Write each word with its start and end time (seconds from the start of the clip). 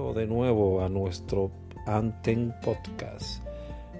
de 0.00 0.26
nuevo 0.26 0.82
a 0.82 0.88
nuestro 0.88 1.50
Anten 1.86 2.54
Podcast. 2.62 3.44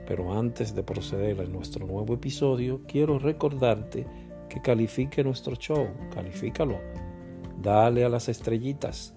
Pero 0.07 0.33
antes 0.33 0.75
de 0.75 0.83
proceder 0.83 1.41
a 1.41 1.45
nuestro 1.45 1.87
nuevo 1.87 2.15
episodio, 2.15 2.81
quiero 2.89 3.19
recordarte 3.19 4.07
que 4.49 4.63
califique 4.63 5.23
nuestro 5.23 5.55
show, 5.57 5.89
califícalo, 6.13 6.79
dale 7.63 8.05
a 8.05 8.09
las 8.09 8.29
estrellitas 8.29 9.15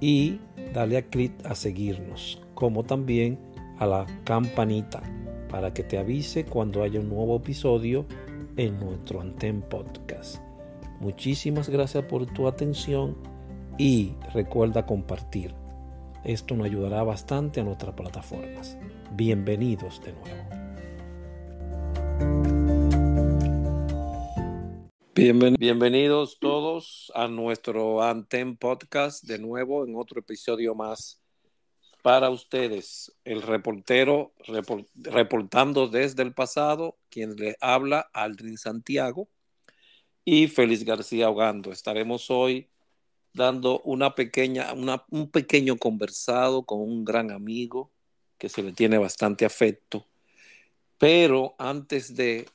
y 0.00 0.40
dale 0.72 0.96
a 0.96 1.02
clic 1.02 1.32
a 1.44 1.54
seguirnos, 1.54 2.42
como 2.54 2.82
también 2.82 3.38
a 3.78 3.86
la 3.86 4.06
campanita 4.24 5.02
para 5.48 5.72
que 5.74 5.84
te 5.84 5.98
avise 5.98 6.44
cuando 6.44 6.82
haya 6.82 6.98
un 6.98 7.10
nuevo 7.10 7.36
episodio 7.36 8.06
en 8.56 8.80
nuestro 8.80 9.20
Anten 9.20 9.60
Podcast. 9.60 10.42
Muchísimas 10.98 11.68
gracias 11.68 12.04
por 12.04 12.26
tu 12.26 12.48
atención 12.48 13.16
y 13.78 14.14
recuerda 14.32 14.86
compartir. 14.86 15.61
Esto 16.24 16.54
nos 16.54 16.66
ayudará 16.66 17.02
bastante 17.02 17.60
a 17.60 17.64
nuestras 17.64 17.96
plataformas. 17.96 18.78
Bienvenidos 19.10 20.00
de 20.02 20.12
nuevo. 20.12 20.62
bienvenidos 25.58 26.38
todos 26.38 27.10
a 27.16 27.26
nuestro 27.26 28.02
Anten 28.02 28.56
Podcast 28.56 29.24
de 29.24 29.40
nuevo 29.40 29.84
en 29.84 29.96
otro 29.96 30.20
episodio 30.20 30.76
más 30.76 31.20
para 32.02 32.30
ustedes. 32.30 33.12
El 33.24 33.42
reportero 33.42 34.32
reportando 34.94 35.88
desde 35.88 36.22
el 36.22 36.34
pasado, 36.34 36.98
quien 37.10 37.34
le 37.34 37.56
habla, 37.60 38.10
Aldrin 38.12 38.58
Santiago 38.58 39.28
y 40.24 40.46
Félix 40.46 40.84
García 40.84 41.28
Hogando. 41.28 41.72
Estaremos 41.72 42.30
hoy 42.30 42.71
dando 43.34 43.80
una 43.80 44.14
pequeña, 44.14 44.72
un 45.10 45.30
pequeño 45.30 45.76
conversado 45.76 46.64
con 46.64 46.80
un 46.80 47.04
gran 47.04 47.30
amigo 47.30 47.90
que 48.38 48.48
se 48.48 48.62
le 48.62 48.72
tiene 48.72 48.98
bastante 48.98 49.44
afecto. 49.44 50.06
Pero 50.98 51.54
antes 51.58 52.14
de, 52.14 52.48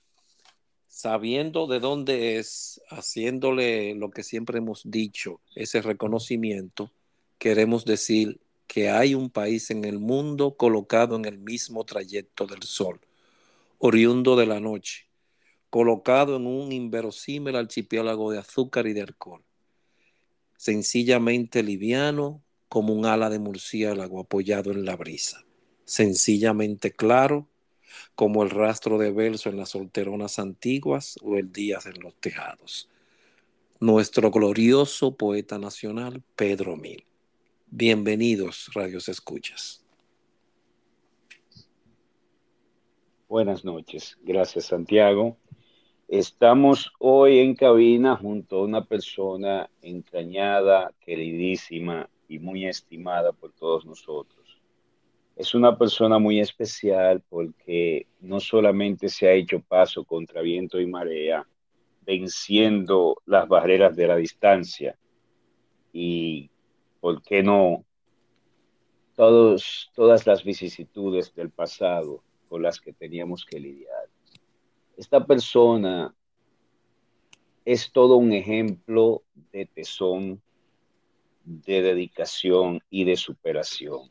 sabiendo 0.88 1.68
de 1.68 1.80
dónde 1.80 2.38
es, 2.38 2.82
haciéndole 2.90 3.96
lo 3.96 4.12
que 4.12 4.24
siempre 4.24 4.60
hemos 4.60 4.84
dicho, 4.86 5.42
ese 5.56 5.82
reconocimiento, 5.82 6.92
queremos 7.38 7.86
decir 7.86 8.40
que 8.68 8.90
hay 8.90 9.16
un 9.16 9.30
país 9.30 9.72
en 9.72 9.86
el 9.86 10.00
mundo 10.00 10.56
colocado 10.58 11.16
en 11.16 11.26
el 11.26 11.40
mismo 11.40 11.86
trayecto 11.86 12.46
del 12.46 12.64
sol, 12.64 13.00
oriundo 13.80 14.36
de 14.36 14.46
la 14.46 14.60
noche, 14.60 15.08
colocado 15.70 16.36
en 16.36 16.48
un 16.48 16.72
inverosímil 16.72 17.56
archipiélago 17.56 18.32
de 18.32 18.40
azúcar 18.40 18.88
y 18.88 18.94
de 18.94 19.02
alcohol 19.02 19.47
sencillamente 20.58 21.64
liviano 21.64 22.44
como 22.68 22.94
un 22.94 23.06
ala 23.06 23.30
de 23.30 23.40
murciélago 23.40 24.20
apoyado 24.20 24.72
en 24.72 24.84
la 24.84 24.96
brisa, 24.96 25.46
sencillamente 25.86 26.92
claro 26.92 27.48
como 28.16 28.44
el 28.44 28.50
rastro 28.50 28.98
de 28.98 29.12
verso 29.12 29.50
en 29.50 29.58
las 29.58 29.70
solteronas 29.70 30.40
antiguas 30.40 31.18
o 31.22 31.38
el 31.38 31.52
día 31.52 31.80
en 31.86 32.02
los 32.02 32.16
tejados. 32.16 32.90
Nuestro 33.80 34.32
glorioso 34.32 35.16
poeta 35.16 35.58
nacional, 35.58 36.24
Pedro 36.36 36.78
Mil. 36.78 37.06
Bienvenidos, 37.68 38.70
Radios 38.74 39.08
Escuchas. 39.08 39.84
Buenas 43.28 43.64
noches. 43.66 44.18
Gracias, 44.24 44.66
Santiago. 44.66 45.38
Estamos 46.08 46.94
hoy 47.00 47.40
en 47.40 47.54
cabina 47.54 48.16
junto 48.16 48.60
a 48.60 48.64
una 48.64 48.86
persona 48.86 49.70
entrañada, 49.82 50.94
queridísima 51.02 52.10
y 52.30 52.40
muy 52.40 52.66
estimada 52.66 53.34
por 53.34 53.52
todos 53.52 53.86
nosotros. 53.86 54.58
Es 55.36 55.54
una 55.54 55.78
persona 55.78 56.18
muy 56.18 56.40
especial 56.40 57.22
porque 57.28 58.08
no 58.22 58.40
solamente 58.40 59.10
se 59.10 59.28
ha 59.28 59.34
hecho 59.34 59.60
paso 59.60 60.06
contra 60.06 60.40
viento 60.42 60.80
y 60.80 60.86
marea, 60.86 61.46
venciendo 62.06 63.18
las 63.26 63.46
barreras 63.50 63.94
de 63.98 64.08
la 64.08 64.16
distancia 64.16 64.98
y, 65.92 66.50
¿por 67.02 67.22
qué 67.22 67.44
no?, 67.44 67.84
todos, 69.18 69.92
todas 69.94 70.26
las 70.26 70.46
vicisitudes 70.46 71.36
del 71.36 71.50
pasado 71.50 72.24
con 72.48 72.62
las 72.62 72.80
que 72.80 72.94
teníamos 72.94 73.44
que 73.44 73.60
lidiar 73.60 73.97
esta 74.98 75.26
persona 75.26 76.14
es 77.64 77.92
todo 77.92 78.18
un 78.18 78.34
ejemplo 78.34 79.24
de 79.52 79.66
tesón, 79.68 80.42
de 81.44 81.82
dedicación 81.82 82.82
y 82.90 83.04
de 83.04 83.16
superación. 83.16 84.10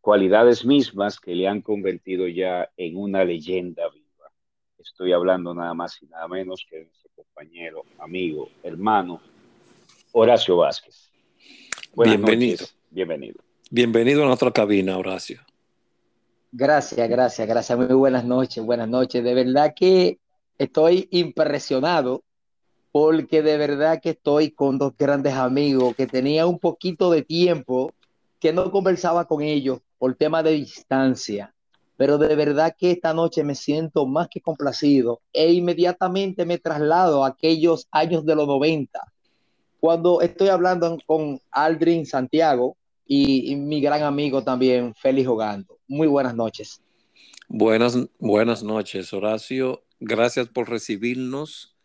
Cualidades 0.00 0.66
mismas 0.66 1.18
que 1.18 1.34
le 1.34 1.48
han 1.48 1.62
convertido 1.62 2.28
ya 2.28 2.70
en 2.76 2.98
una 2.98 3.24
leyenda 3.24 3.88
viva. 3.88 4.30
Estoy 4.78 5.12
hablando 5.12 5.54
nada 5.54 5.72
más 5.72 6.00
y 6.02 6.06
nada 6.06 6.28
menos 6.28 6.66
que 6.68 6.76
de 6.76 6.84
nuestro 6.84 7.10
compañero, 7.16 7.84
amigo, 7.98 8.50
hermano, 8.62 9.20
Horacio 10.12 10.58
Vázquez. 10.58 11.10
Bienvenido. 11.96 12.66
Bienvenido. 12.90 13.36
Bienvenido 13.70 14.22
a 14.22 14.26
nuestra 14.26 14.50
cabina, 14.50 14.98
Horacio. 14.98 15.40
Gracias, 16.56 17.08
gracias, 17.08 17.48
gracias. 17.48 17.76
Muy 17.76 17.88
buenas 17.88 18.24
noches, 18.24 18.64
buenas 18.64 18.88
noches. 18.88 19.24
De 19.24 19.34
verdad 19.34 19.74
que 19.74 20.20
estoy 20.56 21.08
impresionado 21.10 22.22
porque 22.92 23.42
de 23.42 23.56
verdad 23.56 23.98
que 24.00 24.10
estoy 24.10 24.52
con 24.52 24.78
dos 24.78 24.96
grandes 24.96 25.34
amigos 25.34 25.96
que 25.96 26.06
tenía 26.06 26.46
un 26.46 26.60
poquito 26.60 27.10
de 27.10 27.22
tiempo 27.22 27.92
que 28.38 28.52
no 28.52 28.70
conversaba 28.70 29.24
con 29.24 29.42
ellos 29.42 29.80
por 29.98 30.14
tema 30.14 30.44
de 30.44 30.52
distancia. 30.52 31.52
Pero 31.96 32.18
de 32.18 32.36
verdad 32.36 32.72
que 32.78 32.92
esta 32.92 33.12
noche 33.12 33.42
me 33.42 33.56
siento 33.56 34.06
más 34.06 34.28
que 34.28 34.40
complacido 34.40 35.22
e 35.32 35.52
inmediatamente 35.52 36.46
me 36.46 36.58
traslado 36.58 37.24
a 37.24 37.30
aquellos 37.30 37.88
años 37.90 38.24
de 38.24 38.36
los 38.36 38.46
90, 38.46 39.00
cuando 39.80 40.20
estoy 40.20 40.50
hablando 40.50 40.96
con 41.04 41.40
Aldrin 41.50 42.06
Santiago, 42.06 42.76
y, 43.06 43.54
mi 43.56 43.80
gran 43.80 44.02
amigo 44.02 44.42
también, 44.42 44.94
Félix 44.94 45.26
Jogando. 45.28 45.78
Muy 45.86 46.06
buenas 46.06 46.34
noches. 46.34 46.80
Buenas, 47.48 47.98
buenas 48.18 48.62
noches, 48.62 49.12
Horacio. 49.12 49.84
Gracias 50.00 50.48
por 50.48 50.68
recibirnos 50.68 51.76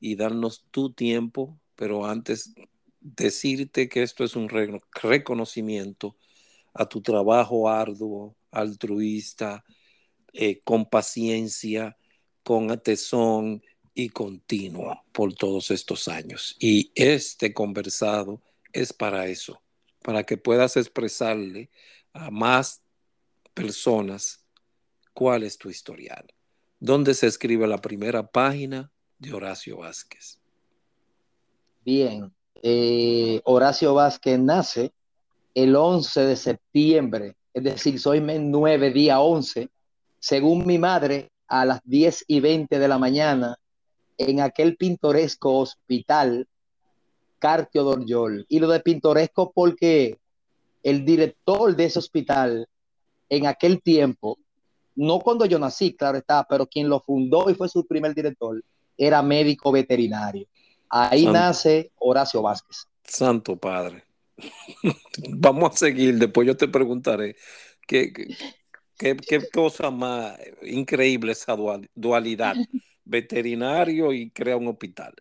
y 0.00 0.16
darnos 0.16 0.64
tu 0.70 0.92
tiempo, 0.92 1.58
pero 1.74 2.06
antes 2.06 2.54
decirte 3.00 3.88
que 3.88 4.02
esto 4.02 4.24
es 4.24 4.36
un 4.36 4.48
reconocimiento 4.48 6.16
a 6.74 6.88
tu 6.88 7.00
trabajo 7.00 7.68
arduo, 7.68 8.36
altruista, 8.50 9.64
eh, 10.32 10.60
con 10.62 10.86
paciencia, 10.86 11.96
con 12.42 12.80
tesón 12.80 13.62
y 13.94 14.10
continuo 14.10 15.02
por 15.12 15.34
todos 15.34 15.70
estos 15.70 16.06
años. 16.08 16.56
Y 16.60 16.92
este 16.94 17.52
conversado 17.52 18.40
es 18.72 18.92
para 18.92 19.26
eso, 19.26 19.60
para 20.02 20.24
que 20.24 20.36
puedas 20.36 20.76
expresarle 20.76 21.70
a 22.12 22.30
más 22.30 22.82
personas 23.54 24.44
cuál 25.12 25.42
es 25.42 25.58
tu 25.58 25.68
historial. 25.68 26.26
¿Dónde 26.80 27.14
se 27.14 27.26
escribe 27.26 27.66
la 27.66 27.78
primera 27.78 28.26
página 28.26 28.90
de 29.18 29.32
Horacio 29.32 29.78
Vázquez? 29.78 30.38
Bien, 31.84 32.32
eh, 32.62 33.40
Horacio 33.44 33.94
Vázquez 33.94 34.38
nace 34.38 34.92
el 35.54 35.74
11 35.74 36.20
de 36.20 36.36
septiembre, 36.36 37.36
es 37.52 37.64
decir, 37.64 37.98
soy 37.98 38.20
mes 38.20 38.40
9, 38.40 38.92
día 38.92 39.20
11, 39.20 39.68
según 40.20 40.66
mi 40.66 40.78
madre, 40.78 41.30
a 41.48 41.64
las 41.64 41.80
10 41.84 42.24
y 42.28 42.40
20 42.40 42.78
de 42.78 42.88
la 42.88 42.98
mañana, 42.98 43.56
en 44.18 44.40
aquel 44.40 44.76
pintoresco 44.76 45.58
hospital 45.58 46.46
Cartio 47.38 47.84
Dorjol. 47.84 48.46
Y 48.48 48.58
lo 48.58 48.68
de 48.68 48.80
pintoresco 48.80 49.52
porque 49.52 50.18
el 50.82 51.04
director 51.04 51.74
de 51.76 51.84
ese 51.84 51.98
hospital 51.98 52.68
en 53.28 53.46
aquel 53.46 53.82
tiempo, 53.82 54.38
no 54.96 55.20
cuando 55.20 55.44
yo 55.44 55.58
nací, 55.58 55.94
claro 55.94 56.18
está, 56.18 56.46
pero 56.48 56.66
quien 56.66 56.88
lo 56.88 57.00
fundó 57.00 57.50
y 57.50 57.54
fue 57.54 57.68
su 57.68 57.86
primer 57.86 58.14
director, 58.14 58.62
era 58.96 59.22
médico 59.22 59.70
veterinario. 59.70 60.46
Ahí 60.88 61.26
nace 61.26 61.92
Horacio 61.96 62.42
Vázquez. 62.42 62.86
Santo 63.04 63.56
Padre. 63.56 64.04
Vamos 65.30 65.72
a 65.72 65.76
seguir, 65.76 66.18
después 66.18 66.46
yo 66.46 66.56
te 66.56 66.68
preguntaré 66.68 67.36
qué, 67.86 68.12
qué, 68.96 69.16
qué 69.16 69.48
cosa 69.50 69.90
más 69.90 70.38
increíble 70.62 71.32
esa 71.32 71.56
dualidad, 71.94 72.54
veterinario 73.04 74.12
y 74.12 74.30
crea 74.30 74.56
un 74.56 74.68
hospital. 74.68 75.14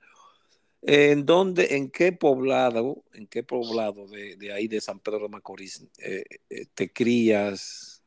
¿En 0.82 1.26
dónde, 1.26 1.76
en 1.76 1.90
qué 1.90 2.12
poblado, 2.12 3.04
en 3.14 3.28
qué 3.28 3.44
poblado 3.44 4.08
de, 4.08 4.54
ahí 4.54 4.68
de 4.68 4.80
San 4.80 5.00
Pedro 5.00 5.24
de 5.24 5.30
Macorís 5.30 5.86
eh, 5.98 6.24
eh, 6.50 6.66
te 6.74 6.94
crías, 6.94 8.04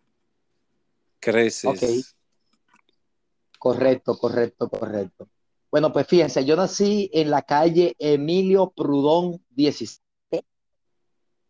creces? 1.19 2.17
Correcto, 3.59 4.17
correcto, 4.17 4.69
correcto. 4.69 5.29
Bueno, 5.71 5.93
pues 5.93 6.07
fíjense, 6.07 6.45
yo 6.45 6.57
nací 6.57 7.11
en 7.13 7.31
la 7.31 7.43
calle 7.43 7.95
Emilio 7.99 8.71
Prudón 8.71 9.45
17, 9.51 10.01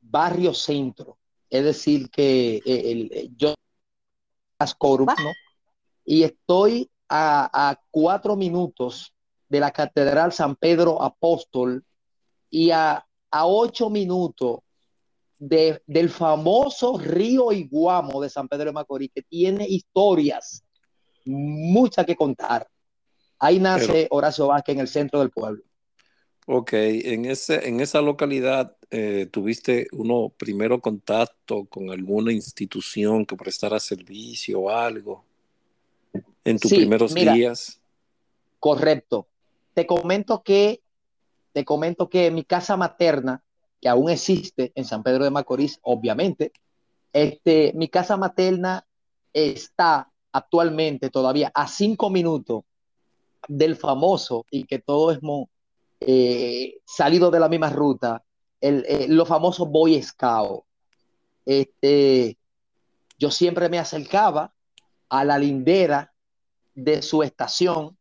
barrio 0.00 0.52
centro. 0.52 1.19
Es 1.49 1.64
decir, 1.64 2.11
que 2.11 2.56
eh, 2.56 2.62
el, 2.66 3.11
eh, 3.12 3.31
yo 3.37 3.55
¿no? 4.61 5.14
y 6.05 6.23
estoy 6.25 6.90
a, 7.08 7.81
cuatro 7.90 8.37
minutos 8.37 9.14
de 9.50 9.61
la 9.61 9.73
Catedral 9.73 10.32
San 10.32 10.56
Pedro 10.56 11.02
Apóstol 11.02 11.85
y 12.49 12.70
a, 12.70 13.05
ocho 13.32 13.91
minutos 13.91 14.61
de, 15.38 15.82
del 15.87 16.08
famoso 16.08 16.99
río 16.99 17.52
Iguamo 17.52 18.20
de 18.20 18.31
San 18.31 18.49
Pedro 18.49 18.67
de 18.67 18.73
Macorís, 18.73 19.11
que 19.14 19.23
tiene 19.23 19.67
historias, 19.69 20.64
muchas 21.26 22.06
que 22.06 22.17
contar. 22.17 22.67
Ahí 23.38 23.58
nace 23.58 24.06
Horacio 24.11 24.49
Vázquez 24.49 24.75
en 24.75 24.81
el 24.81 24.88
centro 24.88 25.20
del 25.20 25.31
pueblo. 25.31 25.62
Ok, 26.47 26.73
en, 26.73 27.26
ese, 27.26 27.69
en 27.69 27.81
esa 27.81 28.00
localidad 28.00 28.76
eh, 28.91 29.29
tuviste 29.31 29.88
uno 29.93 30.32
primero 30.37 30.81
contacto 30.81 31.64
con 31.64 31.91
alguna 31.91 32.32
institución 32.32 33.25
que 33.25 33.37
prestara 33.37 33.79
servicio 33.79 34.61
o 34.61 34.70
algo 34.70 35.25
en 36.44 36.58
tus 36.58 36.73
primeros 36.73 37.14
días. 37.14 37.81
Correcto. 38.58 39.29
Te 39.80 39.86
comento 39.86 40.42
que 40.42 40.82
te 41.54 41.64
comento 41.64 42.10
que 42.10 42.30
mi 42.30 42.44
casa 42.44 42.76
materna, 42.76 43.42
que 43.80 43.88
aún 43.88 44.10
existe 44.10 44.72
en 44.74 44.84
San 44.84 45.02
Pedro 45.02 45.24
de 45.24 45.30
Macorís, 45.30 45.78
obviamente, 45.80 46.52
este, 47.14 47.72
mi 47.74 47.88
casa 47.88 48.18
materna 48.18 48.86
está 49.32 50.12
actualmente 50.32 51.08
todavía 51.08 51.50
a 51.54 51.66
cinco 51.66 52.10
minutos 52.10 52.64
del 53.48 53.74
famoso 53.74 54.44
y 54.50 54.64
que 54.64 54.80
todo 54.80 55.12
es 55.12 55.20
eh, 56.00 56.80
salido 56.84 57.30
de 57.30 57.40
la 57.40 57.48
misma 57.48 57.70
ruta, 57.70 58.22
el, 58.60 58.84
eh, 58.86 59.06
los 59.08 59.30
Boy 59.66 60.02
Scout. 60.02 60.62
Este, 61.46 62.36
yo 63.18 63.30
siempre 63.30 63.70
me 63.70 63.78
acercaba 63.78 64.52
a 65.08 65.24
la 65.24 65.38
lindera 65.38 66.12
de 66.74 67.00
su 67.00 67.22
estación, 67.22 67.96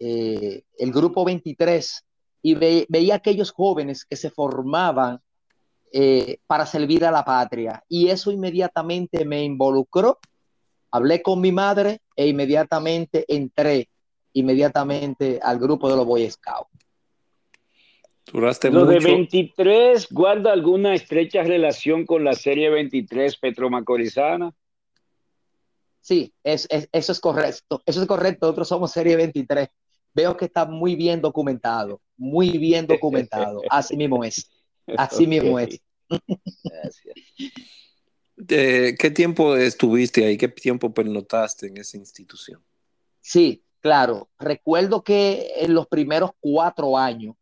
eh, 0.00 0.64
el 0.78 0.92
grupo 0.92 1.24
23, 1.24 2.04
y 2.42 2.54
veía 2.54 3.14
aquellos 3.14 3.52
jóvenes 3.52 4.04
que 4.04 4.16
se 4.16 4.30
formaban 4.30 5.20
para 6.46 6.64
servir 6.66 7.04
a 7.04 7.10
la 7.10 7.24
patria. 7.24 7.84
Y 7.88 8.08
eso 8.08 8.30
inmediatamente 8.30 9.24
me 9.24 9.42
involucró. 9.44 10.18
Hablé 10.90 11.20
con 11.20 11.40
mi 11.40 11.52
madre 11.52 12.00
e 12.16 12.28
inmediatamente 12.28 13.24
entré 13.28 13.88
inmediatamente 14.32 15.40
al 15.42 15.58
grupo 15.58 15.88
de 15.90 15.96
los 15.96 16.06
Boy 16.06 16.30
Scouts. 16.30 16.70
Duraste 18.32 18.70
Lo 18.70 18.86
de 18.86 19.00
23 19.00 20.08
guarda 20.10 20.52
alguna 20.52 20.94
estrecha 20.94 21.42
relación 21.42 22.06
con 22.06 22.22
la 22.22 22.34
serie 22.34 22.70
23 22.70 23.36
Petromacorizana. 23.38 24.52
Sí, 26.00 26.32
es, 26.44 26.68
eso 26.70 27.12
es 27.12 27.20
correcto. 27.20 27.82
Eso 27.84 28.00
es 28.00 28.06
correcto. 28.06 28.46
Nosotros 28.46 28.68
somos 28.68 28.92
serie 28.92 29.16
23. 29.16 29.68
Veo 30.14 30.36
que 30.36 30.46
está 30.46 30.64
muy 30.64 30.96
bien 30.96 31.20
documentado. 31.20 32.00
Muy 32.16 32.58
bien 32.58 32.86
documentado. 32.86 33.62
Así 33.70 33.96
mismo 33.96 34.24
es. 34.24 34.50
Así 34.96 35.26
mismo 35.26 35.58
es. 35.58 35.80
Gracias. 36.64 37.14
¿Qué 38.46 39.12
tiempo 39.14 39.54
estuviste 39.56 40.24
ahí? 40.24 40.36
¿Qué 40.36 40.48
tiempo 40.48 40.92
pernotaste 40.92 41.66
en 41.66 41.76
esa 41.76 41.96
institución? 41.96 42.62
Sí, 43.20 43.62
claro. 43.80 44.30
Recuerdo 44.38 45.04
que 45.04 45.52
en 45.56 45.74
los 45.74 45.86
primeros 45.86 46.30
cuatro 46.40 46.96
años 46.96 47.36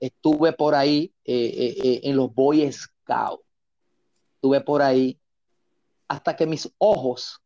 estuve 0.00 0.52
por 0.52 0.74
ahí 0.74 1.12
eh, 1.24 1.34
eh, 1.34 1.76
eh, 1.82 2.00
en 2.04 2.16
los 2.16 2.34
Boy 2.34 2.70
Scouts. 2.70 3.44
Estuve 4.34 4.60
por 4.60 4.82
ahí 4.82 5.18
hasta 6.06 6.36
que 6.36 6.46
mis 6.46 6.70
ojos 6.78 7.40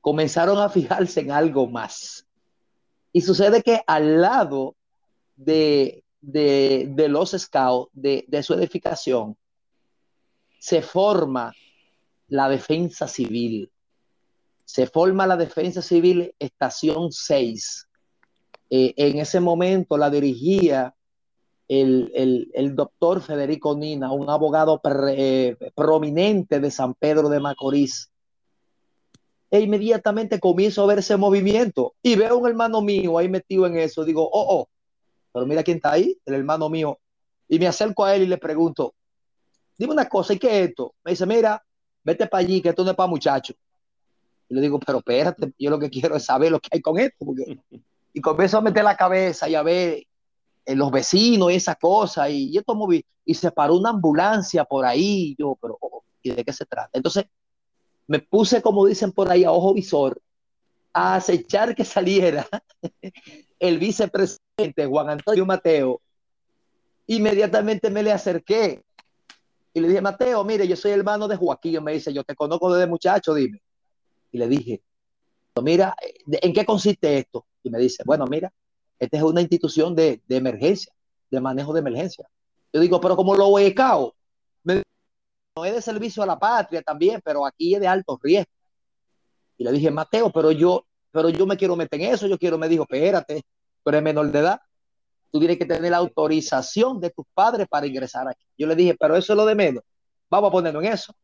comenzaron 0.00 0.58
a 0.58 0.68
fijarse 0.68 1.20
en 1.20 1.30
algo 1.30 1.66
más. 1.66 2.26
Y 3.12 3.20
sucede 3.20 3.62
que 3.62 3.82
al 3.86 4.20
lado 4.20 4.76
de, 5.36 6.04
los 6.22 7.30
Scouts, 7.30 7.90
de, 7.92 8.24
de 8.28 8.42
su 8.42 8.54
edificación, 8.54 9.36
se 10.58 10.80
forma 10.82 11.52
la 12.28 12.48
defensa 12.48 13.08
civil. 13.08 13.70
Se 14.64 14.86
forma 14.86 15.26
la 15.26 15.36
defensa 15.36 15.82
civil 15.82 16.34
estación 16.38 17.12
6. 17.12 17.88
en 18.70 19.18
ese 19.18 19.40
momento 19.40 19.98
la 19.98 20.08
dirigía 20.08 20.94
el, 21.80 22.72
doctor 22.74 23.22
Federico 23.22 23.76
Nina, 23.76 24.12
un 24.12 24.28
abogado 24.28 24.80
eh, 25.08 25.56
prominente 25.74 26.60
de 26.60 26.70
San 26.70 26.94
Pedro 26.94 27.28
de 27.28 27.40
Macorís. 27.40 28.11
E 29.52 29.60
inmediatamente 29.60 30.40
comienzo 30.40 30.82
a 30.82 30.86
ver 30.86 31.00
ese 31.00 31.14
movimiento 31.18 31.92
y 32.02 32.16
veo 32.16 32.38
un 32.38 32.48
hermano 32.48 32.80
mío 32.80 33.18
ahí 33.18 33.28
metido 33.28 33.66
en 33.66 33.76
eso. 33.76 34.02
Digo, 34.02 34.26
oh, 34.32 34.60
oh, 34.60 34.68
pero 35.30 35.44
mira 35.44 35.62
quién 35.62 35.76
está 35.76 35.92
ahí, 35.92 36.18
el 36.24 36.34
hermano 36.36 36.70
mío. 36.70 36.98
Y 37.48 37.58
me 37.58 37.66
acerco 37.66 38.02
a 38.02 38.16
él 38.16 38.22
y 38.22 38.26
le 38.28 38.38
pregunto, 38.38 38.94
dime 39.76 39.92
una 39.92 40.08
cosa, 40.08 40.32
¿y 40.32 40.38
qué 40.38 40.46
es 40.48 40.70
esto? 40.70 40.94
Me 41.04 41.10
dice, 41.10 41.26
mira, 41.26 41.62
vete 42.02 42.26
para 42.26 42.40
allí, 42.40 42.62
que 42.62 42.70
esto 42.70 42.82
no 42.82 42.92
es 42.92 42.96
para 42.96 43.10
muchachos. 43.10 43.54
Y 44.48 44.54
le 44.54 44.62
digo, 44.62 44.80
pero 44.80 44.98
espérate, 45.00 45.52
yo 45.58 45.68
lo 45.68 45.78
que 45.78 45.90
quiero 45.90 46.16
es 46.16 46.24
saber 46.24 46.50
lo 46.50 46.58
que 46.58 46.70
hay 46.72 46.80
con 46.80 46.98
esto. 46.98 47.26
Y 48.14 48.20
comienzo 48.20 48.58
a 48.58 48.60
meter 48.60 48.84
la 48.84 48.94
cabeza 48.94 49.48
y 49.48 49.54
a 49.54 49.62
ver 49.62 50.06
en 50.66 50.78
los 50.78 50.90
vecinos 50.90 51.50
y 51.50 51.56
esa 51.56 51.74
cosa, 51.74 52.28
y 52.28 52.52
yo 52.52 52.62
tomo, 52.62 52.86
y 52.92 53.34
se 53.34 53.50
paró 53.50 53.76
una 53.76 53.88
ambulancia 53.88 54.64
por 54.64 54.84
ahí, 54.84 55.34
yo, 55.38 55.56
pero, 55.60 55.78
oh, 55.80 56.04
¿y 56.22 56.30
de 56.30 56.44
qué 56.44 56.52
se 56.52 56.66
trata? 56.66 56.90
Entonces, 56.92 57.24
me 58.06 58.18
puse, 58.20 58.62
como 58.62 58.86
dicen 58.86 59.12
por 59.12 59.30
ahí, 59.30 59.44
a 59.44 59.52
ojo 59.52 59.74
visor, 59.74 60.20
a 60.92 61.16
acechar 61.16 61.74
que 61.74 61.84
saliera 61.84 62.46
el 63.58 63.78
vicepresidente 63.78 64.86
Juan 64.86 65.10
Antonio 65.10 65.46
Mateo. 65.46 66.00
Inmediatamente 67.06 67.90
me 67.90 68.02
le 68.02 68.12
acerqué 68.12 68.82
y 69.74 69.80
le 69.80 69.88
dije, 69.88 70.00
Mateo, 70.00 70.44
mire, 70.44 70.68
yo 70.68 70.76
soy 70.76 70.92
hermano 70.92 71.26
de 71.26 71.36
Joaquín. 71.36 71.82
Me 71.82 71.92
dice, 71.92 72.12
yo 72.12 72.24
te 72.24 72.34
conozco 72.34 72.72
desde 72.72 72.86
muchacho, 72.88 73.34
dime. 73.34 73.62
Y 74.30 74.38
le 74.38 74.48
dije, 74.48 74.82
mira, 75.62 75.94
¿en 76.26 76.52
qué 76.52 76.64
consiste 76.64 77.18
esto? 77.18 77.46
Y 77.62 77.70
me 77.70 77.78
dice, 77.78 78.02
bueno, 78.04 78.26
mira, 78.26 78.52
esta 78.98 79.16
es 79.16 79.22
una 79.22 79.40
institución 79.40 79.94
de, 79.94 80.20
emergencia, 80.28 80.92
de 81.30 81.40
manejo 81.40 81.72
de 81.72 81.80
emergencia. 81.80 82.28
Yo 82.72 82.80
digo, 82.80 83.00
pero 83.00 83.16
como 83.16 83.34
lo 83.34 83.58
he 83.58 83.74
no 83.74 84.82
es 85.56 85.74
de 85.74 85.82
servicio 85.82 86.22
a 86.22 86.26
la 86.26 86.38
patria 86.38 86.82
también, 86.82 87.20
pero 87.22 87.44
aquí 87.44 87.74
es 87.74 87.80
de 87.80 87.86
alto 87.86 88.18
riesgo. 88.22 88.50
Y 89.58 89.64
le 89.64 89.72
dije, 89.72 89.90
Mateo, 89.90 90.30
pero 90.32 90.50
yo, 90.50 90.86
pero 91.10 91.28
yo 91.28 91.46
me 91.46 91.56
quiero 91.56 91.76
meter 91.76 92.00
en 92.00 92.14
eso. 92.14 92.26
Yo 92.26 92.38
quiero, 92.38 92.56
me 92.56 92.68
dijo, 92.68 92.84
espérate, 92.84 93.42
pero 93.84 93.98
es 93.98 94.02
menor 94.02 94.32
de 94.32 94.38
edad. 94.38 94.60
Tú 95.30 95.38
tienes 95.38 95.58
que 95.58 95.66
tener 95.66 95.90
la 95.90 95.98
autorización 95.98 97.00
de 97.00 97.10
tus 97.10 97.26
padres 97.34 97.66
para 97.68 97.86
ingresar 97.86 98.26
aquí. 98.28 98.44
Yo 98.56 98.66
le 98.66 98.74
dije, 98.74 98.96
pero 98.98 99.16
eso 99.16 99.32
es 99.34 99.36
lo 99.36 99.44
de 99.44 99.54
menos. 99.54 99.84
Vamos 100.30 100.48
a 100.48 100.52
ponerlo 100.52 100.80
en 100.80 100.92
eso. 100.92 101.14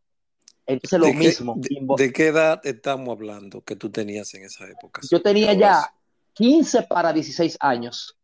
Entonces, 0.67 1.01
lo 1.01 1.13
mismo. 1.15 1.57
de, 1.97 2.13
qué 2.13 2.27
edad 2.27 2.61
estamos 2.65 3.09
hablando 3.09 3.63
que 3.63 3.77
tú 3.77 3.91
tenías 3.91 4.33
en 4.35 4.45
esa 4.45 4.69
época? 4.69 5.01
Yo 5.11 5.23
tenía 5.23 5.55
ya 5.55 5.91
15 6.35 6.83
para 6.83 7.15
16 7.15 7.57
años. 7.61 8.15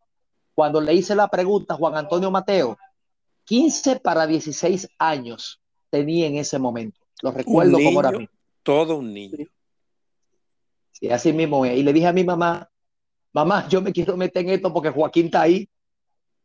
Cuando 0.55 0.81
le 0.83 0.93
hice 0.93 1.15
la 1.15 1.29
pregunta 1.29 1.75
a 1.75 1.77
Juan 1.79 1.97
Antonio 1.97 2.31
Mateo, 2.31 2.77
15 3.45 4.01
para 4.01 4.27
16 4.27 4.89
años 4.99 5.64
tenía 5.95 6.27
en 6.27 6.37
ese 6.37 6.59
momento. 6.59 7.01
Lo 7.23 7.31
recuerdo 7.31 7.79
como 7.79 8.01
ahora 8.01 8.11
mismo. 8.11 8.35
Todo 8.65 8.97
un 8.97 9.15
niño. 9.15 9.47
Sí, 10.91 11.09
así 11.09 11.33
mismo 11.33 11.65
es. 11.65 11.79
Y 11.79 11.85
le 11.85 11.93
dije 11.93 12.09
a 12.09 12.13
mi 12.13 12.25
mamá, 12.25 12.69
mamá, 13.33 13.69
yo 13.69 13.81
me 13.81 13.93
quiero 13.93 14.17
meter 14.17 14.43
en 14.43 14.51
esto 14.51 14.73
porque 14.73 14.91
Joaquín 14.91 15.27
está 15.27 15.43
ahí. 15.43 15.69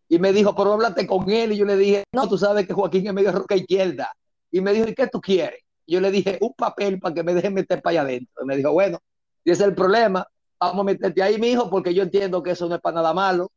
Y 0.07 0.19
me 0.19 0.31
dijo, 0.31 0.55
pero 0.55 0.73
háblate 0.73 1.07
con 1.07 1.27
él. 1.31 1.53
Y 1.53 1.57
yo 1.57 1.65
le 1.65 1.77
dije, 1.77 2.03
no, 2.11 2.29
tú 2.29 2.37
sabes 2.37 2.67
que 2.67 2.73
Joaquín 2.73 3.07
es 3.07 3.13
medio 3.13 3.31
roca 3.31 3.55
izquierda. 3.55 4.13
Y 4.51 4.61
me 4.61 4.71
dijo, 4.71 4.87
¿y 4.87 4.93
qué 4.93 5.07
tú 5.07 5.19
quieres? 5.19 5.61
yo 5.87 5.99
le 5.99 6.11
dije, 6.11 6.37
un 6.41 6.53
papel 6.53 6.99
para 6.99 7.15
que 7.15 7.23
me 7.23 7.33
dejen 7.33 7.51
meter 7.51 7.81
para 7.81 8.01
allá 8.01 8.01
adentro. 8.01 8.43
Y 8.43 8.45
me 8.45 8.55
dijo, 8.55 8.71
bueno, 8.71 8.99
y 9.43 9.49
ese 9.49 9.63
es 9.63 9.69
el 9.69 9.75
problema 9.75 10.27
vamos 10.59 10.81
a 10.81 10.83
meterte 10.83 11.23
ahí, 11.23 11.39
mi 11.39 11.51
hijo, 11.51 11.69
porque 11.69 11.93
yo 11.93 12.03
entiendo 12.03 12.43
que 12.43 12.51
eso 12.51 12.67
no 12.67 12.75
es 12.75 12.81
para 12.81 12.95
nada 12.95 13.13
malo. 13.13 13.51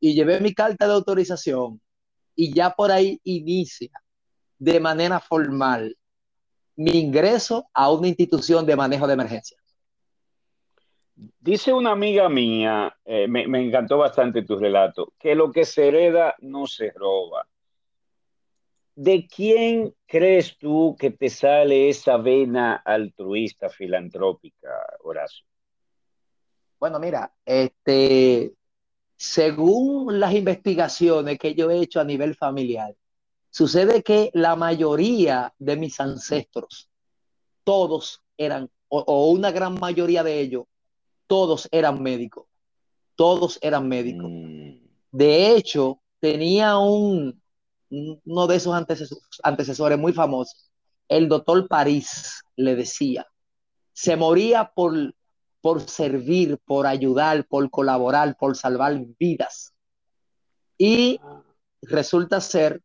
Y 0.00 0.14
llevé 0.14 0.40
mi 0.40 0.52
carta 0.52 0.86
de 0.86 0.92
autorización 0.92 1.80
y 2.36 2.52
ya 2.52 2.70
por 2.70 2.92
ahí 2.92 3.20
inicia 3.24 3.90
de 4.58 4.80
manera 4.80 5.20
formal 5.20 5.96
mi 6.76 6.92
ingreso 6.92 7.68
a 7.74 7.90
una 7.90 8.08
institución 8.08 8.64
de 8.64 8.76
manejo 8.76 9.06
de 9.06 9.14
emergencia. 9.14 9.56
Dice 11.40 11.72
una 11.72 11.90
amiga 11.90 12.28
mía, 12.28 12.96
eh, 13.04 13.26
me, 13.26 13.48
me, 13.48 13.60
encantó 13.60 13.98
bastante 13.98 14.42
tu 14.42 14.56
relato, 14.56 15.12
que 15.18 15.34
lo 15.34 15.50
que 15.50 15.64
se 15.64 15.88
hereda 15.88 16.36
no 16.38 16.66
se 16.66 16.92
roba. 16.92 17.48
¿De 18.94 19.26
quién 19.26 19.94
crees 20.06 20.56
tú 20.58 20.96
que 20.98 21.10
te 21.10 21.28
sale 21.28 21.88
esa 21.88 22.16
vena 22.16 22.76
altruista 22.76 23.68
filantrópica, 23.68 24.70
Horacio? 25.02 25.44
Bueno, 26.78 27.00
mira, 27.00 27.32
este, 27.44 28.54
según 29.16 30.20
las 30.20 30.32
investigaciones 30.32 31.38
que 31.38 31.54
yo 31.54 31.70
he 31.70 31.80
hecho 31.80 32.00
a 32.00 32.04
nivel 32.04 32.36
familiar, 32.36 32.94
Sucede 33.50 34.02
que 34.02 34.30
la 34.34 34.56
mayoría 34.56 35.54
de 35.58 35.76
mis 35.76 35.98
ancestros, 36.00 36.90
todos 37.64 38.22
eran, 38.36 38.70
o, 38.88 39.30
una 39.30 39.50
gran 39.50 39.74
mayoría 39.74 40.22
de 40.22 40.40
ellos, 40.40 40.64
todos 41.26 41.68
eran 41.70 42.02
médicos. 42.02 42.46
Todos 43.14 43.58
eran 43.62 43.88
médicos. 43.88 44.30
Mm. 44.30 44.78
De 45.10 45.56
hecho, 45.56 46.00
tenía 46.20 46.78
un, 46.78 47.40
uno 47.90 48.46
de 48.46 48.56
esos 48.56 48.74
antecesores, 49.42 49.98
muy 49.98 50.12
famosos, 50.12 50.70
el 51.08 51.28
doctor 51.28 51.66
París, 51.68 52.42
le 52.56 52.76
decía, 52.76 53.26
se 53.92 54.16
moría 54.16 54.70
por, 54.74 55.14
por 55.60 55.80
servir, 55.80 56.58
por 56.64 56.86
ayudar, 56.86 57.46
por 57.46 57.70
colaborar, 57.70 58.36
por 58.36 58.56
salvar 58.56 59.00
vidas. 59.18 59.74
Y 60.76 61.18
resulta 61.82 62.40
ser 62.40 62.82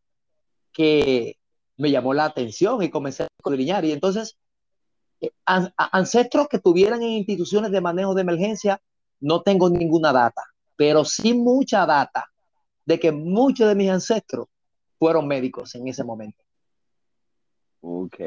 que 0.74 1.38
me 1.77 1.92
llamó 1.92 2.13
la 2.13 2.25
atención 2.25 2.82
y 2.84 2.89
comencé 2.89 3.24
a 3.24 3.27
escudriñar. 3.38 3.86
Y 3.86 3.92
entonces, 3.92 4.38
eh, 5.22 5.32
ancestros 5.46 6.48
que 6.48 6.60
tuvieran 6.60 7.01
en 7.01 7.10
instituciones 7.10 7.72
de 7.72 7.82
manejo 7.82 8.13
de 8.13 8.22
emergencia, 8.22 8.82
no 9.20 9.42
tengo 9.42 9.70
ninguna 9.70 10.12
data, 10.12 10.44
pero 10.75 11.06
sí 11.06 11.34
mucha 11.34 11.86
data 11.86 12.30
de 12.86 13.00
que 13.00 13.12
muchos 13.12 13.68
de 13.68 13.75
mis 13.75 13.89
ancestros 13.89 14.48
fueron 15.00 15.27
médicos 15.27 15.74
en 15.75 15.88
ese 15.88 16.03
momento. 16.03 16.44
Ok. 17.82 18.18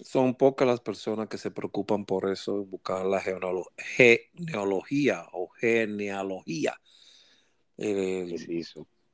Son 0.00 0.34
pocas 0.34 0.68
las 0.68 0.80
personas 0.80 1.28
que 1.28 1.38
se 1.38 1.50
preocupan 1.50 2.04
por 2.04 2.30
eso, 2.30 2.64
buscar 2.64 3.04
la 3.04 3.20
genealogía 3.20 5.26
o 5.32 5.48
genealogía. 5.48 6.80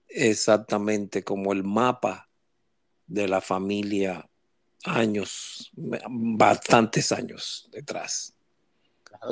exactamente 0.08 1.24
como 1.24 1.52
el 1.52 1.64
mapa 1.64 2.28
de 3.06 3.28
la 3.28 3.40
familia 3.40 4.28
años, 4.84 5.70
bastantes 5.74 7.12
años 7.12 7.68
detrás. 7.72 8.34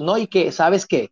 No, 0.00 0.16
y 0.16 0.26
que, 0.26 0.50
¿sabes 0.52 0.86
qué? 0.86 1.10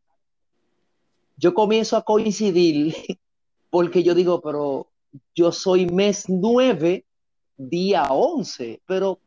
Yo 1.37 1.55
comienzo 1.55 1.97
a 1.97 2.05
coincidir 2.05 2.95
porque 3.71 4.03
yo 4.03 4.15
digo, 4.15 4.41
pero 4.41 4.89
yo 5.35 5.53
soy 5.53 5.87
mes 5.87 6.25
9, 6.29 7.05
día 7.57 8.05
11, 8.05 8.83
pero, 8.87 9.21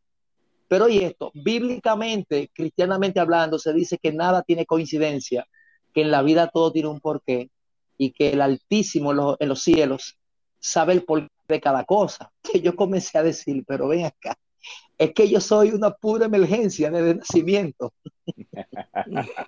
pero 0.68 0.90
y 0.90 1.00
esto, 1.00 1.32
bíblicamente, 1.34 2.50
cristianamente 2.54 3.20
hablando, 3.20 3.60
se 3.60 3.74
dice 3.74 3.98
que 3.98 4.12
nada 4.12 4.42
tiene 4.44 4.66
coincidencia, 4.66 5.46
que 5.94 6.02
en 6.02 6.12
la 6.12 6.22
vida 6.22 6.50
todo 6.52 6.72
tiene 6.72 6.90
un 6.90 7.00
porqué 7.00 7.52
y 7.98 8.12
que 8.12 8.32
el 8.32 8.42
Altísimo 8.42 9.12
en 9.40 9.50
los, 9.50 9.62
cielos 9.62 10.18
sabe 10.60 10.94
el 10.94 11.04
porqué 11.04 11.33
de 11.48 11.62
cada 11.62 11.86
cosa. 11.86 12.32
Que 12.44 12.62
yo 12.62 12.76
comencé 12.76 13.18
a 13.18 13.24
decir, 13.24 13.64
pero 13.68 13.88
ven 13.88 14.06
acá, 14.06 14.38
es 14.98 15.14
que 15.14 15.30
yo 15.30 15.42
soy 15.42 15.70
una 15.70 15.92
pura 15.92 16.26
emergencia 16.26 16.92
de 16.92 17.16
nacimiento. 17.16 17.94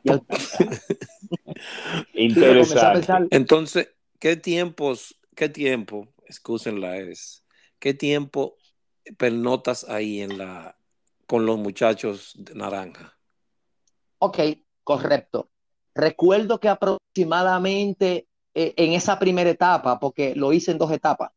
Interesante. 2.13 3.27
Entonces, 3.31 3.89
¿qué 4.19 4.35
tiempos, 4.35 5.15
qué 5.35 5.49
tiempo 5.49 6.07
excúsenla, 6.27 6.97
es, 6.97 7.45
¿qué 7.79 7.93
tiempo 7.93 8.57
pernotas 9.17 9.87
ahí 9.89 10.21
en 10.21 10.37
la, 10.37 10.77
con 11.27 11.45
los 11.45 11.57
muchachos 11.57 12.33
de 12.37 12.55
Naranja? 12.55 13.17
Ok, 14.19 14.39
correcto. 14.83 15.49
Recuerdo 15.93 16.59
que 16.59 16.69
aproximadamente 16.69 18.27
eh, 18.53 18.73
en 18.77 18.93
esa 18.93 19.19
primera 19.19 19.49
etapa, 19.49 19.99
porque 19.99 20.35
lo 20.35 20.51
hice 20.51 20.71
en 20.71 20.77
dos 20.77 20.91
etapas, 20.91 21.31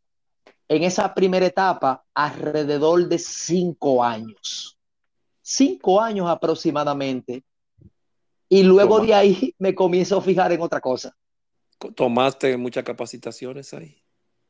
en 0.69 0.83
esa 0.83 1.15
primera 1.15 1.47
etapa, 1.47 2.05
alrededor 2.15 3.09
de 3.09 3.19
cinco 3.19 4.05
años. 4.05 4.79
Cinco 5.41 6.01
años 6.01 6.29
aproximadamente. 6.29 7.43
Y 8.51 8.63
luego 8.63 9.01
de 9.01 9.15
ahí 9.15 9.55
me 9.59 9.75
comienzo 9.75 10.19
a 10.19 10.23
fijar 10.23 10.53
en 10.53 10.61
otra 10.61 10.81
cosa. 10.81 11.17
¿Tomaste 11.95 12.57
muchas 12.57 12.85
capacitaciones 12.85 13.73
ahí? 13.73 14.03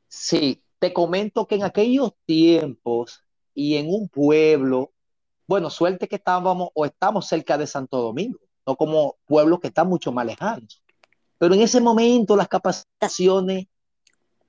Sí, 0.09 0.63
te 0.79 0.93
comento 0.93 1.47
que 1.47 1.57
en 1.57 1.63
aquellos 1.63 2.13
tiempos 2.25 3.25
y 3.55 3.77
en 3.77 3.89
un 3.89 4.09
pueblo, 4.09 4.93
bueno, 5.47 5.71
suerte 5.71 6.09
que 6.09 6.17
estábamos 6.17 6.71
o 6.75 6.85
estamos 6.85 7.27
cerca 7.27 7.59
de 7.59 7.67
Santo 7.67 8.01
Domingo, 8.01 8.41
no 8.67 8.77
como 8.77 9.17
pueblos 9.27 9.61
que 9.61 9.69
están 9.69 9.89
mucho 9.89 10.11
más 10.11 10.27
lejanos. 10.27 10.83
Pero 11.39 11.55
en 11.55 11.61
ese 11.61 11.81
momento 11.81 12.37
las 12.37 12.49
capacitaciones 12.49 13.67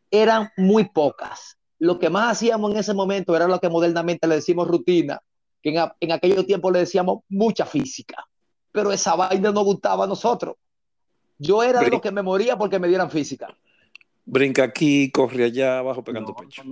eran 0.10 0.50
muy 0.58 0.90
pocas. 0.90 1.59
Lo 1.79 1.98
que 1.98 2.09
más 2.09 2.33
hacíamos 2.33 2.71
en 2.71 2.77
ese 2.77 2.93
momento 2.93 3.36
era 3.36 3.48
lo 3.48 3.59
que 3.59 3.69
modernamente 3.69 4.27
le 4.27 4.36
decimos 4.36 4.67
rutina, 4.67 5.19
que 5.62 5.69
en, 5.69 5.89
en 6.00 6.12
aquellos 6.12 6.45
tiempos 6.45 6.71
le 6.71 6.79
decíamos 6.79 7.21
mucha 7.29 7.65
física. 7.65 8.27
Pero 8.71 8.91
esa 8.91 9.15
vaina 9.15 9.51
no 9.51 9.63
gustaba 9.63 10.03
a 10.03 10.07
nosotros. 10.07 10.55
Yo 11.38 11.63
era 11.63 11.79
de 11.79 11.89
los 11.89 12.01
que 12.01 12.12
me 12.12 12.21
moría 12.21 12.57
porque 12.57 12.79
me 12.79 12.88
dieran 12.88 13.09
física 13.09 13.48
brinca 14.29 14.63
aquí, 14.63 15.12
corre 15.12 15.45
allá, 15.45 15.79
abajo 15.79 16.03
pegando 16.03 16.36
pecho. 16.36 16.63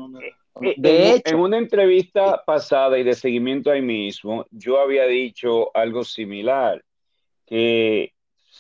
Eh, 0.62 0.76
de 0.78 1.12
hecho, 1.12 1.22
en 1.26 1.40
una 1.40 1.58
entrevista 1.58 2.44
pasada 2.46 2.98
y 2.98 3.04
de 3.04 3.14
seguimiento 3.14 3.72
ahí 3.72 3.82
mismo, 3.82 4.46
yo 4.52 4.80
había 4.80 5.06
dicho 5.06 5.76
algo 5.76 6.04
similar, 6.04 6.84
que 7.46 8.14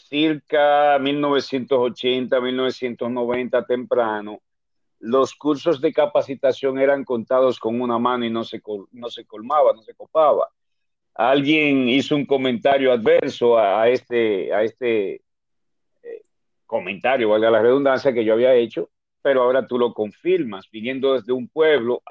circa 0.10 0.98
1980, 1.00 2.40
1990 2.40 3.66
temprano, 3.66 4.40
los 5.00 5.36
cursos 5.36 5.80
de 5.82 5.94
capacitación 5.94 6.80
eran 6.80 7.04
contados 7.04 7.60
con 7.60 7.80
una 7.80 8.00
mano 8.00 8.26
y 8.26 8.30
no 8.30 8.44
se, 8.44 8.62
no 8.92 9.10
se 9.10 9.26
colmaba, 9.26 9.74
no 9.74 9.82
se 9.82 9.94
copaba. 9.94 10.50
Alguien 11.14 11.90
hizo 11.90 12.16
un 12.16 12.26
comentario 12.26 12.92
adverso 12.92 13.58
a, 13.58 13.90
este, 13.90 14.54
a 14.54 14.64
este 14.64 15.22
comentario, 16.68 17.30
valga 17.30 17.50
la 17.50 17.62
redundancia, 17.62 18.14
que 18.14 18.24
yo 18.24 18.34
había 18.34 18.54
hecho, 18.54 18.90
pero 19.22 19.42
ahora 19.42 19.66
tú 19.66 19.80
lo 19.80 19.94
confirmas, 19.94 20.70
viniendo 20.70 21.14
desde 21.14 21.34
un 21.34 21.48
pueblo, 21.48 22.04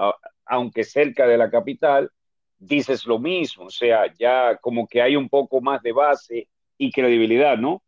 aunque 0.44 0.82
cerca 0.82 1.26
de 1.26 1.38
la 1.38 1.50
capital, 1.50 2.10
dices 2.58 3.06
lo 3.06 3.18
mismo, 3.18 3.66
o 3.66 3.70
sea, 3.70 4.12
ya 4.18 4.56
como 4.56 4.88
que 4.88 5.02
hay 5.02 5.14
un 5.14 5.28
poco 5.28 5.60
más 5.60 5.82
de 5.82 5.92
base 5.92 6.48
y 6.78 6.90
credibilidad, 6.90 7.58
¿no? 7.58 7.82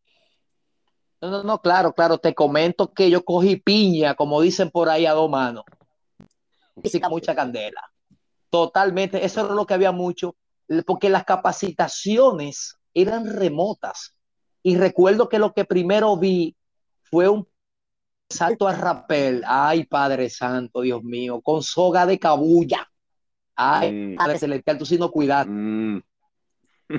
No, 1.21 1.31
no, 1.31 1.43
no, 1.43 1.61
claro, 1.61 1.93
claro, 1.93 2.19
te 2.19 2.35
comento 2.35 2.93
que 2.93 3.11
yo 3.11 3.25
cogí 3.25 3.57
piña, 3.57 4.15
como 4.15 4.41
dicen 4.41 4.71
por 4.71 4.89
ahí 4.89 5.07
a 5.07 5.13
dos 5.13 5.29
manos. 5.29 5.65
mucha 7.11 7.35
candela. 7.35 7.83
Totalmente, 8.51 9.25
eso 9.25 9.45
era 9.45 9.55
lo 9.55 9.67
que 9.67 9.75
había 9.75 9.93
mucho, 9.93 10.37
porque 10.87 11.11
las 11.11 11.25
capacitaciones 11.25 12.77
eran 12.95 13.27
remotas. 13.27 14.15
Y 14.63 14.77
recuerdo 14.77 15.29
que 15.29 15.39
lo 15.39 15.53
que 15.55 15.65
primero 15.65 16.17
vi 16.17 16.57
fue 17.03 17.29
un 17.29 17.49
salto 18.29 18.69
a 18.69 18.75
rapel, 18.75 19.43
ay 19.47 19.85
Padre 19.85 20.29
Santo, 20.29 20.83
Dios 20.83 21.03
mío, 21.03 21.41
con 21.41 21.63
soga 21.63 22.07
de 22.07 22.19
cabulla. 22.19 22.89
Ay, 23.57 23.93
mm. 23.93 24.17
Padre 24.17 24.39
Celestial, 24.39 24.79
tú 24.79 24.87
sí 24.87 24.99
no 24.99 25.11
cuidaste. 25.11 25.51
Mm. 25.51 26.03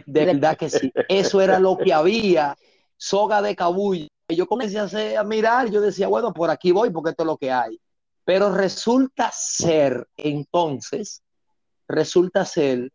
De 0.06 0.26
verdad 0.26 0.58
que 0.58 0.70
sí. 0.70 0.92
Eso 1.08 1.42
era 1.42 1.60
lo 1.60 1.78
que 1.78 1.94
había, 1.94 2.56
soga 3.00 3.42
de 3.42 3.56
cabulla. 3.56 4.08
Y 4.28 4.36
yo 4.36 4.48
comencé 4.48 5.18
a, 5.18 5.24
mirar, 5.24 5.72
yo 5.72 5.82
decía, 5.82 6.08
bueno, 6.08 6.34
por 6.34 6.52
aquí 6.52 6.72
voy 6.72 6.92
porque 6.92 7.12
esto 7.12 7.24
es 7.24 7.28
lo 7.28 7.38
que 7.38 7.52
hay. 7.52 7.80
Pero 8.24 8.54
resulta 8.54 9.32
ser, 9.34 10.08
entonces, 10.18 11.24
resulta 11.88 12.46
ser 12.46 12.92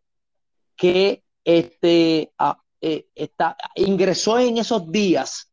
que 0.77 1.23
este, 1.43 2.31
ah, 2.37 2.57
eh, 2.79 3.07
está, 3.15 3.57
ingresó 3.75 4.39
en 4.39 4.57
esos 4.59 4.89
días 4.89 5.51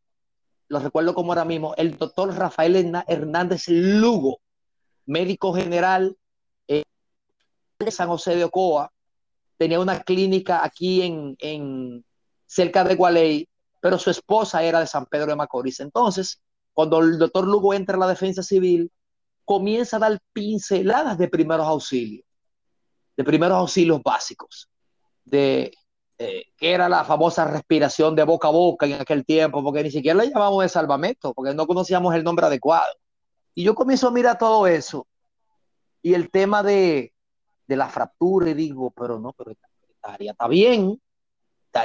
lo 0.73 0.79
recuerdo 0.79 1.15
como 1.15 1.33
ahora 1.33 1.45
mismo, 1.45 1.75
el 1.77 1.99
doctor 1.99 2.35
Rafael 2.35 2.95
Hernández 3.07 3.69
Lugo, 3.69 4.41
médico 5.05 5.53
general 5.53 6.17
eh, 6.67 6.85
de 7.79 7.91
San 7.91 8.09
José 8.09 8.37
de 8.37 8.45
Ocoa, 8.45 8.91
tenía 9.59 9.79
una 9.79 10.01
clínica 10.01 10.65
aquí 10.65 11.03
en, 11.39 12.03
cerca 12.47 12.85
de 12.85 12.95
Gualey, 12.95 13.49
pero 13.83 13.99
su 13.99 14.11
esposa 14.11 14.63
era 14.63 14.79
de 14.79 14.87
San 14.87 15.07
Pedro 15.07 15.27
de 15.27 15.37
Macorís. 15.37 15.81
Entonces, 15.81 16.41
cuando 16.73 17.01
el 17.01 17.19
doctor 17.19 17.49
Lugo 17.49 17.75
entra 17.75 17.97
a 17.97 17.99
la 17.99 18.07
defensa 18.07 18.41
civil, 18.41 18.93
comienza 19.45 19.97
a 19.97 20.01
dar 20.01 20.21
pinceladas 20.33 21.19
de 21.19 21.27
primeros 21.27 21.67
auxilios, 21.67 22.25
de 23.17 23.25
primeros 23.25 23.59
auxilios 23.59 24.01
básicos, 24.01 24.71
de 25.25 25.73
eh, 26.17 26.45
que 26.57 26.73
era 26.73 26.89
la 26.89 27.05
famosa 27.05 27.45
respiración 27.45 28.15
de 28.15 28.23
boca 28.23 28.47
a 28.47 28.53
boca 28.53 28.87
en 28.87 29.01
aquel 29.01 29.25
tiempo, 29.25 29.65
porque 29.65 29.83
ni 29.83 29.91
siquiera 29.91 30.23
le 30.23 30.31
llamamos 30.31 30.63
de 30.63 30.69
salvamento, 30.69 31.35
porque 31.35 31.53
no 31.53 31.67
conocíamos 31.67 32.15
el 32.15 32.23
nombre 32.23 32.47
adecuado. 32.47 32.95
Y 33.53 33.65
yo 33.65 33.75
comienzo 33.75 34.07
a 34.07 34.13
mirar 34.13 34.39
todo 34.39 34.69
eso 34.69 35.09
y 36.03 36.15
el 36.15 36.31
tema 36.31 36.63
de, 36.63 37.13
de 37.67 37.77
la 37.77 37.89
fractura 37.89 38.49
y 38.51 38.55
digo, 38.55 38.93
pero 38.93 39.19
no, 39.19 39.33
pero 39.33 39.51
estaría 39.51 40.31
está 40.31 40.47
bien, 40.47 41.03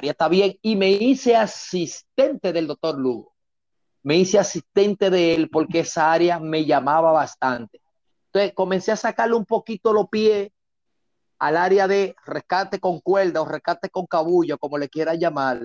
está 0.02 0.28
bien. 0.28 0.58
Y 0.62 0.76
me 0.76 0.90
hice 0.92 1.36
asistente 1.36 2.54
del 2.54 2.68
doctor 2.68 2.98
Lugo. 2.98 3.34
Me 4.04 4.18
hice 4.18 4.40
asistente 4.40 5.10
de 5.10 5.34
él 5.36 5.50
porque 5.50 5.80
esa 5.80 6.12
área 6.12 6.40
me 6.40 6.66
llamaba 6.66 7.12
bastante. 7.12 7.82
Entonces 8.28 8.54
comencé 8.54 8.92
a 8.92 8.96
sacarle 8.96 9.36
un 9.36 9.46
poquito 9.46 9.94
los 9.94 10.10
pies 10.10 10.52
al 11.40 11.58
área 11.58 11.88
de 11.88 12.16
rescate 12.26 12.80
con 12.80 13.00
cuerda 13.00 13.42
o 13.42 13.46
rescate 13.46 13.90
con 13.90 14.06
cabullo, 14.06 14.58
como 14.58 14.78
le 14.78 14.90
quiera 14.90 15.14
llamar, 15.16 15.62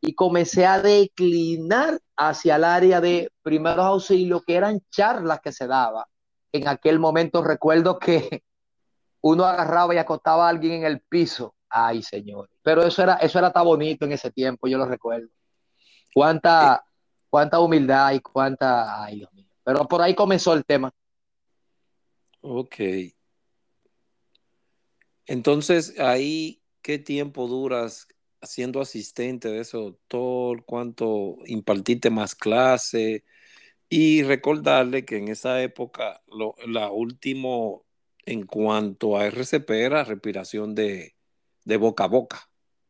y 0.00 0.14
comencé 0.14 0.66
a 0.66 0.80
declinar 0.80 1.98
hacia 2.16 2.56
el 2.56 2.64
área 2.64 3.00
de 3.00 3.30
primeros 3.42 3.84
auxilios, 3.84 4.42
que 4.44 4.56
eran 4.56 4.80
charlas 4.90 5.40
que 5.40 5.52
se 5.52 5.66
daba. 5.66 6.06
En 6.52 6.68
aquel 6.68 6.98
momento 6.98 7.42
recuerdo 7.42 7.98
que 7.98 8.42
uno 9.22 9.44
agarraba 9.44 9.94
y 9.94 9.98
acostaba 9.98 10.46
a 10.46 10.50
alguien 10.50 10.72
en 10.72 10.84
el 10.84 11.00
piso. 11.00 11.54
Ay, 11.76 12.04
señor. 12.04 12.48
Pero 12.62 12.84
eso 12.84 13.02
era, 13.02 13.14
eso 13.14 13.36
era 13.36 13.52
tan 13.52 13.64
bonito 13.64 14.04
en 14.04 14.12
ese 14.12 14.30
tiempo, 14.30 14.68
yo 14.68 14.78
lo 14.78 14.86
recuerdo. 14.86 15.28
Cuánta, 16.14 16.84
cuánta 17.28 17.58
humildad 17.58 18.12
y 18.12 18.20
cuánta. 18.20 19.02
Ay, 19.02 19.16
Dios 19.16 19.32
mío. 19.32 19.48
Pero 19.64 19.84
por 19.88 20.00
ahí 20.00 20.14
comenzó 20.14 20.54
el 20.54 20.64
tema. 20.64 20.94
Ok. 22.42 22.76
Entonces, 25.26 25.98
ahí, 25.98 26.62
¿qué 26.80 27.00
tiempo 27.00 27.48
duras 27.48 28.06
siendo 28.40 28.80
asistente 28.80 29.48
de 29.48 29.62
ese 29.62 29.76
doctor? 29.76 30.64
¿Cuánto 30.64 31.38
impartiste 31.46 32.08
más 32.08 32.36
clase? 32.36 33.24
Y 33.88 34.22
recordarle 34.22 35.04
que 35.04 35.16
en 35.16 35.26
esa 35.26 35.60
época, 35.60 36.22
lo, 36.28 36.54
la 36.68 36.92
último 36.92 37.84
en 38.26 38.46
cuanto 38.46 39.16
a 39.16 39.26
RCP 39.26 39.70
era 39.70 40.04
respiración 40.04 40.76
de, 40.76 41.13
de 41.64 41.76
boca 41.76 42.04
a 42.04 42.08
boca. 42.08 42.40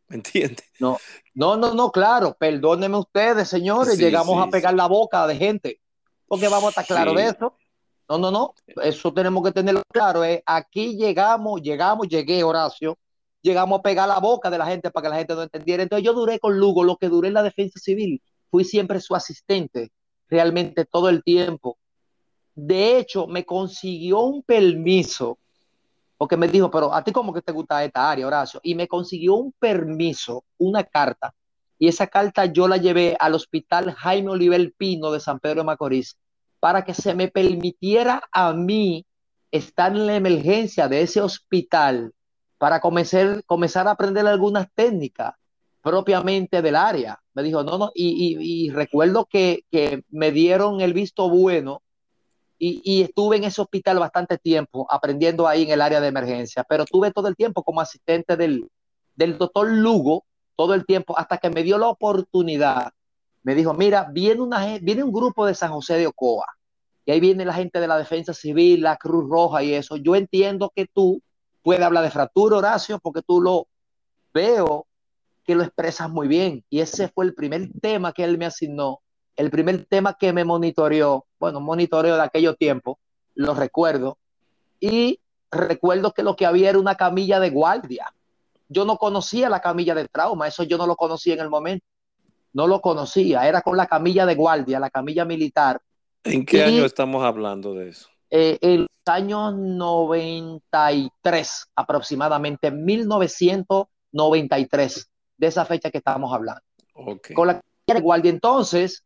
¿Me 0.09 0.17
entiendes? 0.17 0.65
No, 0.79 0.99
no, 1.35 1.57
no, 1.57 1.75
no, 1.75 1.91
claro. 1.91 2.37
Perdónenme 2.39 2.99
ustedes, 2.99 3.49
señores. 3.49 3.95
Sí, 3.97 4.03
llegamos 4.03 4.37
sí, 4.37 4.49
a 4.49 4.51
pegar 4.51 4.73
sí. 4.73 4.77
la 4.77 4.87
boca 4.87 5.27
de 5.27 5.37
gente. 5.37 5.81
Porque 6.27 6.49
vamos 6.49 6.65
a 6.67 6.69
estar 6.71 6.87
claros 6.87 7.17
de 7.17 7.29
eso. 7.29 7.57
No, 8.09 8.19
no, 8.19 8.31
no. 8.31 8.55
Eso 8.83 9.13
tenemos 9.15 9.43
que 9.45 9.53
tenerlo 9.53 9.83
claro. 9.91 10.25
eh. 10.25 10.43
Aquí 10.45 10.97
llegamos, 10.97 11.63
llegamos, 11.63 12.09
llegué, 12.09 12.45
Horacio. 12.45 12.99
Llegamos 13.41 13.79
a 13.79 13.83
pegar 13.83 14.09
la 14.09 14.19
boca 14.21 14.51
de 14.51 14.59
la 14.59 14.67
gente 14.67 14.91
para 14.91 15.05
que 15.05 15.11
la 15.11 15.17
gente 15.17 15.35
no 15.35 15.43
entendiera. 15.43 15.83
Entonces 15.83 16.05
yo 16.05 16.13
duré 16.13 16.39
con 16.39 16.59
Lugo 16.59 16.85
lo 16.85 16.97
que 16.97 17.09
duré 17.09 17.29
en 17.29 17.35
la 17.35 17.43
defensa 17.43 17.79
civil. 17.79 18.23
Fui 18.51 18.65
siempre 18.65 19.01
su 19.01 19.15
asistente, 19.15 19.91
realmente 20.29 20.85
todo 20.85 21.09
el 21.09 21.23
tiempo. 21.23 21.79
De 22.55 22.99
hecho, 22.99 23.27
me 23.27 23.45
consiguió 23.45 24.21
un 24.21 24.43
permiso, 24.43 25.39
porque 26.17 26.37
me 26.37 26.49
dijo, 26.49 26.71
pero 26.71 26.95
a 26.95 27.03
ti 27.03 27.13
como 27.13 27.33
que 27.33 27.43
te 27.43 27.53
gusta 27.53 27.85
esta 27.85 28.11
área, 28.11 28.27
Horacio, 28.27 28.61
y 28.63 28.75
me 28.75 28.89
consiguió 28.89 29.35
un 29.35 29.53
permiso, 29.59 30.45
una 30.59 30.85
carta, 30.85 31.35
y 31.79 31.89
esa 31.89 32.07
carta 32.07 32.47
yo 32.47 32.69
la 32.69 32.77
llevé 32.77 33.17
al 33.19 33.35
hospital 33.35 33.93
Jaime 33.93 34.31
Oliver 34.31 34.73
Pino 34.77 35.11
de 35.11 35.21
San 35.21 35.39
Pedro 35.41 35.61
de 35.61 35.65
Macorís 35.65 36.17
para 36.61 36.85
que 36.85 36.95
se 36.95 37.15
me 37.15 37.29
permitiera 37.29 38.23
a 38.33 38.53
mí 38.55 39.05
estar 39.51 39.93
en 39.93 40.07
la 40.07 40.17
emergencia 40.17 40.89
de 40.89 41.03
ese 41.03 41.21
hospital 41.21 42.13
para 42.59 42.81
comenzar, 42.81 43.45
comenzar 43.45 43.87
a 43.87 43.93
aprender 43.93 44.27
algunas 44.27 44.67
técnicas 44.75 45.35
propiamente 45.83 46.63
del 46.63 46.77
área. 46.77 47.21
Me 47.35 47.43
dijo, 47.43 47.63
no, 47.63 47.77
no, 47.77 47.93
y, 47.95 48.39
y, 48.39 48.67
y 48.67 48.71
recuerdo 48.71 49.27
que, 49.27 49.65
que, 49.71 50.03
me 50.09 50.33
dieron 50.33 50.81
el 50.81 50.95
visto 50.95 51.29
bueno 51.29 51.83
y, 52.59 53.03
estuve 53.03 53.37
en 53.37 53.45
ese 53.45 53.61
hospital 53.61 53.99
bastante 53.99 54.39
tiempo 54.39 54.87
aprendiendo 54.91 55.47
ahí 55.47 55.65
en 55.65 55.71
el 55.71 55.81
área 55.81 56.01
de 56.01 56.09
emergencia, 56.09 56.65
pero 56.69 56.85
tuve 56.85 57.11
todo 57.11 57.29
el 57.29 57.37
tiempo 57.37 57.63
como 57.63 57.81
asistente 57.81 58.37
del, 58.37 58.69
del 59.15 59.39
doctor 59.39 59.69
Lugo, 59.71 60.25
todo 60.57 60.75
el 60.75 60.87
tiempo, 60.87 61.19
hasta 61.19 61.39
que 61.39 61.51
me 61.51 61.63
dio 61.63 61.79
la 61.79 61.89
oportunidad. 61.89 62.93
Me 63.43 63.55
dijo, 63.55 63.75
mira, 63.75 64.09
viene, 64.11 64.41
una, 64.41 64.79
viene 64.81 65.03
un 65.03 65.13
grupo 65.13 65.47
de 65.47 65.55
San 65.55 65.73
José 65.73 65.95
de 65.99 66.07
Ocoa, 66.07 66.47
y 67.05 67.13
ahí 67.13 67.21
viene 67.21 67.45
la 67.45 67.53
gente 67.53 67.81
de 67.81 67.87
la 67.87 67.99
Defensa 67.99 68.33
Civil, 68.33 68.83
la 68.83 68.97
Cruz 68.97 69.29
Roja 69.29 69.63
y 69.63 69.75
eso. 69.75 69.97
Yo 69.97 70.17
entiendo 70.17 70.73
que 70.75 70.87
tú 70.87 71.21
puedes 71.63 71.83
hablar 71.83 72.05
de 72.05 72.11
fractura, 72.11 72.57
Horacio, 72.57 72.99
porque 72.99 73.23
tú 73.23 73.41
lo 73.43 73.67
veo 74.33 74.87
que 75.45 75.55
lo 75.55 75.63
expresas 75.63 76.09
muy 76.09 76.29
bien. 76.29 76.65
Y 76.71 76.81
ese 76.81 77.09
fue 77.09 77.27
el 77.27 77.35
primer 77.35 77.69
tema 77.81 78.13
que 78.13 78.25
él 78.25 78.39
me 78.39 78.47
asignó, 78.47 79.01
el 79.37 79.51
primer 79.51 79.85
tema 79.87 80.17
que 80.19 80.33
me 80.33 80.45
monitoreó, 80.45 81.27
bueno, 81.39 81.61
monitoreo 81.61 82.17
de 82.17 82.23
aquellos 82.23 82.57
tiempos, 82.57 82.97
lo 83.35 83.55
recuerdo. 83.55 84.17
Y 84.81 85.21
recuerdo 85.51 86.13
que 86.13 86.23
lo 86.23 86.37
que 86.37 86.47
había 86.47 86.71
era 86.71 86.79
una 86.79 86.95
camilla 86.97 87.39
de 87.41 87.51
guardia. 87.51 88.15
Yo 88.69 88.85
no 88.85 88.97
conocía 88.97 89.49
la 89.49 89.61
camilla 89.61 89.95
de 89.95 90.07
trauma, 90.09 90.47
eso 90.49 90.65
yo 90.65 90.77
no 90.79 90.87
lo 90.87 90.97
conocía 90.97 91.35
en 91.35 91.41
el 91.41 91.51
momento. 91.51 91.85
No 92.53 92.67
lo 92.67 92.81
conocía, 92.81 93.47
era 93.49 93.61
con 93.63 93.77
la 93.77 93.87
camilla 93.87 94.27
de 94.27 94.35
guardia, 94.37 94.81
la 94.81 94.91
camilla 94.91 95.25
militar. 95.25 95.81
¿En 96.23 96.47
qué 96.47 96.59
y, 96.59 96.61
año 96.61 96.85
estamos 96.85 97.25
hablando 97.25 97.75
de 97.75 97.89
eso? 97.91 98.09
Eh, 98.31 98.59
en 98.61 98.83
los 98.83 98.89
años 99.07 99.55
93, 99.55 101.67
aproximadamente, 101.75 102.71
1993, 102.71 105.11
de 105.37 105.47
esa 105.47 105.65
fecha 105.65 105.91
que 105.91 105.99
estamos 105.99 106.33
hablando. 106.33 106.63
Okay. 106.95 107.35
Con 107.35 107.49
la 107.49 107.55
camilla 107.55 107.75
de 107.87 108.01
guardia, 108.01 108.31
entonces, 108.31 109.04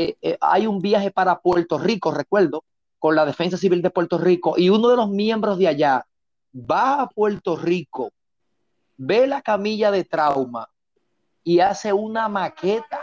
eh, 0.00 0.16
eh, 0.22 0.38
hay 0.40 0.64
un 0.68 0.80
viaje 0.80 1.10
para 1.10 1.40
Puerto 1.40 1.76
Rico, 1.76 2.12
recuerdo, 2.12 2.62
con 3.00 3.16
la 3.16 3.26
Defensa 3.26 3.56
Civil 3.56 3.82
de 3.82 3.90
Puerto 3.90 4.16
Rico, 4.16 4.54
y 4.56 4.70
uno 4.70 4.90
de 4.90 4.96
los 4.96 5.10
miembros 5.10 5.58
de 5.58 5.66
allá 5.66 6.06
va 6.54 7.02
a 7.02 7.08
Puerto 7.08 7.56
Rico, 7.56 8.12
ve 8.96 9.26
la 9.26 9.42
camilla 9.42 9.90
de 9.90 10.04
trauma 10.04 10.68
y 11.42 11.58
hace 11.58 11.92
una 11.92 12.28
maqueta 12.28 13.00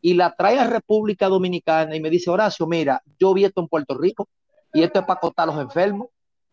y 0.00 0.14
la 0.14 0.34
trae 0.34 0.58
a 0.58 0.66
República 0.66 1.28
Dominicana 1.28 1.94
y 1.94 2.00
me 2.00 2.10
dice, 2.10 2.30
Horacio, 2.30 2.66
mira, 2.66 3.00
yo 3.20 3.32
vi 3.32 3.44
esto 3.44 3.60
en 3.60 3.68
Puerto 3.68 3.96
Rico 3.96 4.28
y 4.72 4.82
esto 4.82 4.98
es 4.98 5.04
para 5.04 5.18
acostar 5.18 5.48
a 5.48 5.52
los 5.52 5.62
enfermos 5.62 6.08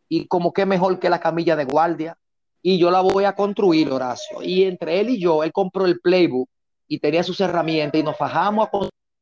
y 0.08 0.28
como 0.28 0.54
que 0.54 0.68
mejor 0.68 1.00
que 1.00 1.10
la 1.10 1.20
camilla 1.20 1.56
de 1.56 1.66
guardia 1.66 2.16
y 2.62 2.78
yo 2.78 2.92
la 2.92 3.02
voy 3.02 3.24
a 3.24 3.34
construir, 3.34 3.92
Horacio. 3.92 4.44
Y 4.44 4.66
entre 4.66 5.00
él 5.00 5.10
y 5.10 5.20
yo, 5.20 5.44
él 5.44 5.52
compró 5.52 5.88
el 5.88 6.00
playbook 6.02 6.50
y 6.88 7.00
tenía 7.00 7.24
sus 7.24 7.42
herramientas 7.42 8.00
y 8.00 8.04
nos 8.04 8.16
fajamos 8.16 8.68
a 8.68 8.72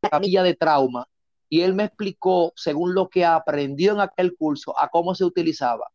camilla 0.09 0.43
de 0.43 0.55
trauma 0.55 1.07
y 1.49 1.61
él 1.61 1.73
me 1.75 1.83
explicó, 1.83 2.51
según 2.55 2.95
lo 2.95 3.09
que 3.09 3.25
aprendió 3.25 3.93
en 3.93 3.99
aquel 3.99 4.35
curso, 4.35 4.73
a 4.79 4.89
cómo 4.89 5.13
se 5.13 5.23
utilizaba. 5.23 5.91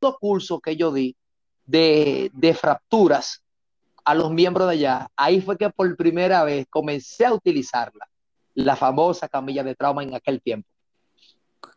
Los 0.00 0.18
cursos 0.18 0.60
que 0.60 0.76
yo 0.76 0.92
di 0.92 1.16
de, 1.64 2.30
de 2.34 2.54
fracturas 2.54 3.42
a 4.04 4.14
los 4.14 4.30
miembros 4.30 4.68
de 4.68 4.74
allá, 4.74 5.10
ahí 5.16 5.40
fue 5.40 5.56
que 5.56 5.70
por 5.70 5.96
primera 5.96 6.44
vez 6.44 6.66
comencé 6.68 7.24
a 7.24 7.32
utilizarla, 7.32 8.06
la 8.54 8.76
famosa 8.76 9.28
camilla 9.28 9.64
de 9.64 9.74
trauma 9.74 10.02
en 10.02 10.14
aquel 10.14 10.40
tiempo. 10.42 10.68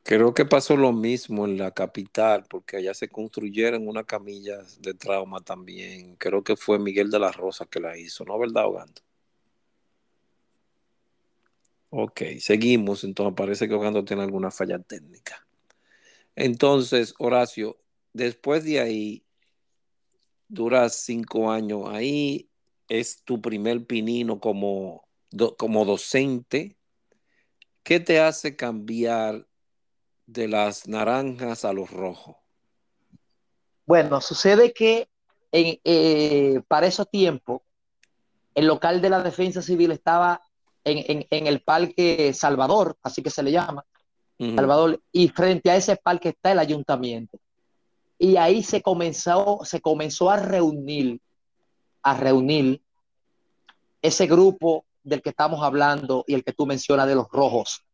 Creo 0.03 0.33
que 0.33 0.45
pasó 0.45 0.75
lo 0.75 0.91
mismo 0.91 1.45
en 1.45 1.57
la 1.57 1.71
capital, 1.71 2.45
porque 2.49 2.77
allá 2.77 2.93
se 2.93 3.09
construyeron 3.09 3.87
una 3.87 4.03
camilla 4.03 4.57
de 4.79 4.93
trauma 4.93 5.41
también. 5.41 6.15
Creo 6.15 6.43
que 6.43 6.55
fue 6.55 6.79
Miguel 6.79 7.09
de 7.09 7.19
la 7.19 7.31
Rosa 7.31 7.65
que 7.65 7.79
la 7.79 7.97
hizo, 7.97 8.25
¿no? 8.25 8.37
¿Verdad, 8.37 8.65
Ogando? 8.65 9.01
Ok, 11.89 12.21
seguimos. 12.39 13.03
Entonces 13.03 13.33
parece 13.35 13.67
que 13.67 13.73
Ogando 13.73 14.05
tiene 14.05 14.23
alguna 14.23 14.51
falla 14.51 14.79
técnica. 14.79 15.45
Entonces, 16.35 17.13
Horacio, 17.19 17.77
después 18.13 18.63
de 18.63 18.79
ahí, 18.79 19.25
duras 20.47 21.01
cinco 21.01 21.51
años 21.51 21.83
ahí, 21.89 22.49
es 22.87 23.23
tu 23.23 23.41
primer 23.41 23.85
pinino 23.85 24.39
como, 24.39 25.07
como 25.57 25.85
docente. 25.85 26.77
¿Qué 27.83 27.99
te 27.99 28.19
hace 28.19 28.55
cambiar 28.55 29.47
de 30.25 30.47
las 30.47 30.87
naranjas 30.87 31.65
a 31.65 31.73
los 31.73 31.91
rojos? 31.91 32.35
Bueno, 33.85 34.21
sucede 34.21 34.73
que 34.73 35.09
en, 35.51 35.79
eh, 35.83 36.61
para 36.67 36.85
esos 36.85 37.09
tiempos 37.09 37.61
el 38.53 38.67
local 38.67 39.01
de 39.01 39.09
la 39.09 39.23
defensa 39.23 39.61
civil 39.61 39.91
estaba 39.91 40.41
en, 40.83 41.17
en, 41.17 41.27
en, 41.29 41.47
el 41.47 41.61
Parque 41.61 42.33
Salvador, 42.33 42.97
así 43.03 43.21
que 43.21 43.29
se 43.29 43.43
le 43.43 43.51
llama, 43.51 43.85
uh 44.39 44.43
-huh. 44.43 44.55
Salvador, 44.55 45.01
y 45.11 45.27
frente 45.29 45.69
a 45.69 45.75
ese 45.75 45.95
parque 45.95 46.29
está 46.29 46.51
el 46.51 46.59
ayuntamiento. 46.59 47.37
Y 48.17 48.35
ahí 48.35 48.63
se 48.63 48.81
comenzó, 48.81 49.59
se 49.63 49.79
comenzó 49.79 50.29
a 50.29 50.37
reunir, 50.37 51.21
a 52.03 52.17
reunir 52.17 52.81
ese 54.01 54.27
grupo 54.27 54.85
del 55.03 55.21
que 55.21 55.29
estamos 55.29 55.63
hablando 55.63 56.23
y 56.27 56.33
el 56.33 56.43
que 56.43 56.53
tú 56.53 56.65
mencionas 56.65 57.07
de 57.07 57.15
los 57.15 57.29
rojos. 57.29 57.85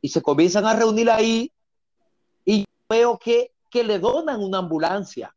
Y 0.00 0.08
se 0.08 0.22
comienzan 0.22 0.66
a 0.66 0.74
reunir 0.74 1.10
ahí 1.10 1.52
y 2.44 2.64
veo 2.88 3.18
que, 3.18 3.52
que 3.70 3.84
le 3.84 3.98
donan 3.98 4.42
una 4.42 4.58
ambulancia. 4.58 5.34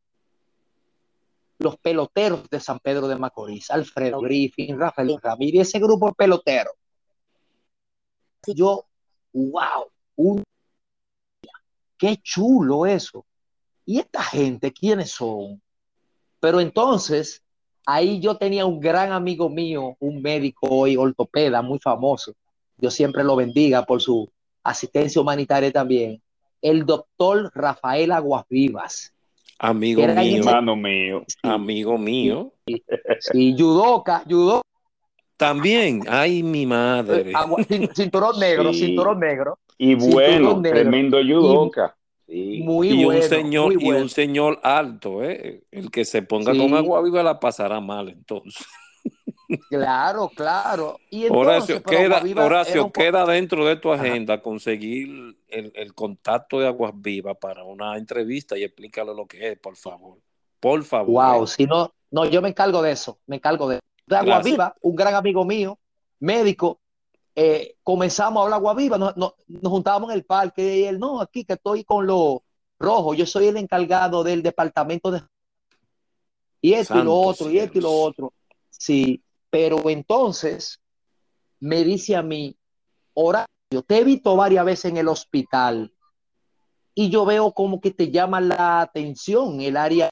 Los 1.60 1.78
peloteros 1.78 2.48
de 2.50 2.60
San 2.60 2.80
Pedro 2.80 3.08
de 3.08 3.16
Macorís, 3.16 3.72
Alfredo 3.72 4.22
Griffin, 4.22 4.80
Rafael 4.80 5.18
Ramírez, 5.22 5.70
ese 5.70 5.80
grupo 5.80 6.08
de 6.10 6.14
Yo, 8.54 8.86
wow, 9.34 9.86
un... 10.16 10.44
qué 11.98 12.18
chulo 12.18 12.86
eso. 12.86 13.26
¿Y 13.86 14.00
esta 14.00 14.22
gente 14.24 14.72
quiénes 14.72 15.12
son? 15.12 15.62
Pero 16.40 16.60
entonces, 16.60 17.42
ahí 17.86 18.20
yo 18.20 18.38
tenía 18.38 18.66
un 18.66 18.80
gran 18.80 19.12
amigo 19.12 19.50
mío, 19.50 19.96
un 20.00 20.22
médico 20.22 20.88
y 20.88 20.98
ortopeda 20.98 21.62
muy 21.62 21.80
famoso. 21.80 22.34
Dios 22.78 22.94
siempre 22.94 23.24
lo 23.24 23.36
bendiga 23.36 23.84
por 23.86 24.02
su 24.02 24.30
asistencia 24.64 25.22
humanitaria 25.22 25.72
también. 25.72 26.22
el 26.62 26.86
doctor 26.86 27.52
Rafael 27.54 28.12
Aguas 28.12 28.46
Vivas. 28.50 29.14
Amigo 29.60 30.02
mío, 30.06 30.38
Hermano 30.38 30.76
mío. 30.76 31.24
amigo 31.44 31.98
mío. 31.98 32.54
Sí, 33.20 33.56
judoka, 33.58 34.24
judo, 34.30 34.62
También, 35.38 36.02
ay, 36.10 36.42
mi 36.44 36.66
madre. 36.66 37.32
agua- 37.34 37.64
cin- 37.64 37.90
cinturón 37.96 38.40
negro, 38.40 38.74
Sí. 38.74 38.88
cinturón 38.88 39.20
negro. 39.20 39.60
Y 39.78 39.94
bueno, 39.96 40.60
negro. 40.60 40.80
tremendo 40.82 41.18
judoka. 41.24 41.96
Sí. 42.28 42.62
Muy 42.64 42.90
y 42.90 43.06
bueno. 43.06 43.22
un 43.22 43.30
señor, 43.30 43.74
muy 43.74 43.84
y 43.84 43.86
bueno. 43.86 44.02
un 44.02 44.10
señor 44.10 44.60
alto, 44.64 45.24
¿eh? 45.24 45.64
El 45.72 45.90
que 45.92 46.04
se 46.04 46.24
ponga 46.24 46.52
Sí. 46.54 46.58
con 46.60 46.74
agua 46.74 47.02
viva 47.02 47.24
la 47.24 47.40
pasará 47.40 47.80
mal, 47.80 48.10
entonces. 48.10 48.66
Claro, 49.70 50.30
claro. 50.36 51.00
Y 51.10 51.24
entonces, 51.26 51.80
Horacio, 51.80 51.84
queda, 51.84 52.22
Horacio, 52.44 52.86
un 52.88 52.92
queda 52.92 53.26
dentro 53.26 53.66
de 53.66 53.78
tu 53.78 53.94
Ajá. 53.94 54.04
agenda 54.04 54.42
conseguir 54.42 55.38
el, 55.48 55.72
el 55.74 55.94
contacto 55.94 56.60
de 56.60 56.68
Aguas 56.68 56.92
Vivas 56.96 57.38
para 57.40 57.64
una 57.64 57.96
entrevista 57.98 58.58
y 58.58 58.64
explícalo 58.66 59.14
lo 59.14 59.26
que 59.26 59.52
es, 59.54 59.58
por 59.60 59.78
favor. 59.78 60.18
Por 60.60 60.84
favor. 60.84 61.12
Wow, 61.38 61.44
¿eh? 61.46 61.48
si 61.48 61.66
no, 61.66 61.94
no, 62.12 62.26
yo 62.26 62.42
me 62.42 62.50
encargo 62.50 62.82
de 62.82 62.92
eso, 62.92 63.20
me 63.26 63.38
encargo 63.38 63.70
de 63.70 63.76
eso. 63.76 63.84
De 64.08 64.16
Agua. 64.16 64.42
Viva, 64.42 64.76
un 64.82 64.96
gran 64.96 65.14
amigo 65.16 65.46
mío, 65.46 65.78
médico, 66.20 66.80
eh, 67.36 67.76
comenzamos 67.84 68.40
a 68.42 68.44
hablar 68.46 68.58
Agua 68.58 68.74
Viva, 68.74 68.98
nos, 68.98 69.16
nos- 69.18 69.34
nos 69.48 69.72
juntábamos 69.72 70.10
en 70.10 70.16
el 70.16 70.26
parque 70.26 70.78
y 70.80 70.84
él, 70.86 70.98
no, 70.98 71.22
aquí 71.22 71.44
que 71.46 71.54
estoy 71.54 71.84
con 71.84 72.08
los 72.08 72.40
rojos, 72.80 73.16
yo 73.18 73.26
soy 73.26 73.48
el 73.48 73.58
encargado 73.58 74.24
del 74.24 74.42
departamento 74.42 75.12
de... 75.12 75.22
Y 76.62 76.74
esto 76.74 76.98
y 76.98 77.04
lo 77.04 77.14
otro, 77.14 77.50
y 77.52 77.60
esto 77.60 77.78
y 77.78 77.82
lo 77.82 77.92
otro. 77.92 78.34
Sí, 78.70 79.22
pero 79.50 79.90
entonces 79.90 80.80
me 81.60 81.84
dice 81.84 82.16
a 82.16 82.22
mí, 82.24 82.56
Horacio, 83.14 83.48
te 83.86 83.98
he 84.00 84.04
visto 84.04 84.36
varias 84.36 84.66
veces 84.66 84.86
en 84.92 84.98
el 84.98 85.08
hospital 85.08 85.92
y 86.96 87.10
yo 87.10 87.26
veo 87.26 87.52
como 87.52 87.80
que 87.82 87.92
te 87.92 88.10
llama 88.10 88.40
la 88.42 88.82
atención 88.82 89.60
el 89.62 89.76
área 89.78 90.10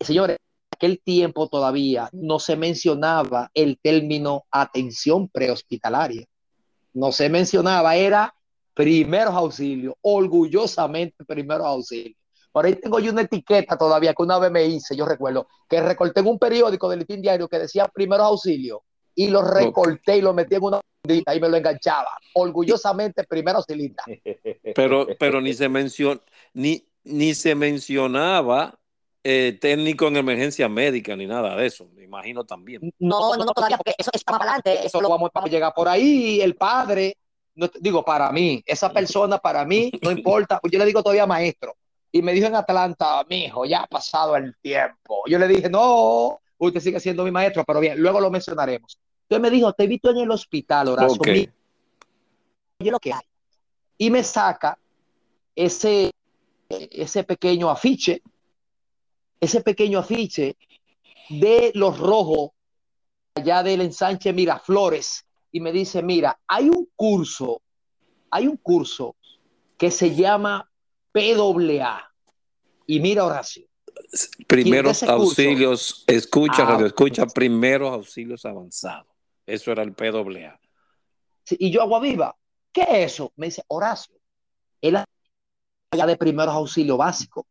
señores, 0.00 0.38
aquel 0.80 0.98
tiempo 1.02 1.46
todavía 1.48 2.08
no 2.12 2.38
se 2.38 2.56
mencionaba 2.56 3.50
el 3.52 3.78
término 3.82 4.44
atención 4.50 5.28
prehospitalaria. 5.28 6.24
No 6.94 7.12
se 7.12 7.28
mencionaba, 7.28 7.96
era 7.96 8.34
primeros 8.72 9.34
auxilios, 9.34 9.94
orgullosamente 10.00 11.22
primeros 11.26 11.66
auxilios. 11.66 12.16
Por 12.50 12.64
ahí 12.64 12.76
tengo 12.76 12.98
yo 12.98 13.12
una 13.12 13.20
etiqueta 13.20 13.76
todavía 13.76 14.14
que 14.14 14.22
una 14.22 14.38
vez 14.38 14.50
me 14.50 14.64
hice, 14.64 14.96
yo 14.96 15.04
recuerdo, 15.04 15.46
que 15.68 15.82
recorté 15.82 16.20
en 16.20 16.28
un 16.28 16.38
periódico 16.38 16.88
del 16.88 17.00
Listín 17.00 17.20
Diario 17.20 17.46
que 17.46 17.58
decía 17.58 17.86
primeros 17.86 18.26
auxilios 18.26 18.80
y 19.14 19.28
lo 19.28 19.42
recorté 19.42 20.16
y 20.16 20.22
lo 20.22 20.32
metí 20.32 20.54
en 20.54 20.64
una 20.64 20.80
fundita 21.02 21.34
y 21.34 21.40
me 21.40 21.48
lo 21.50 21.58
enganchaba. 21.58 22.16
Orgullosamente 22.34 23.24
primero 23.24 23.58
auxilista. 23.58 24.04
Pero, 24.74 25.06
pero 25.18 25.42
ni 25.42 25.52
se 25.52 25.68
mencionó, 25.68 26.22
ni, 26.54 26.82
ni 27.04 27.34
se 27.34 27.54
mencionaba 27.54 28.79
eh, 29.22 29.58
técnico 29.60 30.08
en 30.08 30.16
emergencia 30.16 30.68
médica 30.68 31.14
ni 31.14 31.26
nada 31.26 31.54
de 31.56 31.66
eso, 31.66 31.88
me 31.94 32.04
imagino 32.04 32.44
también. 32.44 32.92
No, 32.98 33.36
no, 33.36 33.44
no, 33.44 33.52
todavía, 33.52 33.76
porque 33.76 33.94
eso 33.98 34.10
está 34.14 34.32
más 34.32 34.38
para 34.38 34.52
adelante. 34.52 34.86
Eso 34.86 35.00
lo 35.00 35.08
vamos, 35.08 35.30
vamos 35.34 35.50
a 35.50 35.52
llegar 35.52 35.74
por 35.74 35.88
ahí. 35.88 36.40
El 36.40 36.56
padre, 36.56 37.16
no, 37.54 37.70
digo, 37.80 38.04
para 38.04 38.32
mí, 38.32 38.62
esa 38.64 38.92
persona 38.92 39.38
para 39.38 39.64
mí, 39.64 39.92
no 40.02 40.10
importa. 40.10 40.60
Yo 40.70 40.78
le 40.78 40.86
digo 40.86 41.02
todavía 41.02 41.26
maestro. 41.26 41.76
Y 42.12 42.22
me 42.22 42.32
dijo 42.32 42.46
en 42.46 42.56
Atlanta, 42.56 43.24
mi 43.28 43.44
hijo, 43.44 43.64
ya 43.64 43.82
ha 43.82 43.86
pasado 43.86 44.34
el 44.36 44.56
tiempo. 44.60 45.22
Yo 45.26 45.38
le 45.38 45.46
dije, 45.46 45.68
no, 45.70 46.40
usted 46.58 46.80
sigue 46.80 46.98
siendo 46.98 47.22
mi 47.24 47.30
maestro, 47.30 47.62
pero 47.64 47.78
bien, 47.78 48.00
luego 48.00 48.20
lo 48.20 48.30
mencionaremos. 48.30 48.98
Entonces 49.22 49.42
me 49.42 49.50
dijo, 49.56 49.72
te 49.74 49.84
he 49.84 49.86
visto 49.86 50.10
en 50.10 50.16
el 50.16 50.30
hospital, 50.30 50.88
Horacio. 50.88 51.20
Ok. 51.20 51.28
mira, 51.28 51.52
oye 52.80 52.90
lo 52.90 52.98
que 52.98 53.12
hay. 53.12 53.22
Y 53.98 54.10
me 54.10 54.24
saca 54.24 54.76
ese, 55.54 56.10
ese 56.68 57.22
pequeño 57.22 57.70
afiche, 57.70 58.22
ese 59.40 59.62
pequeño 59.62 59.98
afiche 59.98 60.56
de 61.28 61.72
los 61.74 61.98
rojos 61.98 62.50
allá 63.34 63.62
del 63.62 63.80
ensanche 63.80 64.32
Miraflores 64.32 65.24
y 65.52 65.60
me 65.60 65.72
dice, 65.72 66.02
mira, 66.02 66.38
hay 66.46 66.68
un 66.68 66.88
curso, 66.94 67.62
hay 68.30 68.46
un 68.46 68.56
curso 68.56 69.16
que 69.76 69.90
se 69.90 70.14
llama 70.14 70.70
PAA. 71.12 72.12
Y 72.86 73.00
mira, 73.00 73.24
Horacio, 73.24 73.66
Primeros 74.46 75.00
curso? 75.00 75.12
auxilios, 75.12 76.04
escucha, 76.06 76.62
Ah, 76.62 76.72
radio, 76.72 76.86
escucha, 76.86 77.26
primeros 77.26 77.92
auxilios 77.92 78.44
avanzados. 78.44 79.06
Eso 79.46 79.72
era 79.72 79.82
el 79.82 79.92
PWA. 79.92 80.60
Y 81.50 81.70
yo, 81.70 81.82
agua 81.82 82.00
viva, 82.00 82.36
¿qué 82.72 82.82
es 82.82 83.12
eso? 83.12 83.32
Me 83.36 83.46
dice, 83.46 83.64
Horacio, 83.68 84.14
área 84.82 86.06
de 86.06 86.16
primeros 86.16 86.54
auxilios 86.54 86.96
básicos. 86.96 87.44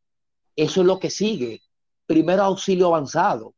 Eso 0.56 0.82
es 0.82 0.88
lo 0.88 1.00
que 1.00 1.10
sigue. 1.10 1.62
Primer 2.10 2.40
auxilio 2.40 2.88
avanzado. 2.88 3.54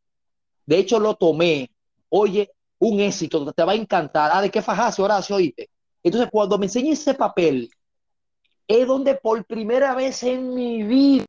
De 0.66 0.78
hecho, 0.78 1.00
lo 1.00 1.16
tomé. 1.16 1.72
Oye, 2.10 2.52
un 2.80 3.00
éxito, 3.00 3.54
te 3.54 3.64
va 3.64 3.72
a 3.72 3.76
encantar. 3.76 4.30
Ah, 4.34 4.42
¿de 4.42 4.52
qué 4.52 4.62
fajaste, 4.62 5.02
Horacio? 5.02 5.38
Oíste. 5.38 5.70
Entonces, 6.04 6.30
cuando 6.30 6.58
me 6.58 6.66
enseñé 6.66 6.92
ese 6.92 7.14
papel, 7.14 7.72
es 8.68 8.86
donde 8.86 9.16
por 9.16 9.46
primera 9.46 9.96
vez 9.96 10.22
en 10.24 10.54
mi 10.54 10.84
vida, 10.84 11.26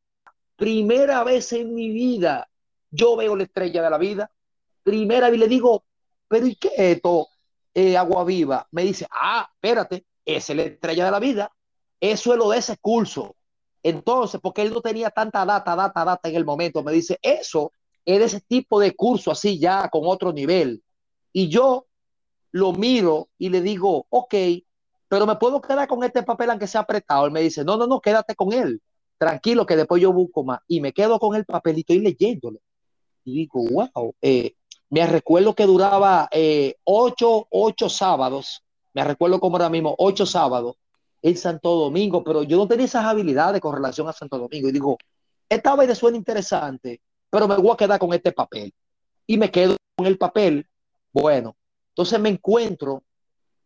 primera 0.56 1.22
vez 1.22 1.52
en 1.52 1.72
mi 1.72 1.90
vida, 1.90 2.48
yo 2.90 3.14
veo 3.14 3.36
la 3.36 3.44
estrella 3.44 3.82
de 3.82 3.90
la 3.90 3.98
vida. 3.98 4.28
Primera 4.82 5.30
vez 5.30 5.38
le 5.38 5.46
digo, 5.46 5.84
pero 6.26 6.44
¿y 6.48 6.56
qué 6.56 6.70
es 6.74 6.96
esto? 6.96 7.28
eh, 7.74 7.96
Agua 7.96 8.24
Viva, 8.24 8.66
me 8.72 8.82
dice, 8.82 9.06
ah, 9.10 9.48
espérate, 9.54 10.04
esa 10.24 10.52
es 10.52 10.56
la 10.56 10.62
estrella 10.64 11.04
de 11.04 11.10
la 11.12 11.20
vida. 11.20 11.52
Eso 12.00 12.32
es 12.32 12.38
lo 12.38 12.50
de 12.50 12.58
ese 12.58 12.76
curso. 12.78 13.36
Entonces, 13.82 14.40
porque 14.40 14.62
él 14.62 14.72
no 14.72 14.80
tenía 14.80 15.10
tanta 15.10 15.44
data, 15.44 15.74
data, 15.74 16.04
data 16.04 16.28
en 16.28 16.36
el 16.36 16.44
momento, 16.44 16.82
me 16.82 16.92
dice, 16.92 17.18
eso 17.20 17.72
es 18.04 18.18
de 18.18 18.24
ese 18.24 18.40
tipo 18.40 18.80
de 18.80 18.94
curso 18.94 19.30
así 19.30 19.58
ya 19.58 19.88
con 19.88 20.02
otro 20.04 20.32
nivel. 20.32 20.82
Y 21.32 21.48
yo 21.48 21.86
lo 22.52 22.72
miro 22.72 23.28
y 23.38 23.48
le 23.48 23.60
digo, 23.60 24.06
ok, 24.10 24.34
pero 25.08 25.26
me 25.26 25.36
puedo 25.36 25.60
quedar 25.60 25.88
con 25.88 26.02
este 26.04 26.22
papel 26.22 26.50
aunque 26.50 26.66
sea 26.66 26.82
apretado. 26.82 27.26
Él 27.26 27.32
me 27.32 27.40
dice, 27.40 27.64
no, 27.64 27.76
no, 27.76 27.86
no, 27.86 28.00
quédate 28.00 28.34
con 28.34 28.52
él. 28.52 28.80
Tranquilo, 29.18 29.66
que 29.66 29.76
después 29.76 30.02
yo 30.02 30.12
busco 30.12 30.44
más. 30.44 30.60
Y 30.66 30.80
me 30.80 30.92
quedo 30.92 31.18
con 31.18 31.34
el 31.36 31.44
papel 31.44 31.78
y 31.78 31.80
estoy 31.80 31.98
leyéndolo. 32.00 32.60
Y 33.24 33.34
digo, 33.34 33.62
wow, 33.70 34.14
eh, 34.20 34.54
me 34.90 35.06
recuerdo 35.06 35.54
que 35.54 35.64
duraba 35.64 36.28
eh, 36.32 36.76
ocho, 36.84 37.46
ocho 37.50 37.88
sábados, 37.88 38.62
me 38.92 39.04
recuerdo 39.04 39.40
como 39.40 39.56
ahora 39.56 39.70
mismo, 39.70 39.94
ocho 39.98 40.26
sábados 40.26 40.76
en 41.22 41.36
Santo 41.36 41.76
Domingo, 41.76 42.24
pero 42.24 42.42
yo 42.42 42.56
no 42.56 42.66
tenía 42.66 42.86
esas 42.86 43.04
habilidades 43.04 43.60
con 43.60 43.74
relación 43.74 44.08
a 44.08 44.12
Santo 44.12 44.38
Domingo. 44.38 44.68
Y 44.68 44.72
digo, 44.72 44.98
esta 45.48 45.74
vaina 45.76 45.94
suena 45.94 46.16
interesante, 46.16 47.00
pero 47.30 47.46
me 47.46 47.56
voy 47.56 47.70
a 47.72 47.76
quedar 47.76 47.98
con 47.98 48.12
este 48.12 48.32
papel. 48.32 48.74
Y 49.26 49.38
me 49.38 49.50
quedo 49.50 49.76
con 49.96 50.06
el 50.06 50.18
papel. 50.18 50.66
Bueno, 51.12 51.56
entonces 51.90 52.18
me 52.18 52.28
encuentro, 52.28 53.04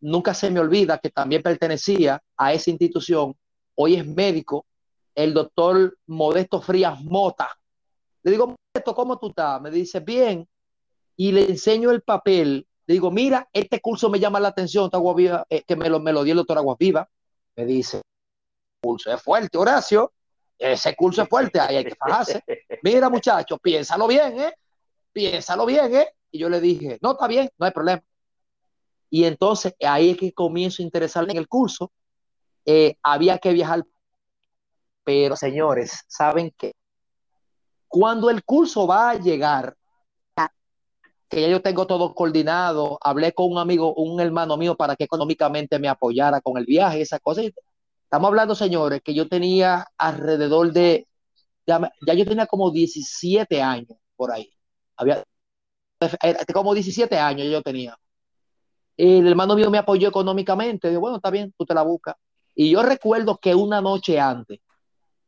nunca 0.01 0.33
se 0.33 0.51
me 0.51 0.59
olvida 0.59 0.99
que 0.99 1.09
también 1.09 1.41
pertenecía 1.41 2.21
a 2.37 2.53
esa 2.53 2.69
institución, 2.69 3.35
hoy 3.75 3.95
es 3.95 4.05
médico, 4.05 4.65
el 5.15 5.33
doctor 5.33 5.97
Modesto 6.05 6.61
Frías 6.61 7.01
Mota. 7.03 7.49
Le 8.21 8.31
digo, 8.31 8.47
Modesto, 8.47 8.93
¿cómo 8.93 9.17
tú 9.17 9.29
estás? 9.29 9.59
Me 9.61 9.71
dice, 9.71 9.99
bien. 9.99 10.47
Y 11.15 11.31
le 11.31 11.49
enseño 11.49 11.89
el 11.89 12.03
papel. 12.03 12.67
Le 12.85 12.93
digo, 12.93 13.09
mira, 13.09 13.49
este 13.51 13.81
curso 13.81 14.09
me 14.09 14.19
llama 14.19 14.39
la 14.39 14.49
atención, 14.49 14.91
Viva, 15.15 15.45
eh, 15.49 15.63
que 15.63 15.75
me 15.75 15.89
lo, 15.89 15.99
me 15.99 16.13
lo 16.13 16.23
dio 16.23 16.33
el 16.33 16.37
doctor 16.37 16.59
Agua 16.59 16.75
Viva. 16.79 17.09
Me 17.57 17.65
dice, 17.65 18.01
curso 18.79 19.11
es 19.11 19.21
fuerte, 19.21 19.57
Horacio. 19.57 20.13
Ese 20.57 20.95
curso 20.95 21.23
es 21.23 21.29
fuerte, 21.29 21.59
ahí 21.59 21.77
hay 21.77 21.85
que 21.85 21.95
fajarse. 21.95 22.43
Mira, 22.83 23.09
muchacho, 23.09 23.57
piénsalo 23.57 24.07
bien, 24.07 24.39
¿eh? 24.39 24.53
Piénsalo 25.11 25.65
bien, 25.65 25.93
¿eh? 25.95 26.07
Y 26.31 26.39
yo 26.39 26.49
le 26.49 26.61
dije, 26.61 26.97
no, 27.01 27.11
está 27.11 27.27
bien, 27.27 27.49
no 27.57 27.65
hay 27.65 27.71
problema. 27.71 28.03
Y 29.09 29.23
entonces 29.23 29.73
ahí 29.85 30.11
es 30.11 30.17
que 30.17 30.33
comienzo 30.33 30.81
a 30.81 30.85
interesarme 30.85 31.31
en 31.31 31.39
el 31.39 31.47
curso. 31.47 31.91
Eh, 32.65 32.97
había 33.01 33.37
que 33.37 33.53
viajar. 33.53 33.83
Pero, 35.03 35.35
señores, 35.35 36.03
¿saben 36.07 36.53
qué? 36.57 36.73
Cuando 37.87 38.29
el 38.29 38.43
curso 38.43 38.85
va 38.85 39.11
a 39.11 39.15
llegar, 39.15 39.75
que 41.29 41.41
ya 41.41 41.49
yo 41.49 41.61
tengo 41.61 41.87
todo 41.87 42.13
coordinado, 42.13 42.97
hablé 43.01 43.33
con 43.33 43.51
un 43.51 43.57
amigo, 43.57 43.93
un 43.95 44.19
hermano 44.21 44.57
mío 44.57 44.75
para 44.75 44.95
que 44.95 45.03
económicamente 45.05 45.79
me 45.79 45.89
apoyara 45.89 46.41
con 46.41 46.57
el 46.57 46.65
viaje, 46.65 47.01
esa 47.01 47.19
cosa. 47.19 47.41
Estamos 47.41 48.27
hablando, 48.29 48.55
señores, 48.55 49.01
que 49.03 49.13
yo 49.13 49.27
tenía 49.27 49.85
alrededor 49.97 50.71
de, 50.71 51.07
ya, 51.65 51.91
yo 52.15 52.25
tenía 52.25 52.47
como 52.47 52.71
17 52.71 53.61
años 53.61 53.97
por 54.15 54.31
ahí. 54.31 54.49
Había 54.95 55.23
como 56.53 56.73
17 56.73 57.17
años 57.17 57.47
yo 57.49 57.61
tenía. 57.61 57.97
El 58.95 59.27
hermano 59.27 59.55
mío 59.55 59.69
me 59.69 59.77
apoyó 59.77 60.07
económicamente. 60.09 60.89
Digo, 60.89 61.01
bueno, 61.01 61.17
está 61.17 61.29
bien, 61.29 61.53
tú 61.57 61.65
te 61.65 61.73
la 61.73 61.83
buscas. 61.83 62.15
Y 62.55 62.71
yo 62.71 62.81
recuerdo 62.81 63.37
que 63.37 63.53
una 63.53 63.81
noche 63.81 64.19
antes 64.19 64.59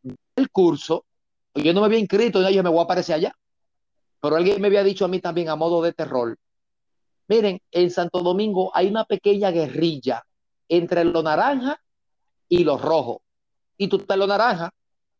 del 0.02 0.50
curso, 0.50 1.06
yo 1.54 1.74
no 1.74 1.82
me 1.82 1.88
había 1.88 2.00
inscrito, 2.00 2.48
yo 2.50 2.64
me 2.64 2.70
voy 2.70 2.80
a 2.80 2.84
aparecer 2.84 3.16
allá. 3.16 3.36
Pero 4.22 4.36
alguien 4.36 4.62
me 4.62 4.68
había 4.68 4.84
dicho 4.84 5.06
a 5.06 5.08
mí 5.08 5.20
también 5.20 5.50
a 5.50 5.56
modo 5.56 5.82
de 5.82 5.94
terror. 5.94 6.38
Miren, 7.28 7.62
en 7.72 7.92
Santo 7.92 8.22
Domingo 8.22 8.72
hay 8.74 8.88
una 8.88 9.06
pequeña 9.06 9.52
guerrilla 9.52 10.24
entre 10.68 11.04
los 11.04 11.24
naranjas 11.24 11.78
y 12.48 12.64
los 12.64 12.82
rojos. 12.82 13.18
y 13.78 13.88
tú 13.88 14.00
te 14.00 14.18
lo 14.18 14.28
naranja. 14.28 14.72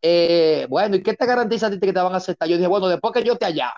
Eh, 0.02 0.68
bueno, 0.70 0.98
¿y 0.98 1.04
qué 1.04 1.14
te 1.14 1.26
garantiza 1.26 1.68
a 1.68 1.72
ti 1.72 1.80
que 1.80 1.94
te 1.94 2.00
van 2.00 2.14
a 2.14 2.18
aceptar? 2.18 2.48
Yo 2.50 2.58
dije, 2.58 2.68
bueno, 2.68 2.88
después 2.88 3.14
que 3.14 3.24
yo 3.24 3.38
te 3.38 3.46
allá, 3.46 3.74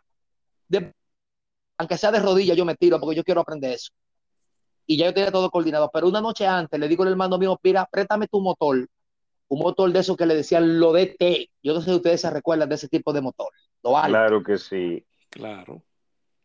aunque 1.77 1.97
sea 1.97 2.12
de 2.12 2.19
rodillas, 2.19 2.57
yo 2.57 2.65
me 2.65 2.75
tiro 2.75 2.99
porque 2.99 3.15
yo 3.15 3.23
quiero 3.23 3.41
aprender 3.41 3.73
eso. 3.73 3.91
Y 4.86 4.97
ya 4.97 5.05
yo 5.05 5.13
tenía 5.13 5.31
todo 5.31 5.49
coordinado. 5.49 5.89
Pero 5.93 6.07
una 6.07 6.21
noche 6.21 6.45
antes 6.47 6.79
le 6.79 6.88
digo 6.88 7.03
al 7.03 7.10
hermano 7.10 7.38
mío, 7.38 7.60
mira, 7.63 7.88
préstame 7.91 8.27
tu 8.27 8.39
motor. 8.41 8.88
Un 9.47 9.60
motor 9.60 9.91
de 9.91 9.99
esos 9.99 10.15
que 10.15 10.25
le 10.25 10.36
decían 10.36 10.79
lo 10.79 10.93
de 10.93 11.07
T. 11.07 11.49
Yo 11.62 11.73
no 11.73 11.81
sé 11.81 11.89
si 11.89 11.95
ustedes 11.95 12.21
se 12.21 12.29
recuerdan 12.29 12.69
de 12.69 12.75
ese 12.75 12.88
tipo 12.88 13.13
de 13.13 13.21
motor. 13.21 13.49
claro 13.81 14.43
que 14.43 14.57
sí. 14.57 15.05
Claro. 15.32 15.82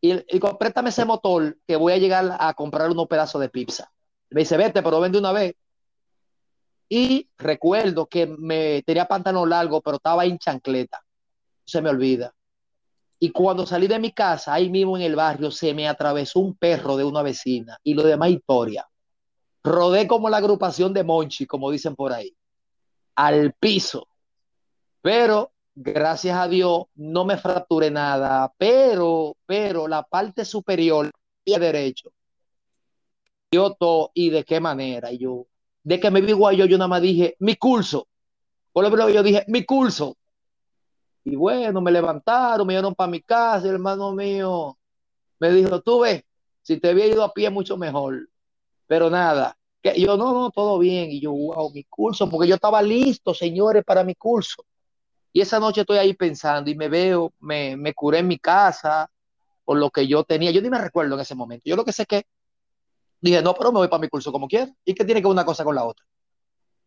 Y, 0.01 0.13
y 0.13 0.41
préstame 0.59 0.91
ese 0.91 1.05
motor 1.05 1.59
que 1.67 1.77
voy 1.77 1.93
a 1.93 1.99
llegar 1.99 2.37
a 2.39 2.55
comprar 2.55 2.91
unos 2.91 3.07
pedazos 3.07 3.41
de 3.41 3.49
pizza. 3.49 3.93
Me 4.31 4.41
dice, 4.41 4.57
vete, 4.57 4.83
pero 4.83 5.01
vende 5.01 5.19
una 5.19 5.33
vez. 5.33 5.55
Y 6.89 7.29
recuerdo 7.37 8.07
que 8.07 8.27
me 8.27 8.83
tenía 8.83 9.07
pantalón 9.07 9.51
largo, 9.51 9.81
pero 9.81 9.97
estaba 9.97 10.25
en 10.25 10.39
chancleta. 10.39 11.05
Se 11.65 11.83
me 11.83 11.91
olvida. 11.91 12.33
Y 13.19 13.31
cuando 13.31 13.67
salí 13.67 13.89
de 13.89 13.99
mi 13.99 14.13
casa, 14.13 14.55
ahí 14.55 14.71
mismo 14.71 14.97
en 14.97 15.03
el 15.03 15.17
barrio, 15.17 15.51
se 15.51 15.75
me 15.75 15.89
atravesó 15.89 16.41
un 16.41 16.55
perro 16.55 16.97
de 16.97 17.05
una 17.05 17.23
vecina 17.23 17.79
y 17.83 17.95
lo 17.95 18.03
demás 18.03 18.31
historia. 18.31 18.87
Rodé 19.65 20.07
como 20.07 20.29
la 20.29 20.37
agrupación 20.37 20.93
de 20.93 21.03
Monchi, 21.03 21.47
como 21.47 21.71
dicen 21.71 21.97
por 21.97 22.13
ahí, 22.13 22.37
al 23.17 23.53
piso. 23.55 24.07
Pero 25.01 25.53
gracias 25.77 26.37
a 26.37 26.49
Dios 26.49 26.87
no 26.97 27.25
me 27.25 27.37
fracturé 27.37 27.91
nada, 27.93 28.53
pero, 28.59 29.37
pero 29.47 29.87
la 29.87 30.03
parte 30.03 30.45
superior, 30.45 31.13
pie 31.45 31.59
derecho, 31.61 32.11
yo 33.53 33.75
todo 33.75 34.11
y 34.15 34.31
de 34.31 34.43
qué 34.45 34.59
manera. 34.59 35.13
Y 35.13 35.19
yo, 35.19 35.47
de 35.85 36.01
que 36.01 36.11
me 36.11 36.21
vi 36.21 36.33
yo, 36.33 36.67
nada 36.67 36.89
más 36.89 37.03
dije, 37.03 37.37
mi 37.39 37.55
curso. 37.55 38.09
Por 38.73 38.83
lo 38.83 38.91
menos 38.91 39.13
yo 39.13 39.23
dije, 39.23 39.45
mi 39.47 39.65
curso. 39.65 40.17
Y 41.25 41.37
bueno, 41.37 41.81
me 41.81 41.93
levantaron, 41.93 42.67
me 42.67 42.73
llevaron 42.73 42.95
para 42.95 43.11
mi 43.11 43.21
casa, 43.21 43.69
hermano 43.69 44.13
mío 44.13 44.77
me 45.39 45.51
dijo, 45.51 45.81
tú 45.83 46.01
ves, 46.01 46.25
si 46.63 46.79
te 46.79 46.91
había 46.91 47.07
ido 47.07 47.23
a 47.23 47.33
pie 47.33 47.51
mucho 47.51 47.77
mejor. 47.77 48.29
Pero 48.87 49.11
nada, 49.11 49.57
que 49.83 50.01
yo, 50.01 50.17
no, 50.17 50.33
no, 50.33 50.51
todo 50.51 50.79
bien. 50.79 51.11
Y 51.11 51.21
yo, 51.21 51.33
wow, 51.33 51.71
mi 51.73 51.85
curso, 51.85 52.29
porque 52.29 52.49
yo 52.49 52.55
estaba 52.55 52.83
listo, 52.83 53.35
señores, 53.35 53.85
para 53.85 54.05
mi 54.05 54.15
curso. 54.15 54.65
Y 55.37 55.43
esa 55.43 55.61
noche 55.61 55.83
estoy 55.83 55.99
ahí 55.99 56.15
pensando 56.15 56.71
y 56.71 56.75
me 56.75 56.89
veo, 56.89 57.31
me, 57.41 57.77
me 57.77 57.93
curé 57.93 58.21
en 58.21 58.27
mi 58.27 58.39
casa 58.39 59.11
por 59.67 59.77
lo 59.77 59.91
que 59.91 60.07
yo 60.07 60.25
tenía. 60.25 60.51
Yo 60.51 60.63
ni 60.63 60.71
me 60.71 60.79
recuerdo 60.79 61.15
en 61.15 61.21
ese 61.21 61.35
momento. 61.35 61.65
Yo 61.67 61.77
lo 61.77 61.85
que 61.85 61.93
sé 61.93 62.07
que 62.07 62.25
Dije, 63.21 63.43
no, 63.43 63.53
pero 63.53 63.71
me 63.71 63.81
voy 63.81 63.89
para 63.89 64.01
mi 64.01 64.09
curso 64.09 64.33
como 64.33 64.49
quiera. 64.49 64.73
¿Y 64.83 64.95
qué 64.95 65.05
tiene 65.05 65.21
que 65.21 65.27
ver 65.27 65.33
una 65.33 65.45
cosa 65.45 65.63
con 65.63 65.75
la 65.75 65.85
otra? 65.85 66.07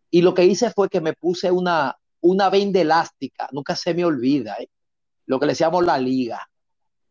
Y 0.09 0.23
lo 0.23 0.33
que 0.33 0.45
hice 0.45 0.71
fue 0.71 0.89
que 0.89 0.99
me 0.99 1.13
puse 1.13 1.51
una, 1.51 1.95
una 2.21 2.49
venda 2.49 2.81
elástica, 2.81 3.47
nunca 3.51 3.75
se 3.75 3.93
me 3.93 4.03
olvida, 4.03 4.55
¿eh? 4.59 4.67
lo 5.27 5.39
que 5.39 5.45
le 5.45 5.51
decíamos 5.51 5.85
la 5.85 5.99
liga. 5.99 6.49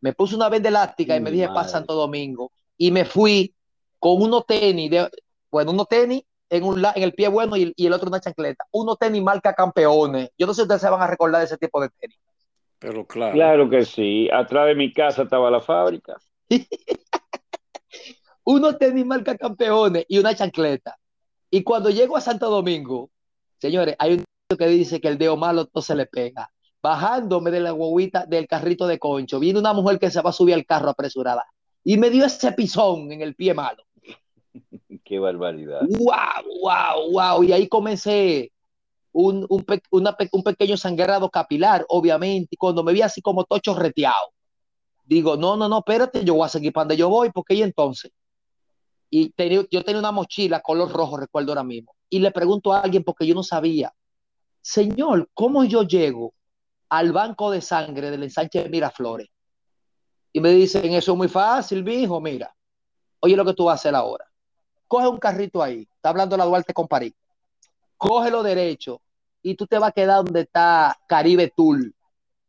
Me 0.00 0.14
puse 0.14 0.34
una 0.34 0.48
venda 0.48 0.70
elástica 0.70 1.14
y 1.14 1.20
me 1.20 1.30
dije 1.30 1.46
para 1.46 1.68
Santo 1.68 1.94
Domingo 1.94 2.50
y 2.76 2.90
me 2.90 3.04
fui 3.04 3.54
con 4.00 4.20
unos 4.22 4.44
tenis, 4.44 4.90
de, 4.90 5.08
bueno, 5.52 5.70
unos 5.70 5.86
tenis 5.86 6.24
en, 6.50 6.64
un, 6.64 6.84
en 6.84 7.02
el 7.02 7.12
pie 7.12 7.28
bueno 7.28 7.56
y, 7.56 7.72
y 7.76 7.86
el 7.86 7.92
otro 7.92 8.08
una 8.08 8.20
chancleta. 8.20 8.64
Unos 8.70 8.98
tenis 8.98 9.22
marca 9.22 9.54
campeones. 9.54 10.30
Yo 10.38 10.46
no 10.46 10.54
sé 10.54 10.58
si 10.58 10.62
ustedes 10.62 10.80
se 10.80 10.90
van 10.90 11.02
a 11.02 11.06
recordar 11.06 11.40
de 11.40 11.46
ese 11.46 11.58
tipo 11.58 11.80
de 11.80 11.88
tenis. 11.90 12.18
Pero 12.78 13.06
claro. 13.06 13.32
Claro 13.32 13.70
que 13.70 13.84
sí. 13.84 14.28
Atrás 14.30 14.66
de 14.66 14.74
mi 14.74 14.92
casa 14.92 15.22
estaba 15.22 15.50
la 15.50 15.60
fábrica. 15.60 16.16
unos 18.44 18.78
tenis 18.78 19.04
marca 19.04 19.36
campeones 19.36 20.04
y 20.08 20.18
una 20.18 20.34
chancleta. 20.34 20.96
Y 21.50 21.62
cuando 21.62 21.90
llego 21.90 22.16
a 22.16 22.20
Santo 22.20 22.48
Domingo, 22.50 23.10
señores, 23.58 23.96
hay 23.98 24.14
un 24.14 24.24
que 24.56 24.66
dice 24.66 25.00
que 25.00 25.08
el 25.08 25.18
dedo 25.18 25.36
malo 25.36 25.68
no 25.74 25.82
se 25.82 25.94
le 25.94 26.06
pega. 26.06 26.50
Bajándome 26.80 27.50
de 27.50 27.60
la 27.60 27.72
guaguita 27.72 28.24
del 28.24 28.46
carrito 28.46 28.86
de 28.86 28.98
concho, 28.98 29.40
viene 29.40 29.58
una 29.58 29.72
mujer 29.72 29.98
que 29.98 30.10
se 30.10 30.22
va 30.22 30.30
a 30.30 30.32
subir 30.32 30.54
al 30.54 30.64
carro 30.64 30.90
apresurada 30.90 31.44
y 31.84 31.98
me 31.98 32.08
dio 32.08 32.24
ese 32.24 32.52
pisón 32.52 33.10
en 33.12 33.20
el 33.20 33.34
pie 33.34 33.52
malo. 33.52 33.82
Qué 35.04 35.18
barbaridad. 35.18 35.80
¡Wow, 35.82 36.60
wow, 36.62 37.10
wow! 37.12 37.42
Y 37.44 37.52
ahí 37.52 37.68
comencé 37.68 38.52
un, 39.12 39.46
un, 39.48 39.64
un 40.32 40.42
pequeño 40.42 40.76
sangrado 40.76 41.30
capilar, 41.30 41.84
obviamente. 41.88 42.48
Y 42.52 42.56
cuando 42.56 42.82
me 42.82 42.92
vi 42.92 43.02
así 43.02 43.20
como 43.22 43.44
tocho 43.44 43.74
reteado, 43.74 44.32
digo, 45.04 45.36
no, 45.36 45.56
no, 45.56 45.68
no, 45.68 45.78
espérate, 45.78 46.24
yo 46.24 46.34
voy 46.34 46.46
a 46.46 46.48
seguir 46.48 46.72
para 46.72 46.84
donde 46.84 46.96
yo 46.96 47.08
voy, 47.08 47.30
porque 47.30 47.54
y 47.54 47.62
entonces 47.62 48.12
y 49.10 49.32
yo 49.70 49.84
tenía 49.84 49.98
una 49.98 50.12
mochila 50.12 50.60
color 50.60 50.92
rojo, 50.92 51.16
recuerdo 51.16 51.52
ahora 51.52 51.64
mismo, 51.64 51.94
y 52.10 52.18
le 52.18 52.30
pregunto 52.30 52.72
a 52.72 52.80
alguien 52.80 53.04
porque 53.04 53.26
yo 53.26 53.34
no 53.34 53.42
sabía, 53.42 53.92
Señor, 54.60 55.28
¿cómo 55.34 55.64
yo 55.64 55.82
llego 55.82 56.34
al 56.88 57.12
banco 57.12 57.50
de 57.50 57.60
sangre 57.60 58.10
del 58.10 58.24
ensanche 58.24 58.62
de 58.62 58.68
Miraflores? 58.68 59.28
Y 60.32 60.40
me 60.40 60.50
dicen, 60.50 60.92
eso 60.92 61.12
es 61.12 61.18
muy 61.18 61.28
fácil, 61.28 61.88
hijo, 61.88 62.20
mira, 62.20 62.54
oye 63.20 63.36
lo 63.36 63.44
que 63.44 63.54
tú 63.54 63.64
vas 63.64 63.72
a 63.72 63.80
hacer 63.80 63.94
ahora. 63.94 64.27
Coge 64.88 65.06
un 65.06 65.18
carrito 65.18 65.62
ahí, 65.62 65.86
está 65.94 66.08
hablando 66.08 66.36
la 66.36 66.44
Duarte 66.44 66.72
con 66.72 66.88
París, 66.88 67.12
cógelo 67.96 68.42
derecho 68.42 69.00
y 69.42 69.54
tú 69.54 69.66
te 69.66 69.78
vas 69.78 69.90
a 69.90 69.92
quedar 69.92 70.24
donde 70.24 70.40
está 70.40 70.98
Caribe 71.06 71.52
Tour. 71.54 71.92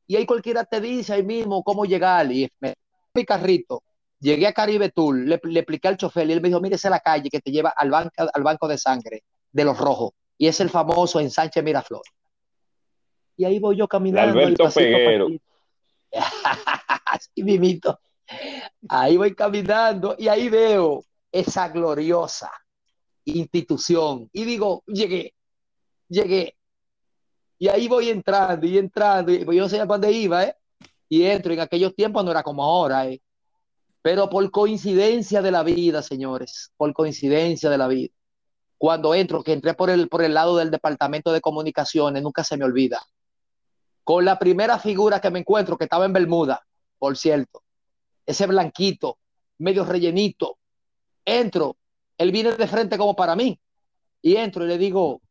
Y 0.07 0.15
ahí 0.15 0.25
cualquiera 0.25 0.63
te 0.63 0.81
dice 0.81 1.13
ahí 1.13 1.23
mismo 1.23 1.63
cómo 1.63 1.85
llegar. 1.85 2.31
Y 2.31 2.49
me 2.59 2.73
mi 3.13 3.25
carrito, 3.25 3.83
Llegué 4.21 4.47
a 4.47 4.53
Caribe 4.53 4.89
Tour, 4.89 5.17
le, 5.17 5.39
le 5.43 5.59
expliqué 5.61 5.87
al 5.87 5.97
chofer 5.97 6.29
y 6.29 6.33
él 6.33 6.41
me 6.41 6.49
dijo, 6.49 6.59
mire, 6.59 6.75
esa 6.75 6.89
es 6.89 6.91
la 6.91 6.99
calle 6.99 7.29
que 7.29 7.39
te 7.39 7.51
lleva 7.51 7.69
al, 7.69 7.89
banco, 7.89 8.11
al 8.33 8.43
banco 8.43 8.67
de 8.67 8.77
sangre 8.77 9.23
de 9.51 9.63
los 9.63 9.77
rojos. 9.77 10.11
Y 10.37 10.47
es 10.47 10.59
el 10.59 10.69
famoso 10.69 11.19
ensanche 11.19 11.61
Miraflores. 11.61 12.11
Y 13.37 13.45
ahí 13.45 13.59
voy 13.59 13.77
yo 13.77 13.87
caminando. 13.87 14.37
Alberto 14.37 14.69
Peguero. 14.69 15.27
Así 17.05 17.43
mimito. 17.43 17.99
Ahí 18.89 19.15
voy 19.15 19.33
caminando 19.33 20.15
y 20.19 20.27
ahí 20.27 20.49
veo 20.49 21.05
esa 21.31 21.69
gloriosa 21.69 22.51
institución. 23.25 24.29
Y 24.33 24.45
digo, 24.45 24.83
llegué, 24.87 25.33
llegué. 26.07 26.55
Y 27.57 27.67
ahí 27.67 27.87
voy 27.87 28.09
entrando 28.09 28.65
y 28.65 28.77
entrando. 28.77 29.31
Y 29.31 29.45
yo 29.45 29.63
no 29.63 29.69
sé 29.69 29.79
a 29.79 29.85
dónde 29.85 30.11
iba, 30.11 30.43
¿eh? 30.45 30.55
Y 31.09 31.23
entro. 31.23 31.53
En 31.53 31.59
aquellos 31.59 31.95
tiempos 31.95 32.23
no 32.23 32.31
era 32.31 32.43
como 32.43 32.63
ahora, 32.63 33.07
¿eh? 33.07 33.21
Pero 34.01 34.29
por 34.29 34.49
coincidencia 34.49 35.41
de 35.41 35.51
la 35.51 35.63
vida, 35.63 36.01
señores, 36.01 36.71
por 36.77 36.93
coincidencia 36.93 37.69
de 37.69 37.77
la 37.77 37.87
vida, 37.87 38.13
cuando 38.77 39.13
entro, 39.13 39.43
que 39.43 39.51
entré 39.51 39.73
por 39.73 39.89
el, 39.89 40.07
por 40.07 40.23
el 40.23 40.33
lado 40.33 40.55
del 40.55 40.71
departamento 40.71 41.33
de 41.33 41.41
comunicaciones, 41.41 42.23
nunca 42.23 42.45
se 42.45 42.55
me 42.55 42.63
olvida, 42.63 43.05
con 44.05 44.23
la 44.23 44.39
primera 44.39 44.79
figura 44.79 45.19
que 45.19 45.29
me 45.29 45.39
encuentro, 45.39 45.77
que 45.77 45.83
estaba 45.83 46.05
en 46.05 46.13
Bermuda, 46.13 46.65
por 46.97 47.17
cierto, 47.17 47.61
ese 48.25 48.47
blanquito, 48.47 49.17
medio 49.57 49.83
rellenito, 49.83 50.58
entro, 51.37 51.77
él 52.17 52.31
viene 52.31 52.51
de 52.51 52.67
frente 52.67 52.97
como 52.97 53.15
para 53.15 53.35
mí, 53.35 53.59
y 54.21 54.35
entro 54.35 54.65
y 54.65 54.67
le 54.67 54.77
digo, 54.77 55.21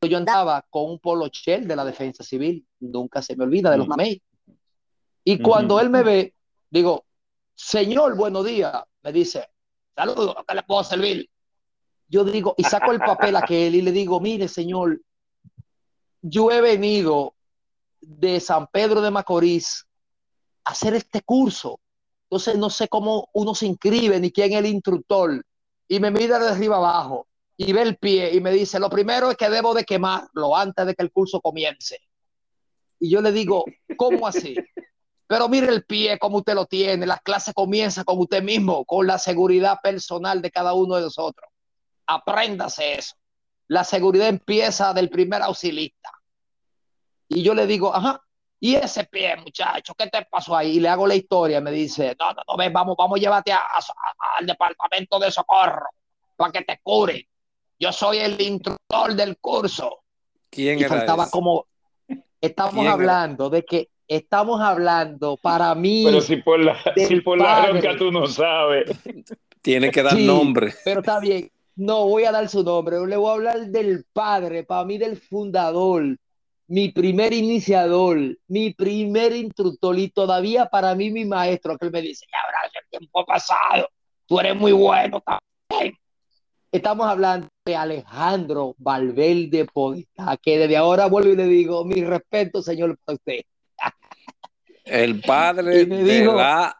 yo 0.00 0.16
andaba 0.16 0.64
con 0.68 0.90
un 0.90 0.98
polo 0.98 1.28
shell 1.28 1.66
de 1.66 1.76
la 1.76 1.84
defensa 1.84 2.24
civil, 2.24 2.66
nunca 2.80 3.22
se 3.22 3.36
me 3.36 3.44
olvida 3.44 3.70
de 3.70 3.78
los 3.78 3.88
mamey. 3.88 4.20
Y 5.24 5.38
cuando 5.38 5.78
él 5.78 5.90
me 5.90 6.02
ve, 6.02 6.34
digo, 6.70 7.04
Señor, 7.54 8.16
buenos 8.16 8.44
días. 8.44 8.82
Me 9.02 9.12
dice, 9.12 9.48
saludos, 9.94 10.34
¿qué 10.46 10.54
le 10.54 10.62
puedo 10.62 10.82
servir? 10.82 11.28
Yo 12.08 12.24
digo, 12.24 12.54
y 12.56 12.64
saco 12.64 12.92
el 12.92 12.98
papel 12.98 13.36
a 13.36 13.40
aquel 13.40 13.74
y 13.74 13.82
le 13.82 13.92
digo, 13.92 14.20
mire, 14.20 14.48
señor, 14.48 15.00
yo 16.20 16.50
he 16.50 16.60
venido 16.60 17.34
de 18.00 18.40
San 18.40 18.66
Pedro 18.66 19.00
de 19.00 19.10
Macorís 19.10 19.86
a 20.64 20.72
hacer 20.72 20.94
este 20.94 21.22
curso. 21.22 21.80
Entonces 22.32 22.56
no 22.56 22.70
sé 22.70 22.88
cómo 22.88 23.28
uno 23.34 23.54
se 23.54 23.66
inscribe 23.66 24.18
ni 24.18 24.32
quién 24.32 24.52
es 24.54 24.60
el 24.60 24.64
instructor. 24.64 25.44
Y 25.86 26.00
me 26.00 26.10
mira 26.10 26.38
de 26.38 26.48
arriba 26.48 26.78
abajo 26.78 27.28
y 27.58 27.74
ve 27.74 27.82
el 27.82 27.98
pie 27.98 28.34
y 28.34 28.40
me 28.40 28.50
dice, 28.50 28.80
lo 28.80 28.88
primero 28.88 29.30
es 29.30 29.36
que 29.36 29.50
debo 29.50 29.74
de 29.74 29.84
quemarlo 29.84 30.56
antes 30.56 30.86
de 30.86 30.94
que 30.94 31.02
el 31.02 31.12
curso 31.12 31.42
comience. 31.42 31.98
Y 32.98 33.10
yo 33.10 33.20
le 33.20 33.32
digo, 33.32 33.66
¿cómo 33.98 34.26
así? 34.26 34.56
Pero 35.26 35.46
mire 35.46 35.68
el 35.68 35.84
pie 35.84 36.18
como 36.18 36.38
usted 36.38 36.54
lo 36.54 36.64
tiene. 36.64 37.04
La 37.04 37.18
clase 37.18 37.52
comienza 37.52 38.02
con 38.02 38.18
usted 38.18 38.42
mismo, 38.42 38.86
con 38.86 39.06
la 39.06 39.18
seguridad 39.18 39.76
personal 39.82 40.40
de 40.40 40.50
cada 40.50 40.72
uno 40.72 40.96
de 40.96 41.02
nosotros. 41.02 41.50
Apréndase 42.06 42.94
eso. 42.94 43.14
La 43.68 43.84
seguridad 43.84 44.28
empieza 44.28 44.94
del 44.94 45.10
primer 45.10 45.42
auxilista. 45.42 46.10
Y 47.28 47.42
yo 47.42 47.52
le 47.52 47.66
digo, 47.66 47.94
ajá, 47.94 48.24
y 48.64 48.76
ese 48.76 49.02
pie, 49.06 49.34
muchacho, 49.38 49.92
¿qué 49.98 50.06
te 50.06 50.24
pasó 50.30 50.56
ahí? 50.56 50.76
Y 50.76 50.80
le 50.80 50.88
hago 50.88 51.04
la 51.04 51.16
historia. 51.16 51.60
Me 51.60 51.72
dice, 51.72 52.14
no, 52.16 52.32
no, 52.32 52.42
no, 52.46 52.56
ven, 52.56 52.72
vamos, 52.72 52.94
vamos 52.96 53.18
a 53.18 53.20
llevarte 53.20 53.50
al 53.52 54.46
departamento 54.46 55.18
de 55.18 55.32
socorro 55.32 55.88
para 56.36 56.52
que 56.52 56.62
te 56.62 56.78
cure. 56.80 57.28
Yo 57.76 57.90
soy 57.90 58.18
el 58.18 58.40
instructor 58.40 59.14
del 59.16 59.38
curso. 59.38 60.04
¿Quién 60.48 60.78
y 60.78 60.84
faltaba 60.84 61.28
como, 61.28 61.66
estamos 62.40 62.86
hablando 62.86 63.50
de 63.50 63.64
que 63.64 63.88
estamos 64.06 64.60
hablando 64.60 65.36
para 65.38 65.74
mí. 65.74 66.04
Pero 66.04 66.20
si 66.20 66.36
por 66.36 66.60
la, 66.60 66.78
si 66.94 67.20
por 67.20 67.38
la 67.38 67.96
tú 67.98 68.12
no 68.12 68.28
sabes. 68.28 68.96
Tiene 69.60 69.90
que 69.90 70.04
dar 70.04 70.16
nombre. 70.16 70.72
Pero 70.84 71.00
está 71.00 71.18
bien. 71.18 71.50
no 71.74 72.06
voy 72.06 72.26
a 72.26 72.30
dar 72.30 72.48
su 72.48 72.62
nombre, 72.62 73.04
le 73.08 73.16
voy 73.16 73.28
a 73.28 73.34
hablar 73.34 73.66
del 73.66 74.04
padre, 74.12 74.62
para 74.62 74.84
mí 74.84 74.98
del 74.98 75.16
fundador, 75.16 76.16
mi 76.68 76.90
primer 76.90 77.32
iniciador, 77.32 78.18
mi 78.48 78.72
primer 78.72 79.34
instructor 79.34 79.98
y 79.98 80.08
todavía 80.08 80.66
para 80.66 80.94
mí 80.94 81.10
mi 81.10 81.24
maestro, 81.24 81.76
que 81.76 81.86
él 81.86 81.92
me 81.92 82.00
dice, 82.00 82.26
ya 82.30 82.38
habrá 82.44 82.80
el 82.80 82.98
tiempo 82.98 83.24
pasado, 83.24 83.88
tú 84.26 84.40
eres 84.40 84.56
muy 84.56 84.72
bueno 84.72 85.20
también. 85.20 85.96
Estamos 86.70 87.06
hablando 87.06 87.48
de 87.66 87.76
Alejandro 87.76 88.74
Valverde 88.78 89.66
Podestá, 89.66 90.38
que 90.40 90.56
desde 90.56 90.76
ahora 90.76 91.06
vuelvo 91.06 91.30
y 91.30 91.36
le 91.36 91.44
digo, 91.44 91.84
mi 91.84 92.02
respeto, 92.02 92.62
señor, 92.62 92.96
para 93.04 93.16
usted. 93.16 93.42
El 94.84 95.20
padre 95.20 95.84
de 95.84 96.24
la 96.24 96.76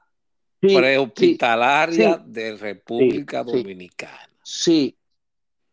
prehospitalaria 0.60 2.16
de 2.24 2.56
República 2.56 3.44
Dominicana. 3.44 4.28
Sí, 4.42 4.96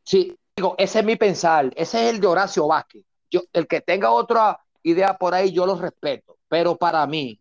sí, 0.04 0.36
digo, 0.56 0.76
ese 0.78 1.00
es 1.00 1.06
mi 1.06 1.16
pensar, 1.16 1.72
ese 1.76 2.04
es 2.04 2.14
el 2.14 2.20
de 2.20 2.28
Horacio 2.28 2.68
Vázquez. 2.68 3.04
Yo, 3.30 3.42
el 3.54 3.68
que 3.68 3.82
tenga 3.82 4.12
otra 4.12 4.60
idea 4.84 5.18
por 5.18 5.34
ahí, 5.34 5.52
yo 5.52 5.66
lo 5.66 5.76
respeto, 5.76 6.38
pero 6.48 6.78
para 6.78 7.06
mí, 7.06 7.40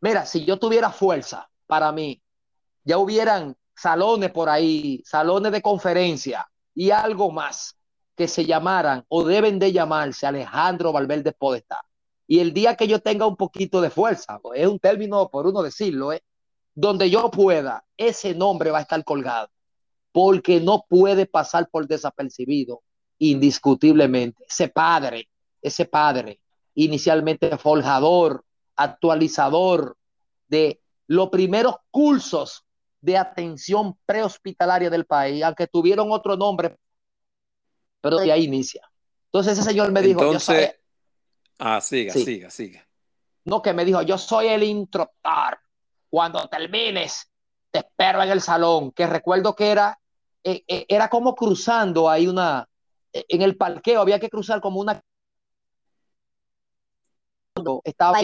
mira, 0.00 0.26
si 0.26 0.44
yo 0.44 0.58
tuviera 0.58 0.90
fuerza, 0.90 1.48
para 1.66 1.92
mí, 1.92 2.22
ya 2.84 2.98
hubieran 2.98 3.56
salones 3.76 4.30
por 4.30 4.48
ahí, 4.48 5.02
salones 5.04 5.52
de 5.52 5.62
conferencia 5.62 6.48
y 6.74 6.90
algo 6.90 7.30
más 7.30 7.76
que 8.16 8.26
se 8.26 8.44
llamaran 8.44 9.04
o 9.08 9.24
deben 9.24 9.58
de 9.58 9.72
llamarse 9.72 10.26
Alejandro 10.26 10.92
Valverde 10.92 11.32
Podestá. 11.32 11.82
Y 12.26 12.40
el 12.40 12.52
día 12.52 12.76
que 12.76 12.88
yo 12.88 13.00
tenga 13.00 13.26
un 13.26 13.36
poquito 13.36 13.80
de 13.80 13.90
fuerza, 13.90 14.40
es 14.54 14.66
un 14.66 14.78
término 14.78 15.28
por 15.28 15.46
uno 15.46 15.62
decirlo, 15.62 16.12
¿eh? 16.12 16.22
donde 16.74 17.10
yo 17.10 17.30
pueda, 17.30 17.84
ese 17.96 18.34
nombre 18.34 18.70
va 18.70 18.78
a 18.78 18.82
estar 18.82 19.02
colgado, 19.04 19.48
porque 20.12 20.60
no 20.60 20.84
puede 20.88 21.26
pasar 21.26 21.68
por 21.70 21.86
desapercibido, 21.86 22.82
indiscutiblemente. 23.18 24.44
Ese 24.48 24.68
padre, 24.68 25.28
ese 25.60 25.84
padre, 25.84 26.40
inicialmente 26.74 27.56
forjador, 27.58 28.44
actualizador 28.76 29.96
de 30.46 30.80
los 31.08 31.28
primeros 31.30 31.76
cursos 31.90 32.64
de 33.00 33.16
atención 33.16 33.98
prehospitalaria 34.06 34.90
del 34.90 35.04
país, 35.04 35.42
aunque 35.42 35.66
tuvieron 35.66 36.10
otro 36.10 36.36
nombre, 36.36 36.76
pero 38.00 38.18
de 38.18 38.32
ahí 38.32 38.44
inicia. 38.44 38.88
Entonces 39.26 39.58
ese 39.58 39.68
señor 39.68 39.92
me 39.92 40.02
dijo, 40.02 40.22
Entonces, 40.22 40.76
ah, 41.58 41.80
siga, 41.80 42.12
siga, 42.12 42.50
siga. 42.50 42.86
No, 43.44 43.62
que 43.62 43.72
me 43.72 43.84
dijo, 43.84 44.02
yo 44.02 44.18
soy 44.18 44.48
el 44.48 44.62
instructor. 44.62 45.58
Cuando 46.10 46.46
termines, 46.48 47.30
te 47.70 47.80
espero 47.80 48.22
en 48.22 48.30
el 48.30 48.40
salón, 48.40 48.92
que 48.92 49.06
recuerdo 49.06 49.54
que 49.54 49.70
era, 49.70 49.98
eh, 50.44 50.64
eh, 50.66 50.86
era 50.88 51.08
como 51.08 51.34
cruzando 51.34 52.08
ahí 52.08 52.26
una, 52.26 52.67
en 53.12 53.42
el 53.42 53.56
parqueo 53.56 54.00
había 54.00 54.18
que 54.18 54.30
cruzar 54.30 54.60
como 54.60 54.80
una 54.80 55.02
estaba 57.84 58.20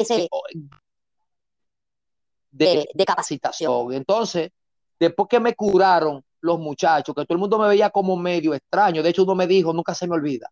de, 2.50 2.88
de 2.94 3.04
capacitación. 3.04 3.92
Entonces, 3.92 4.52
Después 4.98 5.28
que 5.28 5.40
me 5.40 5.54
curaron 5.54 6.22
los 6.40 6.58
muchachos, 6.58 7.14
que 7.14 7.24
todo 7.24 7.34
el 7.34 7.40
mundo 7.40 7.58
me 7.58 7.68
veía 7.68 7.90
como 7.90 8.16
medio 8.16 8.54
extraño, 8.54 9.02
de 9.02 9.10
hecho 9.10 9.24
uno 9.24 9.34
me 9.34 9.46
dijo, 9.46 9.72
nunca 9.72 9.94
se 9.94 10.06
me 10.06 10.14
olvida, 10.14 10.50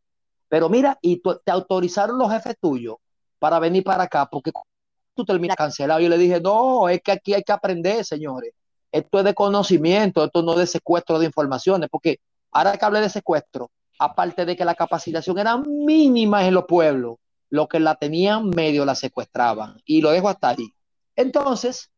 pero 0.48 0.68
mira, 0.68 0.98
y 1.00 1.22
te 1.22 1.50
autorizaron 1.50 2.18
los 2.18 2.30
jefes 2.30 2.56
tuyos 2.60 2.96
para 3.38 3.58
venir 3.58 3.84
para 3.84 4.04
acá, 4.04 4.26
porque 4.30 4.52
tú 5.14 5.24
terminas 5.24 5.56
cancelado. 5.56 6.00
Yo 6.00 6.08
le 6.08 6.18
dije, 6.18 6.40
no, 6.40 6.88
es 6.88 7.00
que 7.02 7.12
aquí 7.12 7.34
hay 7.34 7.42
que 7.42 7.52
aprender, 7.52 8.04
señores. 8.04 8.52
Esto 8.90 9.18
es 9.20 9.24
de 9.24 9.34
conocimiento, 9.34 10.24
esto 10.24 10.42
no 10.42 10.52
es 10.52 10.58
de 10.58 10.66
secuestro 10.66 11.18
de 11.18 11.26
informaciones, 11.26 11.88
porque 11.90 12.20
ahora 12.50 12.76
que 12.76 12.84
hablé 12.84 13.00
de 13.00 13.08
secuestro, 13.08 13.70
aparte 14.04 14.44
de 14.44 14.56
que 14.56 14.64
la 14.64 14.74
capacitación 14.74 15.38
era 15.38 15.56
mínima 15.56 16.46
en 16.46 16.54
los 16.54 16.64
pueblos, 16.64 17.18
los 17.50 17.68
que 17.68 17.78
la 17.78 17.94
tenían 17.94 18.50
medio 18.50 18.84
la 18.84 18.94
secuestraban. 18.94 19.80
Y 19.84 20.00
lo 20.00 20.10
dejo 20.10 20.28
hasta 20.28 20.50
ahí. 20.50 20.72
Entonces, 21.14 21.90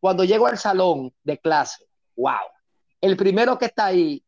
cuando 0.00 0.24
llego 0.24 0.46
al 0.46 0.58
salón 0.58 1.12
de 1.22 1.38
clase, 1.38 1.86
wow. 2.16 2.48
El 3.00 3.16
primero 3.16 3.58
que 3.58 3.66
está 3.66 3.86
ahí, 3.86 4.24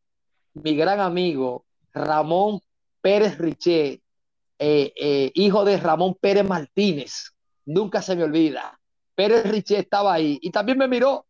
mi 0.53 0.75
gran 0.75 0.99
amigo 0.99 1.65
Ramón 1.93 2.61
Pérez 3.01 3.37
Riché, 3.37 4.01
eh, 4.57 4.93
eh, 4.95 5.31
hijo 5.33 5.65
de 5.65 5.77
Ramón 5.77 6.15
Pérez 6.19 6.47
Martínez, 6.47 7.33
nunca 7.65 8.01
se 8.01 8.15
me 8.15 8.23
olvida. 8.23 8.79
Pérez 9.15 9.45
Riché 9.49 9.79
estaba 9.79 10.13
ahí 10.13 10.39
y 10.41 10.51
también 10.51 10.77
me 10.77 10.87
miró. 10.87 11.25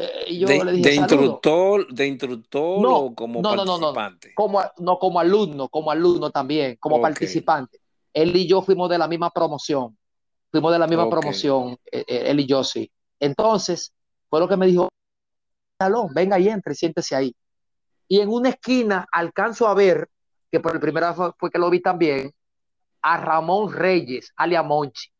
Eh, 0.00 0.24
y 0.28 0.38
yo 0.38 0.48
de, 0.48 0.64
le 0.64 0.72
dije, 0.72 0.88
de 0.88 0.94
instructor, 0.94 1.92
de 1.92 2.06
instructor 2.06 2.80
no, 2.80 2.96
o 2.96 3.14
como 3.14 3.42
no, 3.42 3.54
participante. 3.54 4.28
No, 4.28 4.32
no, 4.32 4.34
como, 4.34 4.62
no, 4.78 4.98
como 4.98 5.20
alumno, 5.20 5.68
como 5.68 5.90
alumno 5.90 6.30
también, 6.30 6.76
como 6.80 6.96
okay. 6.96 7.02
participante. 7.02 7.80
Él 8.14 8.34
y 8.34 8.48
yo 8.48 8.62
fuimos 8.62 8.88
de 8.88 8.96
la 8.96 9.06
misma 9.06 9.30
promoción. 9.30 9.96
Fuimos 10.50 10.72
de 10.72 10.78
la 10.78 10.86
misma 10.86 11.04
okay. 11.04 11.20
promoción, 11.20 11.76
él 11.84 12.40
y 12.40 12.46
yo 12.46 12.64
sí. 12.64 12.90
Entonces, 13.20 13.92
fue 14.30 14.40
lo 14.40 14.48
que 14.48 14.56
me 14.56 14.66
dijo, 14.66 14.88
salón, 15.78 16.08
venga 16.14 16.38
y 16.38 16.48
entre, 16.48 16.74
siéntese 16.74 17.14
ahí. 17.14 17.36
Y 18.08 18.20
en 18.20 18.30
una 18.30 18.48
esquina 18.48 19.06
alcanzo 19.12 19.68
a 19.68 19.74
ver, 19.74 20.08
que 20.50 20.60
por 20.60 20.74
el 20.74 20.80
primera 20.80 21.12
vez 21.12 21.34
fue 21.38 21.50
que 21.50 21.58
lo 21.58 21.68
vi 21.68 21.80
también, 21.80 22.32
a 23.02 23.18
Ramón 23.18 23.70
Reyes, 23.72 24.32
alia 24.34 24.62
Monchi. 24.62 25.10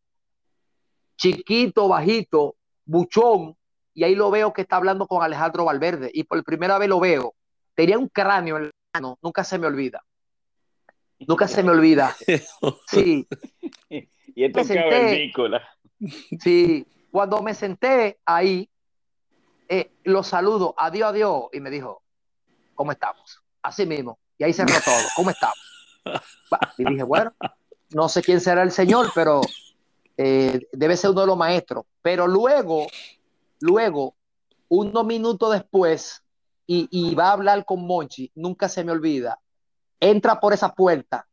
Chiquito, 1.17 1.87
bajito, 1.87 2.57
buchón, 2.87 3.57
y 4.01 4.05
ahí 4.05 4.15
lo 4.15 4.31
veo 4.31 4.55
que 4.55 4.63
está 4.63 4.77
hablando 4.77 5.07
con 5.07 5.23
Alejandro 5.23 5.67
Valverde, 5.67 6.11
y 6.15 6.25
por 6.25 6.43
primera 6.43 6.79
vez 6.79 6.89
lo 6.89 7.01
veo. 7.01 7.35
Tenía 7.75 7.99
un 7.99 8.09
cráneo 8.09 8.57
en 8.57 8.65
la 8.65 8.71
mano, 8.95 9.19
nunca 9.21 9.45
se 9.45 9.59
me 9.59 9.67
olvida. 9.67 10.03
Nunca 11.19 11.47
se 11.47 11.63
me 11.63 11.71
olvida. 11.71 12.17
Sí. 12.91 13.29
y 13.91 14.45
esto 14.45 14.63
cavernícola. 14.67 15.69
Sí, 16.43 16.87
cuando 17.11 17.43
me 17.43 17.53
senté 17.53 18.19
ahí, 18.25 18.71
eh, 19.69 19.91
lo 20.05 20.23
saludo, 20.23 20.75
adiós, 20.79 21.11
adiós, 21.11 21.45
y 21.53 21.61
me 21.61 21.69
dijo, 21.69 22.03
¿cómo 22.75 22.93
estamos? 22.93 23.43
Así 23.61 23.85
mismo, 23.85 24.19
y 24.39 24.45
ahí 24.45 24.55
cerró 24.55 24.81
todo, 24.83 25.05
¿cómo 25.15 25.29
estamos? 25.29 25.59
Y 26.79 26.85
dije, 26.87 27.03
bueno, 27.03 27.35
no 27.91 28.09
sé 28.09 28.23
quién 28.23 28.41
será 28.41 28.63
el 28.63 28.73
señor, 28.73 29.11
pero 29.15 29.43
eh, 30.17 30.69
debe 30.73 30.97
ser 30.97 31.11
uno 31.11 31.21
de 31.21 31.27
los 31.27 31.37
maestros. 31.37 31.85
Pero 32.01 32.27
luego, 32.27 32.87
luego, 33.61 34.17
unos 34.69 35.05
minutos 35.05 35.53
después, 35.53 36.23
y, 36.67 36.89
y 36.91 37.15
va 37.15 37.29
a 37.29 37.33
hablar 37.33 37.65
con 37.65 37.87
Monchi, 37.87 38.31
nunca 38.35 38.69
se 38.69 38.85
me 38.85 38.93
olvida, 38.93 39.41
entra 39.99 40.41
por 40.41 40.53
esa 40.53 40.75
puerta, 40.75 41.29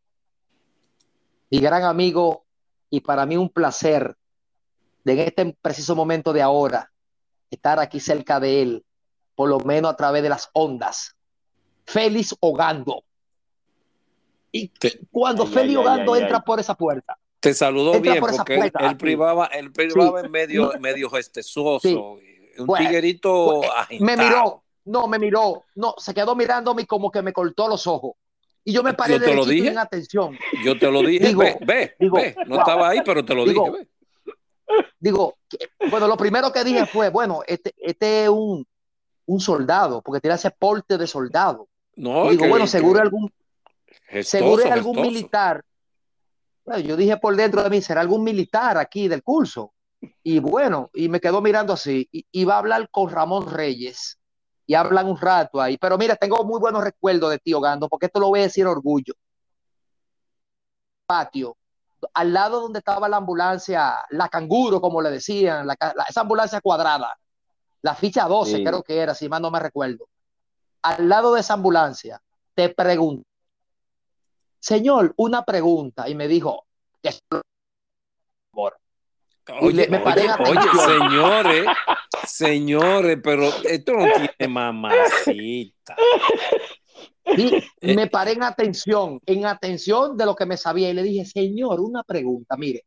mi 1.50 1.60
gran 1.60 1.84
amigo, 1.84 2.46
y 2.90 3.02
para 3.02 3.26
mí 3.26 3.38
un 3.38 3.50
placer, 3.50 4.16
de 5.04 5.14
en 5.14 5.20
este 5.20 5.58
preciso 5.62 5.96
momento 5.96 6.34
de 6.34 6.42
ahora, 6.42 6.92
estar 7.50 7.80
aquí 7.80 8.00
cerca 8.00 8.40
de 8.40 8.62
él, 8.62 8.86
por 9.36 9.50
lo 9.50 9.60
menos 9.60 9.92
a 9.92 9.96
través 9.96 10.24
de 10.24 10.30
las 10.30 10.50
ondas. 10.54 11.16
Félix 11.86 12.36
Ogando. 12.40 13.04
Y 14.52 14.72
cuando 15.12 15.44
ay, 15.44 15.50
Félix 15.50 15.78
ay, 15.78 15.86
Ogando 15.86 16.14
ay, 16.14 16.22
entra 16.24 16.42
por 16.42 16.60
esa 16.60 16.76
puerta. 16.76 17.18
Te 17.40 17.54
saludó 17.54 17.96
entra 17.96 18.14
bien 18.14 18.24
porque 18.26 18.56
él, 18.56 18.72
él, 18.80 18.98
privaba, 18.98 19.46
él 19.48 19.72
privaba 19.72 20.22
sí. 20.22 20.26
en 20.26 20.32
medio, 20.32 20.74
medio. 20.80 21.10
Sí. 21.32 21.96
Un 22.58 22.66
bueno, 22.66 22.88
tiguerito 22.88 23.62
pues, 23.62 24.02
Me 24.02 24.18
miró, 24.18 24.64
no, 24.86 25.08
me 25.08 25.20
miró, 25.20 25.66
no, 25.76 25.94
se 25.98 26.14
quedó 26.14 26.36
mirándome 26.36 26.88
como 26.88 27.12
que 27.12 27.22
me 27.22 27.34
cortó 27.34 27.68
los 27.68 27.86
ojos. 27.86 28.14
Y 28.64 28.74
yo 28.74 28.84
me 28.84 28.94
paré 28.94 29.14
yo 29.14 29.26
te 29.26 29.34
lo 29.34 29.46
dije. 29.46 29.70
en 29.70 29.78
atención. 29.78 30.38
Yo 30.64 30.78
te 30.78 30.92
lo 30.92 31.02
dije, 31.02 31.28
digo, 31.28 31.40
ve, 31.40 31.58
ve, 31.66 31.96
digo, 32.00 32.18
ve. 32.18 32.36
no 32.48 32.56
wow. 32.56 32.60
estaba 32.60 32.90
ahí, 32.90 33.00
pero 33.06 33.24
te 33.24 33.34
lo 33.34 33.46
digo, 33.46 33.66
dije, 33.72 33.78
ve. 33.78 33.88
Digo, 35.00 35.38
bueno, 35.90 36.08
lo 36.08 36.18
primero 36.18 36.52
que 36.52 36.64
dije 36.64 36.86
fue, 36.86 37.10
bueno, 37.10 37.42
este, 37.48 37.74
este 37.78 38.24
es 38.24 38.30
un, 38.30 38.68
un 39.26 39.40
soldado, 39.40 40.02
porque 40.02 40.20
tiene 40.20 40.36
ese 40.36 40.52
porte 40.52 40.98
de 40.98 41.08
soldado. 41.08 41.70
No, 41.96 42.30
digo, 42.30 42.44
que, 42.44 42.50
bueno, 42.50 42.66
que 42.66 42.72
seguro 42.72 43.02
algún, 43.02 43.32
gestoso, 44.08 44.38
seguro 44.38 44.64
es 44.64 44.72
algún 44.72 44.96
gestoso. 44.96 45.12
militar. 45.12 45.64
Bueno, 46.68 46.82
yo 46.82 46.98
dije 46.98 47.16
por 47.16 47.34
dentro 47.34 47.64
de 47.64 47.70
mí, 47.70 47.82
será 47.82 48.02
algún 48.02 48.26
militar 48.26 48.78
aquí 48.78 49.08
del 49.08 49.24
curso. 49.24 49.74
Y 50.22 50.40
bueno, 50.40 50.90
y 50.94 51.08
me 51.08 51.22
quedó 51.22 51.42
mirando 51.42 51.72
así, 51.72 52.10
y, 52.12 52.26
y 52.30 52.44
va 52.44 52.56
a 52.56 52.58
hablar 52.58 52.90
con 52.92 53.10
Ramón 53.10 53.50
Reyes, 53.50 54.20
y 54.66 54.76
hablan 54.76 55.08
un 55.08 55.18
rato 55.18 55.62
ahí. 55.62 55.78
Pero 55.78 55.98
mira, 55.98 56.18
tengo 56.18 56.44
muy 56.44 56.60
buenos 56.60 56.84
recuerdos 56.84 57.32
de 57.32 57.40
tío 57.40 57.62
Gando, 57.62 57.88
porque 57.88 58.08
esto 58.08 58.20
lo 58.20 58.28
voy 58.28 58.42
a 58.42 58.44
decir 58.44 58.68
orgullo. 58.68 59.14
Patio, 61.06 61.56
al 62.14 62.34
lado 62.34 62.60
donde 62.60 62.80
estaba 62.80 63.08
la 63.08 63.16
ambulancia, 63.16 64.04
la 64.10 64.28
canguro, 64.28 64.82
como 64.82 65.02
le 65.02 65.10
decían, 65.10 65.66
la, 65.66 65.78
la, 65.80 66.04
esa 66.04 66.20
ambulancia 66.20 66.60
cuadrada, 66.60 67.18
la 67.82 67.96
ficha 67.96 68.28
12, 68.28 68.58
sí. 68.58 68.64
creo 68.66 68.84
que 68.84 68.98
era, 68.98 69.16
si 69.16 69.30
mal 69.30 69.42
no 69.42 69.52
me 69.52 69.62
recuerdo. 69.62 70.10
Al 70.82 71.08
lado 71.08 71.34
de 71.34 71.40
esa 71.40 71.54
ambulancia, 71.54 72.22
te 72.54 72.68
pregunto, 72.68 73.26
señor, 74.68 75.14
una 75.16 75.46
pregunta, 75.46 76.10
y 76.10 76.16
me 76.16 76.28
dijo, 76.28 76.66
por 78.52 78.78
Oye, 79.62 79.88
me 79.88 80.04
oye, 80.04 80.28
oye, 80.40 80.70
señores, 80.86 81.66
señores, 82.28 83.18
pero 83.24 83.46
esto 83.64 83.94
no 83.94 84.06
tiene 84.14 84.54
mamacita. 84.54 85.96
Eh, 87.24 87.96
me 87.96 88.08
paré 88.08 88.34
en 88.34 88.44
atención, 88.44 89.22
en 89.26 89.46
atención 89.46 90.18
de 90.18 90.26
lo 90.26 90.36
que 90.36 90.46
me 90.46 90.58
sabía. 90.58 90.90
Y 90.90 90.94
le 90.94 91.04
dije, 91.04 91.24
señor, 91.24 91.80
una 91.80 92.04
pregunta, 92.04 92.58
mire, 92.58 92.86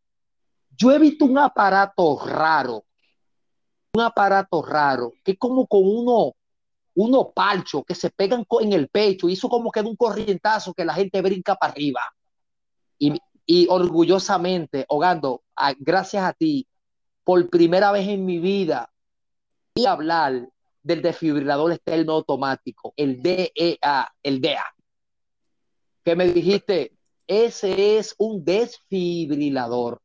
yo 0.76 0.92
he 0.92 0.98
visto 0.98 1.24
un 1.24 1.38
aparato 1.38 2.18
raro, 2.26 2.84
un 3.94 4.02
aparato 4.02 4.60
raro, 4.62 5.14
que 5.24 5.32
es 5.32 5.38
como 5.38 5.66
con 5.66 5.80
uno, 5.84 6.34
uno 6.94 7.30
palcho 7.30 7.82
que 7.82 7.94
se 7.94 8.10
pegan 8.10 8.44
en 8.60 8.72
el 8.72 8.88
pecho, 8.88 9.28
hizo 9.28 9.48
como 9.48 9.70
que 9.70 9.82
de 9.82 9.88
un 9.88 9.96
corrientazo 9.96 10.74
que 10.74 10.84
la 10.84 10.94
gente 10.94 11.22
brinca 11.22 11.54
para 11.54 11.72
arriba. 11.72 12.00
Y, 12.98 13.18
y 13.46 13.66
orgullosamente, 13.68 14.84
Hogando, 14.88 15.42
gracias 15.78 16.24
a 16.24 16.32
ti, 16.32 16.66
por 17.24 17.48
primera 17.48 17.92
vez 17.92 18.08
en 18.08 18.24
mi 18.24 18.38
vida, 18.38 18.90
y 19.74 19.86
hablar 19.86 20.48
del 20.82 21.02
desfibrilador 21.02 21.72
externo 21.72 22.14
automático, 22.14 22.92
el 22.96 23.22
DEA, 23.22 24.12
el 24.22 24.40
DEA, 24.40 24.64
que 26.04 26.16
me 26.16 26.26
dijiste, 26.26 26.92
ese 27.26 27.98
es 27.98 28.14
un 28.18 28.44
desfibrilador, 28.44 30.00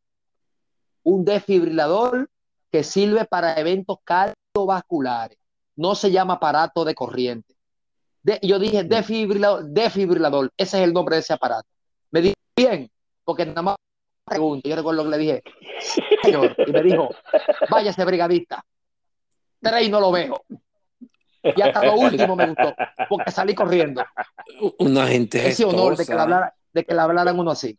un 1.03 1.25
desfibrilador 1.25 2.29
que 2.71 2.83
sirve 2.83 3.25
para 3.25 3.59
eventos 3.59 3.97
cardiovasculares, 4.03 5.37
no 5.75 5.95
se 5.95 6.11
llama 6.11 6.35
aparato 6.35 6.85
de 6.85 6.95
corriente. 6.95 7.55
yo 8.41 8.59
dije 8.59 8.83
desfibrilador, 8.83 10.51
ese 10.57 10.77
es 10.77 10.83
el 10.83 10.93
nombre 10.93 11.15
de 11.15 11.21
ese 11.21 11.33
aparato. 11.33 11.67
Me 12.11 12.21
dije, 12.21 12.35
bien, 12.55 12.89
porque 13.23 13.45
nada 13.45 13.61
más 13.61 13.75
pregunto, 14.25 14.67
yo 14.67 14.75
recuerdo 14.75 15.03
que 15.03 15.09
le 15.09 15.17
dije, 15.17 15.43
señor, 16.23 16.55
y 16.65 16.71
me 16.71 16.83
dijo, 16.83 17.09
váyase 17.69 18.05
brigadista, 18.05 18.63
tres 19.61 19.89
no 19.89 19.99
lo 19.99 20.11
veo. 20.11 20.43
Y 21.43 21.61
hasta 21.61 21.85
lo 21.85 21.95
último 21.95 22.35
me 22.35 22.47
gustó, 22.47 22.73
porque 23.07 23.31
salí 23.31 23.53
corriendo. 23.53 24.03
Una 24.79 25.07
gente 25.07 25.47
Ese 25.47 25.65
honor 25.65 25.95
de 25.95 26.05
que, 26.05 26.15
le 26.15 26.19
hablara, 26.19 26.55
de 26.73 26.83
que 26.83 26.93
le 26.93 27.01
hablaran 27.01 27.39
uno 27.39 27.51
así. 27.51 27.75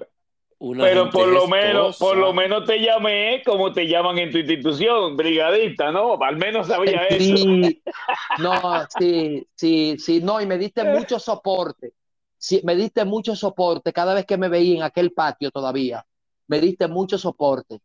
Pero 0.58 1.10
por 1.10 1.28
lo 1.28 1.46
menos, 1.46 1.98
por 1.98 2.16
lo 2.16 2.32
menos 2.32 2.64
te 2.64 2.78
llamé 2.80 3.42
como 3.44 3.72
te 3.72 3.86
llaman 3.86 4.18
en 4.18 4.30
tu 4.30 4.38
institución, 4.38 5.14
brigadista, 5.14 5.92
¿no? 5.92 6.18
Al 6.22 6.36
menos 6.36 6.68
sabía 6.68 7.02
sí, 7.10 7.82
No, 8.38 8.86
sí, 8.98 9.46
sí, 9.54 9.96
sí, 9.98 10.20
no, 10.22 10.40
y 10.40 10.46
me 10.46 10.56
diste 10.56 10.82
mucho 10.84 11.18
soporte. 11.18 11.92
Sí, 12.38 12.62
me 12.64 12.74
diste 12.74 13.04
mucho 13.04 13.36
soporte 13.36 13.92
cada 13.92 14.14
vez 14.14 14.24
que 14.24 14.38
me 14.38 14.48
veía 14.48 14.76
en 14.76 14.82
aquel 14.82 15.12
patio 15.12 15.50
todavía. 15.50 16.04
Me 16.46 16.58
diste 16.60 16.88
mucho 16.88 17.18
soporte. 17.18 17.80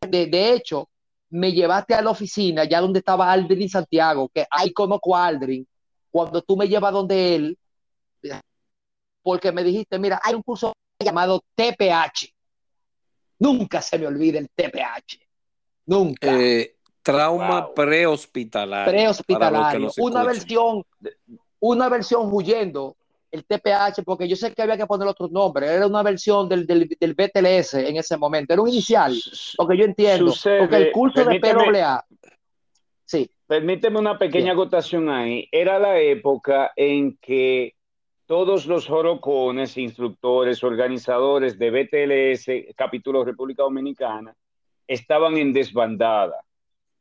De, 0.00 0.26
de 0.26 0.52
hecho, 0.54 0.88
me 1.30 1.52
llevaste 1.52 1.94
a 1.94 2.02
la 2.02 2.10
oficina, 2.10 2.64
ya 2.64 2.80
donde 2.80 3.00
estaba 3.00 3.30
Aldrin 3.30 3.62
y 3.62 3.68
Santiago, 3.68 4.30
que 4.32 4.46
ahí 4.50 4.72
conozco 4.72 5.14
a 5.14 5.26
Aldrin, 5.26 5.66
cuando 6.10 6.40
tú 6.40 6.56
me 6.56 6.66
llevas 6.66 6.92
donde 6.92 7.34
él, 7.34 7.58
porque 9.22 9.52
me 9.52 9.64
dijiste, 9.64 9.98
mira, 9.98 10.20
hay 10.22 10.34
un 10.34 10.42
curso 10.42 10.72
llamado 11.04 11.42
TPH. 11.54 12.32
Nunca 13.38 13.82
se 13.82 13.98
me 13.98 14.06
olvide 14.06 14.38
el 14.38 14.48
TPH. 14.48 15.18
Nunca. 15.86 16.40
Eh, 16.40 16.76
trauma 17.02 17.72
prehospitalario. 17.72 18.92
Prehospitalario. 18.92 19.90
Una 19.98 20.24
versión, 20.24 20.84
una 21.60 21.88
versión 21.88 22.28
huyendo 22.32 22.96
el 23.30 23.44
TPH, 23.44 24.02
porque 24.04 24.26
yo 24.26 24.36
sé 24.36 24.52
que 24.52 24.62
había 24.62 24.76
que 24.76 24.86
poner 24.86 25.06
otro 25.06 25.28
nombre, 25.28 25.66
era 25.66 25.86
una 25.86 26.02
versión 26.02 26.48
del, 26.48 26.66
del, 26.66 26.88
del 26.98 27.14
BTLS 27.14 27.74
en 27.74 27.96
ese 27.96 28.16
momento, 28.16 28.54
era 28.54 28.62
un 28.62 28.68
inicial, 28.68 29.14
porque 29.56 29.76
yo 29.76 29.84
entiendo, 29.84 30.32
porque 30.58 30.76
el 30.76 30.92
curso 30.92 31.24
de 31.24 31.38
PWA, 31.38 32.04
sí. 33.04 33.30
Permíteme 33.46 33.98
una 33.98 34.18
pequeña 34.18 34.52
acotación 34.52 35.10
ahí, 35.10 35.48
era 35.52 35.78
la 35.78 35.98
época 35.98 36.72
en 36.76 37.16
que 37.18 37.75
todos 38.26 38.66
los 38.66 38.86
jorocones, 38.86 39.76
instructores, 39.76 40.64
organizadores 40.64 41.58
de 41.58 41.70
BTLS, 41.70 42.74
capítulo 42.76 43.24
República 43.24 43.62
Dominicana, 43.62 44.34
estaban 44.86 45.36
en 45.36 45.52
desbandada. 45.52 46.42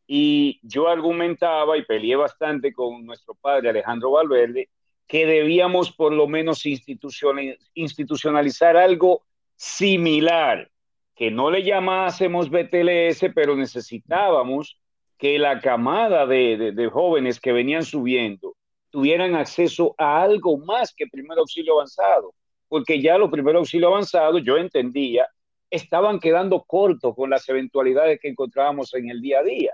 Y 0.08 0.60
yo 0.62 0.88
argumentaba 0.88 1.78
y 1.78 1.86
peleé 1.86 2.16
bastante 2.16 2.72
con 2.72 3.06
nuestro 3.06 3.34
padre 3.34 3.70
Alejandro 3.70 4.12
Valverde 4.12 4.70
que 5.08 5.26
debíamos 5.26 5.92
por 5.92 6.14
lo 6.14 6.28
menos 6.28 6.66
institucionalizar 6.66 8.78
algo 8.78 9.24
similar, 9.56 10.70
que 11.16 11.32
no 11.32 11.50
le 11.50 11.64
llamásemos 11.64 12.50
BTLS, 12.50 13.32
pero 13.34 13.56
necesitábamos 13.56 14.80
que 15.18 15.40
la 15.40 15.60
camada 15.60 16.26
de, 16.26 16.90
jóvenes 16.92 17.40
que 17.40 17.52
venían 17.52 17.84
subiendo 17.84 18.55
tuvieran 18.96 19.36
acceso 19.36 19.94
a 19.98 20.22
algo 20.22 20.56
más 20.58 20.94
que 20.96 21.06
primer 21.08 21.38
auxilio 21.38 21.74
avanzado, 21.74 22.34
porque 22.70 23.02
ya 23.02 23.18
los 23.18 23.30
primeros 23.30 23.60
auxilio 23.60 23.90
avanzados, 23.90 24.42
yo 24.42 24.56
entendía, 24.56 25.28
estaban 25.70 26.18
quedando 26.18 26.64
cortos 26.64 27.14
con 27.14 27.30
las 27.30 27.48
eventualidades 27.50 28.22
que 28.22 28.30
encontrábamos 28.30 28.94
en 28.94 29.10
el 29.10 29.20
día 29.20 29.40
a 29.40 29.44
día. 29.44 29.74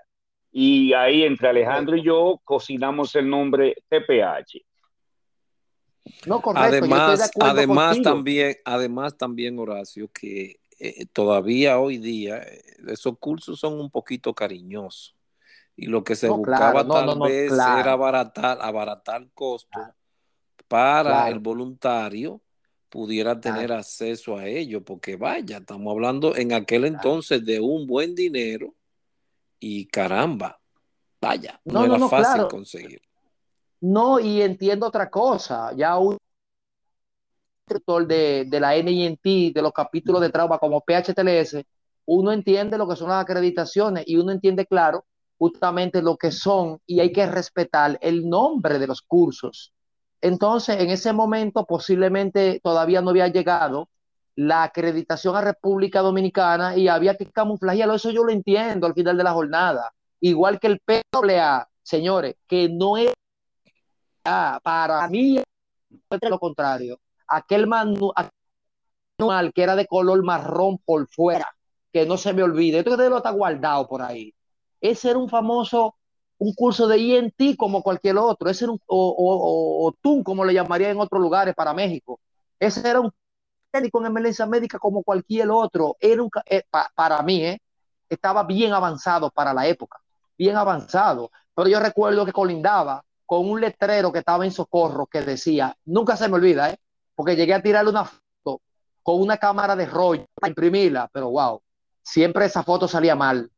Y 0.51 0.93
ahí 0.93 1.21
entre 1.21 1.49
Alejandro 1.49 1.97
y 1.97 2.03
yo 2.03 2.41
cocinamos 2.43 3.15
el 3.15 3.29
nombre 3.29 3.75
TPH. 3.89 4.65
No, 6.25 6.41
correcto. 6.41 6.67
Además, 6.67 7.31
además 7.39 8.01
también, 8.01 8.55
además 8.65 9.15
también, 9.19 9.59
Horacio, 9.59 10.09
que 10.11 10.55
eh, 10.79 11.05
todavía 11.13 11.77
hoy 11.77 11.99
día 11.99 12.39
eh, 12.39 12.63
esos 12.87 13.19
cursos 13.19 13.59
son 13.59 13.79
un 13.79 13.91
poquito 13.91 14.33
cariñosos. 14.33 15.15
Y 15.81 15.87
lo 15.87 16.03
que 16.03 16.15
se 16.15 16.29
buscaba 16.29 16.87
tal 16.87 17.19
vez 17.21 17.51
era 17.51 17.93
abaratar, 17.93 18.59
abaratar 18.61 19.27
costos 19.33 19.81
para 20.67 21.27
el 21.27 21.39
voluntario 21.39 22.39
pudiera 22.87 23.41
tener 23.41 23.71
acceso 23.71 24.37
a 24.37 24.45
ello, 24.45 24.83
porque 24.83 25.15
vaya, 25.15 25.57
estamos 25.57 25.91
hablando 25.91 26.35
en 26.35 26.53
aquel 26.53 26.85
entonces 26.85 27.43
de 27.43 27.59
un 27.59 27.87
buen 27.87 28.13
dinero 28.13 28.75
y 29.59 29.87
caramba, 29.87 30.59
vaya, 31.19 31.59
no, 31.65 31.83
era 31.83 32.07
fácil 32.07 32.47
conseguir. 32.47 33.01
No, 33.79 34.19
y 34.19 34.43
entiendo 34.43 34.85
otra 34.85 35.09
cosa. 35.09 35.73
Ya 35.75 35.97
un 35.97 36.15
instructor 37.63 38.05
de, 38.05 38.45
de 38.45 38.59
la 38.59 38.75
NINT, 38.75 39.23
de 39.23 39.61
los 39.63 39.73
capítulos 39.73 40.21
de 40.21 40.29
trauma 40.29 40.59
como 40.59 40.81
PHTLS, 40.81 41.65
uno 42.05 42.31
entiende 42.31 42.77
lo 42.77 42.87
que 42.87 42.95
son 42.95 43.09
las 43.09 43.23
acreditaciones 43.23 44.03
y 44.05 44.17
uno 44.17 44.31
entiende, 44.31 44.67
claro, 44.67 45.05
justamente 45.41 46.03
lo 46.03 46.17
que 46.17 46.31
son 46.31 46.79
y 46.85 46.99
hay 46.99 47.11
que 47.11 47.25
respetar 47.25 47.97
el 48.03 48.29
nombre 48.29 48.77
de 48.77 48.85
los 48.85 49.01
cursos. 49.01 49.73
Entonces, 50.21 50.79
en 50.79 50.91
ese 50.91 51.13
momento 51.13 51.65
posiblemente 51.65 52.59
todavía 52.63 53.01
no 53.01 53.09
había 53.09 53.27
llegado 53.27 53.89
la 54.35 54.61
acreditación 54.61 55.35
a 55.35 55.41
República 55.41 56.01
Dominicana 56.01 56.77
y 56.77 56.87
había 56.87 57.17
que 57.17 57.25
camuflajearlo. 57.25 57.95
Eso 57.95 58.11
yo 58.11 58.23
lo 58.23 58.31
entiendo 58.31 58.85
al 58.85 58.93
final 58.93 59.17
de 59.17 59.23
la 59.23 59.33
jornada. 59.33 59.91
Igual 60.19 60.59
que 60.59 60.67
el 60.67 60.79
PWA, 60.79 61.67
señores, 61.81 62.35
que 62.47 62.69
no 62.69 62.97
es 62.97 63.11
para 64.23 65.07
mí 65.07 65.41
lo 66.21 66.37
contrario. 66.37 66.99
Aquel 67.27 67.65
manual 67.65 68.13
que 69.55 69.63
era 69.63 69.75
de 69.75 69.87
color 69.87 70.23
marrón 70.23 70.77
por 70.85 71.07
fuera, 71.07 71.47
que 71.91 72.05
no 72.05 72.15
se 72.17 72.31
me 72.31 72.43
olvide, 72.43 72.77
esto 72.77 72.95
que 72.95 73.09
lo 73.09 73.17
está 73.17 73.31
guardado 73.31 73.87
por 73.87 74.03
ahí. 74.03 74.31
Ese 74.81 75.11
era 75.11 75.19
un 75.19 75.29
famoso, 75.29 75.95
un 76.39 76.53
curso 76.53 76.87
de 76.87 76.97
INT 76.97 77.55
como 77.57 77.83
cualquier 77.83 78.17
otro, 78.17 78.49
ese 78.49 78.65
era 78.65 78.73
un, 78.73 78.79
o, 78.87 79.85
o, 79.85 79.91
TUN, 80.01 80.23
como 80.23 80.43
le 80.43 80.53
llamaría 80.53 80.89
en 80.89 80.99
otros 80.99 81.21
lugares 81.21 81.55
para 81.55 81.73
México. 81.73 82.19
Ese 82.59 82.87
era 82.87 82.99
un 82.99 83.11
técnico 83.71 83.99
en 83.99 84.07
emergencia 84.07 84.45
médica 84.45 84.79
como 84.79 85.03
cualquier 85.03 85.49
otro. 85.51 85.95
Era 85.99 86.23
un, 86.23 86.29
eh, 86.45 86.63
para 86.95 87.21
mí, 87.23 87.43
eh, 87.45 87.61
estaba 88.09 88.43
bien 88.43 88.73
avanzado 88.73 89.31
para 89.31 89.53
la 89.53 89.67
época, 89.67 89.99
bien 90.37 90.55
avanzado. 90.57 91.31
Pero 91.55 91.69
yo 91.69 91.79
recuerdo 91.79 92.25
que 92.25 92.33
colindaba 92.33 93.03
con 93.25 93.49
un 93.49 93.61
letrero 93.61 94.11
que 94.11 94.19
estaba 94.19 94.45
en 94.45 94.51
socorro 94.51 95.05
que 95.07 95.21
decía, 95.21 95.75
nunca 95.85 96.17
se 96.17 96.27
me 96.27 96.35
olvida, 96.35 96.69
¿eh? 96.69 96.77
porque 97.15 97.35
llegué 97.35 97.53
a 97.53 97.61
tirarle 97.61 97.91
una 97.91 98.05
foto 98.05 98.61
con 99.03 99.21
una 99.21 99.37
cámara 99.37 99.75
de 99.75 99.85
rollo 99.85 100.25
para 100.33 100.49
imprimirla, 100.49 101.09
pero 101.11 101.29
wow, 101.29 101.61
siempre 102.03 102.45
esa 102.45 102.63
foto 102.63 102.87
salía 102.87 103.15
mal. 103.15 103.49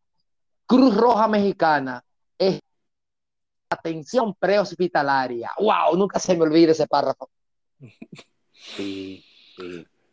Cruz 0.65 0.95
Roja 0.95 1.27
Mexicana 1.27 2.03
es 2.37 2.59
atención 3.69 4.33
prehospitalaria. 4.35 5.51
Wow, 5.59 5.97
nunca 5.97 6.19
se 6.19 6.35
me 6.35 6.43
olvida 6.43 6.71
ese 6.71 6.87
párrafo. 6.87 7.29
Sí, 8.55 9.25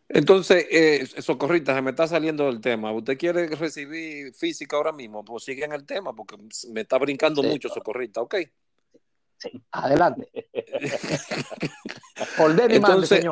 Entonces, 0.09 0.66
eh, 0.72 1.07
socorrita, 1.22 1.72
se 1.72 1.82
me 1.82 1.90
está 1.90 2.09
saliendo 2.09 2.46
del 2.46 2.61
tema. 2.61 2.90
¿Usted 2.90 3.16
quiere 3.16 3.46
recibir 3.46 4.34
física 4.34 4.76
ahora 4.76 4.90
mismo? 4.90 5.24
Pues 5.24 5.44
sigue 5.44 5.64
en 5.64 5.72
el 5.72 5.86
tema, 5.86 6.12
porque 6.12 6.36
me 6.72 6.80
está 6.80 6.98
brincando 6.98 7.44
mucho, 7.44 7.68
socorrita, 7.68 8.22
¿ok? 8.22 8.34
adelante. 9.70 10.28
entonces, 12.68 13.24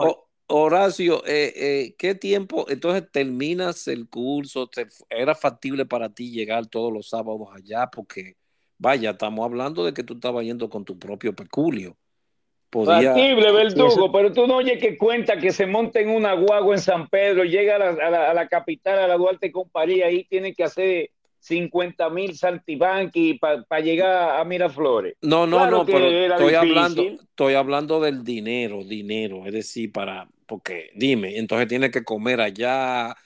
Horacio, 0.49 1.23
eh, 1.27 1.53
eh, 1.57 1.95
¿qué 1.99 2.15
tiempo? 2.15 2.67
Entonces 2.71 3.05
terminas 3.13 3.87
el 3.87 4.09
curso, 4.09 4.71
¿era 5.11 5.35
factible 5.35 5.85
para 5.85 6.09
ti 6.09 6.31
llegar 6.31 6.67
todos 6.67 6.91
los 6.91 7.11
sábados 7.11 7.49
allá? 7.55 7.89
Porque, 7.91 8.37
vaya, 8.79 9.11
estamos 9.11 9.45
hablando 9.45 9.85
de 9.85 9.93
que 9.93 10.03
tú 10.03 10.15
estabas 10.15 10.45
yendo 10.45 10.71
con 10.71 10.87
tu 10.87 10.99
propio 10.99 11.35
peculio. 11.35 11.99
podía... 12.71 13.13
Factible, 13.13 13.53
verdugo, 13.53 14.11
pero 14.11 14.33
tú 14.33 14.47
no 14.47 14.57
oyes 14.57 14.81
que 14.81 14.97
cuenta 14.97 15.37
que 15.37 15.53
se 15.53 15.67
monta 15.67 16.01
en 16.01 16.09
una 16.09 16.33
guagua 16.33 16.75
en 16.75 16.81
San 16.81 17.09
Pedro, 17.09 17.45
llega 17.45 17.77
a 17.77 18.35
la, 18.35 18.49
capital, 18.49 18.99
a 18.99 19.07
la 19.07 19.19
Duarte 19.19 19.53
con 19.53 19.69
París, 19.69 20.03
ahí 20.03 20.25
tiene 20.25 20.55
que 20.55 20.65
hacer 20.65 21.11
50 21.41 22.11
mil 22.11 22.37
saltibanqui 22.37 23.39
para 23.39 23.81
llegar 23.81 24.41
a 24.41 24.45
Miraflores. 24.45 25.15
No, 25.23 25.47
no, 25.47 25.71
no, 25.71 25.87
pero 25.87 26.07
estoy 26.07 26.55
hablando, 26.55 27.03
estoy 27.03 27.55
hablando 27.55 28.01
del 28.01 28.25
dinero, 28.25 28.83
dinero, 28.85 29.47
es 29.47 29.53
decir, 29.53 29.93
para, 29.93 30.29
porque 30.47 30.91
dime, 30.95 31.39
entonces 31.39 31.69
tiene 31.69 31.91
que 31.91 32.05
comer 32.05 32.41
allá. 32.41 33.17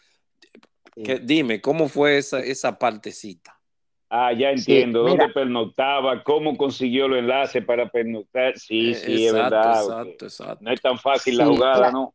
dime, 1.22 1.60
¿cómo 1.60 1.88
fue 1.88 2.18
esa, 2.18 2.40
esa 2.40 2.78
partecita? 2.78 3.58
Ah, 4.14 4.30
ya 4.30 4.50
entiendo. 4.50 5.04
¿Dónde 5.04 5.30
pernoctaba? 5.30 6.22
¿Cómo 6.22 6.54
consiguió 6.58 7.08
los 7.08 7.18
enlaces 7.18 7.64
para 7.64 7.88
pernoctar? 7.88 8.58
Sí, 8.58 8.90
eh, 8.90 8.94
sí, 8.94 9.26
es 9.26 9.32
verdad. 9.32 9.82
Exacto, 9.82 10.24
exacto. 10.26 10.58
No 10.60 10.70
es 10.70 10.82
tan 10.82 10.98
fácil 10.98 11.38
la 11.38 11.46
jugada, 11.46 11.90
¿no? 11.90 12.14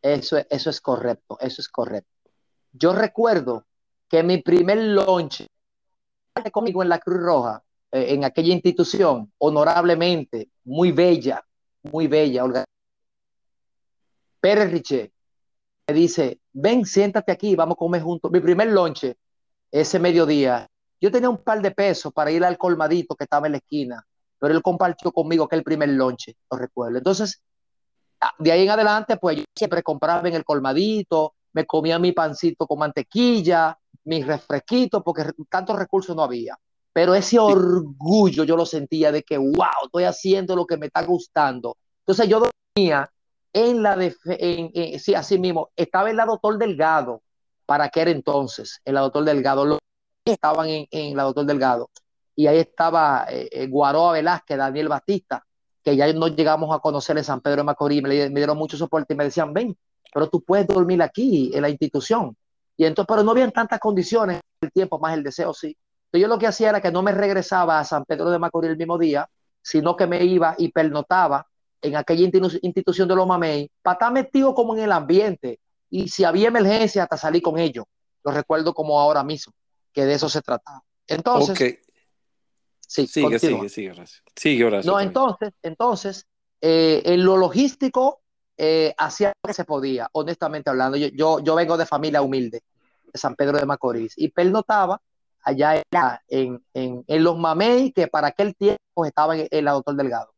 Eso, 0.00 0.38
eso 0.48 0.70
es 0.70 0.80
correcto, 0.80 1.36
eso 1.40 1.60
es 1.60 1.68
correcto. 1.68 2.08
Yo 2.72 2.94
recuerdo 2.94 3.65
que 4.08 4.22
mi 4.22 4.38
primer 4.38 4.78
lunch 4.78 5.46
conmigo 6.50 6.82
en 6.82 6.88
la 6.88 6.98
Cruz 6.98 7.20
Roja, 7.20 7.62
eh, 7.90 8.14
en 8.14 8.24
aquella 8.24 8.52
institución, 8.52 9.32
honorablemente, 9.38 10.50
muy 10.64 10.92
bella, 10.92 11.44
muy 11.82 12.06
bella, 12.06 12.44
Olga. 12.44 12.64
Pérez 14.40 14.70
Riché 14.70 15.12
me 15.88 15.94
dice, 15.94 16.40
ven, 16.52 16.84
siéntate 16.84 17.32
aquí, 17.32 17.54
vamos 17.54 17.74
a 17.74 17.78
comer 17.78 18.02
juntos. 18.02 18.30
Mi 18.30 18.40
primer 18.40 18.68
lonche 18.68 19.16
ese 19.70 19.98
mediodía, 19.98 20.66
yo 21.00 21.10
tenía 21.10 21.28
un 21.28 21.38
par 21.38 21.60
de 21.60 21.70
pesos 21.70 22.12
para 22.12 22.30
ir 22.30 22.44
al 22.44 22.58
colmadito 22.58 23.14
que 23.14 23.24
estaba 23.24 23.46
en 23.46 23.52
la 23.52 23.58
esquina, 23.58 24.04
pero 24.38 24.54
él 24.54 24.62
compartió 24.62 25.12
conmigo 25.12 25.48
que 25.48 25.56
el 25.56 25.62
primer 25.62 25.90
lonche, 25.90 26.36
lo 26.50 26.58
recuerdo. 26.58 26.98
Entonces, 26.98 27.42
ah, 28.20 28.32
de 28.38 28.52
ahí 28.52 28.62
en 28.62 28.70
adelante, 28.70 29.16
pues 29.16 29.38
yo 29.38 29.44
siempre 29.54 29.82
compraba 29.82 30.26
en 30.28 30.34
el 30.34 30.44
colmadito, 30.44 31.34
me 31.52 31.66
comía 31.66 31.98
mi 31.98 32.12
pancito 32.12 32.66
con 32.66 32.78
mantequilla, 32.78 33.78
mis 34.06 34.26
refresquitos, 34.26 35.02
porque 35.04 35.24
tantos 35.50 35.76
recursos 35.76 36.16
no 36.16 36.22
había. 36.22 36.58
Pero 36.92 37.14
ese 37.14 37.38
orgullo 37.38 38.44
yo 38.44 38.56
lo 38.56 38.64
sentía 38.64 39.12
de 39.12 39.22
que, 39.22 39.36
wow, 39.36 39.84
estoy 39.84 40.04
haciendo 40.04 40.56
lo 40.56 40.66
que 40.66 40.78
me 40.78 40.86
está 40.86 41.04
gustando. 41.04 41.76
Entonces 42.00 42.28
yo 42.28 42.40
dormía 42.40 43.10
en 43.52 43.82
la 43.82 43.96
de, 43.96 44.14
en, 44.26 44.98
sí, 44.98 45.14
así 45.14 45.38
mismo, 45.38 45.70
estaba 45.76 46.10
en 46.10 46.16
la 46.16 46.24
doctor 46.26 46.58
Delgado, 46.58 47.22
para 47.64 47.84
aquel 47.84 48.08
entonces, 48.08 48.80
en 48.84 48.94
la 48.94 49.00
doctor 49.00 49.24
Delgado, 49.24 49.64
los 49.64 49.78
estaban 50.24 50.68
en, 50.68 51.16
la 51.16 51.22
doctor 51.24 51.46
Delgado, 51.46 51.90
y 52.34 52.46
ahí 52.46 52.58
estaba 52.58 53.26
eh, 53.30 53.48
eh, 53.50 53.66
Guaroa 53.66 54.12
Velázquez, 54.12 54.58
Daniel 54.58 54.88
Batista, 54.88 55.44
que 55.82 55.96
ya 55.96 56.12
no 56.12 56.28
llegamos 56.28 56.74
a 56.74 56.80
conocer 56.80 57.16
en 57.16 57.24
San 57.24 57.40
Pedro 57.40 57.58
de 57.58 57.64
Macorís, 57.64 58.02
me, 58.02 58.28
dieron 58.30 58.58
mucho 58.58 58.76
soporte 58.76 59.14
y 59.14 59.16
me 59.16 59.24
decían, 59.24 59.52
ven, 59.52 59.76
pero 60.12 60.28
tú 60.28 60.42
puedes 60.42 60.66
dormir 60.66 61.00
aquí, 61.00 61.50
en 61.54 61.62
la 61.62 61.70
institución. 61.70 62.36
Y 62.76 62.84
entonces, 62.84 63.06
pero 63.08 63.22
no 63.22 63.30
habían 63.30 63.52
tantas 63.52 63.80
condiciones, 63.80 64.40
el 64.60 64.70
tiempo 64.70 64.98
más 64.98 65.14
el 65.14 65.22
deseo, 65.22 65.54
sí. 65.54 65.76
Entonces 66.06 66.20
yo 66.20 66.28
lo 66.28 66.38
que 66.38 66.46
hacía 66.46 66.70
era 66.70 66.80
que 66.80 66.90
no 66.90 67.02
me 67.02 67.12
regresaba 67.12 67.78
a 67.78 67.84
San 67.84 68.04
Pedro 68.04 68.30
de 68.30 68.38
Macorís 68.38 68.70
el 68.70 68.76
mismo 68.76 68.98
día, 68.98 69.28
sino 69.62 69.96
que 69.96 70.06
me 70.06 70.24
iba 70.24 70.54
y 70.58 70.70
pernotaba 70.70 71.46
en 71.82 71.96
aquella 71.96 72.30
institución 72.62 73.08
de 73.08 73.14
los 73.14 73.26
mamey, 73.26 73.70
para 73.82 73.94
estar 73.94 74.12
metido 74.12 74.54
como 74.54 74.74
en 74.76 74.84
el 74.84 74.92
ambiente, 74.92 75.60
y 75.90 76.08
si 76.08 76.24
había 76.24 76.48
emergencia, 76.48 77.04
hasta 77.04 77.16
salí 77.16 77.40
con 77.40 77.58
ellos. 77.58 77.84
Lo 78.24 78.32
recuerdo 78.32 78.74
como 78.74 78.98
ahora 78.98 79.22
mismo, 79.22 79.52
que 79.92 80.04
de 80.04 80.14
eso 80.14 80.28
se 80.28 80.42
trataba. 80.42 80.82
Entonces, 81.06 81.78
sí, 82.80 83.06
sigue, 83.06 83.38
sigue, 83.38 83.68
sigue, 83.68 83.94
sigue, 84.34 84.82
No, 84.84 85.00
entonces, 85.00 85.52
entonces, 85.62 86.26
eh, 86.60 87.02
en 87.04 87.24
lo 87.24 87.36
logístico, 87.36 88.22
eh, 88.56 88.94
hacía 88.96 89.32
lo 89.42 89.48
que 89.48 89.54
se 89.54 89.64
podía, 89.64 90.08
honestamente 90.12 90.70
hablando. 90.70 90.96
Yo, 90.96 91.40
yo, 91.40 91.54
vengo 91.54 91.76
de 91.76 91.86
familia 91.86 92.22
humilde, 92.22 92.62
de 93.12 93.18
San 93.18 93.34
Pedro 93.34 93.58
de 93.58 93.66
Macorís, 93.66 94.14
y 94.16 94.32
notaba 94.46 95.00
allá 95.42 95.82
en, 96.28 96.62
en, 96.74 97.04
en, 97.06 97.24
los 97.24 97.38
mamey, 97.38 97.92
que 97.92 98.08
para 98.08 98.28
aquel 98.28 98.56
tiempo 98.56 99.04
estaba 99.04 99.36
en, 99.36 99.64
la 99.64 99.72
Doctor 99.72 99.96
Delgado. 99.96 100.32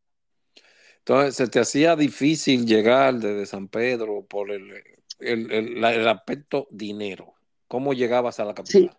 Entonces, 0.98 1.36
¿se 1.36 1.48
te 1.48 1.60
hacía 1.60 1.96
difícil 1.96 2.66
llegar 2.66 3.14
desde 3.14 3.46
San 3.46 3.68
Pedro 3.68 4.26
por 4.26 4.50
el, 4.50 4.70
el, 5.18 6.08
aspecto 6.08 6.68
dinero. 6.70 7.34
¿Cómo 7.66 7.92
llegabas 7.92 8.40
a 8.40 8.44
la 8.44 8.54
capital? 8.54 8.96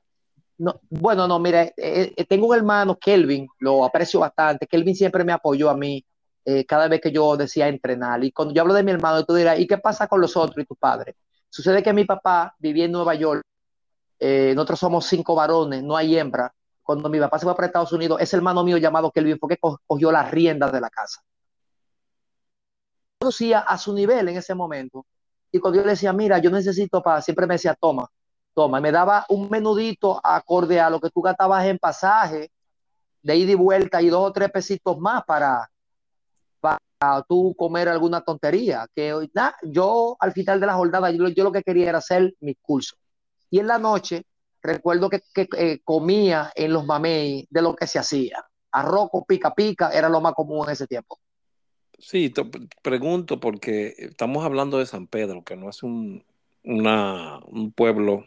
No, 0.57 0.81
bueno, 0.89 1.27
no, 1.27 1.39
mira, 1.39 1.63
eh, 1.63 2.13
eh, 2.15 2.25
tengo 2.25 2.47
un 2.47 2.55
hermano, 2.55 2.97
Kelvin, 2.97 3.47
lo 3.59 3.85
aprecio 3.85 4.19
bastante. 4.19 4.67
Kelvin 4.67 4.95
siempre 4.95 5.23
me 5.23 5.31
apoyó 5.31 5.69
a 5.69 5.77
mí 5.77 6.03
eh, 6.45 6.65
cada 6.65 6.87
vez 6.87 7.01
que 7.01 7.11
yo 7.11 7.37
decía 7.37 7.67
entrenar. 7.67 8.23
Y 8.23 8.31
cuando 8.31 8.53
yo 8.53 8.61
hablo 8.61 8.73
de 8.73 8.83
mi 8.83 8.91
hermano, 8.91 9.25
tú 9.25 9.33
dirás, 9.33 9.59
¿y 9.59 9.67
qué 9.67 9.77
pasa 9.77 10.07
con 10.07 10.21
los 10.21 10.35
otros 10.37 10.57
y 10.63 10.65
tu 10.65 10.75
padre? 10.75 11.15
Sucede 11.49 11.83
que 11.83 11.93
mi 11.93 12.05
papá 12.05 12.55
vivía 12.59 12.85
en 12.85 12.91
Nueva 12.91 13.15
York. 13.15 13.43
nosotros 14.19 14.79
somos 14.79 15.05
cinco 15.05 15.35
varones, 15.35 15.83
no 15.83 15.95
hay 15.95 16.17
hembra. 16.17 16.53
Cuando 16.83 17.09
mi 17.09 17.19
papá 17.19 17.39
se 17.39 17.45
fue 17.45 17.55
para 17.55 17.67
Estados 17.67 17.93
Unidos, 17.93 18.19
ese 18.21 18.35
hermano 18.35 18.63
mío 18.63 18.77
llamado 18.77 19.11
Kelvin 19.11 19.37
fue 19.39 19.49
que 19.49 19.59
cogió 19.87 20.11
las 20.11 20.31
riendas 20.31 20.71
de 20.71 20.81
la 20.81 20.89
casa. 20.89 21.21
Producía 23.19 23.59
a 23.59 23.77
su 23.77 23.93
nivel 23.93 24.29
en 24.29 24.37
ese 24.37 24.55
momento 24.55 25.05
y 25.51 25.59
cuando 25.59 25.79
yo 25.79 25.85
le 25.85 25.91
decía, 25.91 26.13
mira, 26.13 26.37
yo 26.39 26.51
necesito 26.51 27.01
para, 27.01 27.21
siempre 27.21 27.47
me 27.47 27.55
decía, 27.55 27.75
toma, 27.79 28.07
toma, 28.53 28.79
y 28.79 28.81
me 28.81 28.91
daba 28.91 29.25
un 29.29 29.49
menudito 29.49 30.19
acorde 30.23 30.79
a 30.79 30.89
lo 30.89 30.99
que 30.99 31.09
tú 31.09 31.21
gastabas 31.21 31.65
en 31.65 31.79
pasaje, 31.79 32.51
de 33.21 33.35
ida 33.35 33.51
y 33.51 33.55
vuelta, 33.55 34.01
y 34.01 34.09
dos 34.09 34.29
o 34.29 34.31
tres 34.31 34.51
pesitos 34.51 34.97
más 34.99 35.23
para 35.25 35.69
tú 37.27 37.55
comer 37.57 37.89
alguna 37.89 38.21
tontería. 38.21 38.87
Que 38.95 39.13
yo 39.63 40.17
al 40.19 40.31
final 40.33 40.59
de 40.59 40.67
la 40.67 40.73
jornada, 40.73 41.11
yo, 41.11 41.43
lo 41.43 41.51
que 41.51 41.63
quería 41.63 41.89
era 41.89 41.97
hacer 41.99 42.33
mi 42.39 42.55
curso. 42.55 42.95
Y 43.49 43.59
en 43.59 43.67
la 43.67 43.77
noche, 43.77 44.23
recuerdo 44.61 45.09
que, 45.09 45.21
que 45.33 45.47
eh, 45.57 45.79
comía 45.83 46.51
en 46.55 46.73
los 46.73 46.85
mamey 46.85 47.47
de 47.49 47.61
lo 47.61 47.75
que 47.75 47.87
se 47.87 47.99
hacía. 47.99 48.45
Arroz 48.71 49.09
con 49.11 49.23
pica 49.25 49.53
pica 49.53 49.89
era 49.91 50.09
lo 50.09 50.21
más 50.21 50.33
común 50.33 50.65
en 50.67 50.73
ese 50.73 50.87
tiempo. 50.87 51.19
Sí, 51.97 52.29
te 52.29 52.45
pregunto 52.81 53.39
porque 53.39 53.93
estamos 53.97 54.45
hablando 54.45 54.77
de 54.77 54.85
San 54.85 55.07
Pedro, 55.07 55.43
que 55.43 55.57
no 55.57 55.69
es 55.69 55.83
un, 55.83 56.23
una, 56.63 57.39
un 57.47 57.71
pueblo 57.73 58.25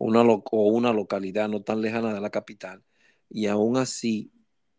una 0.00 0.22
o 0.22 0.68
una 0.68 0.92
localidad 0.94 1.48
no 1.48 1.62
tan 1.62 1.82
lejana 1.82 2.14
de 2.14 2.22
la 2.22 2.30
capital, 2.30 2.82
y 3.28 3.46
aún 3.46 3.76
así, 3.76 4.32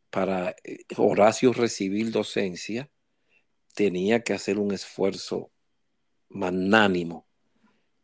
para 0.09 0.55
eh, 0.63 0.79
Horacio 0.97 1.53
recibir 1.53 2.11
docencia, 2.11 2.89
tenía 3.73 4.21
que 4.23 4.33
hacer 4.33 4.57
un 4.57 4.73
esfuerzo 4.73 5.51
magnánimo, 6.29 7.27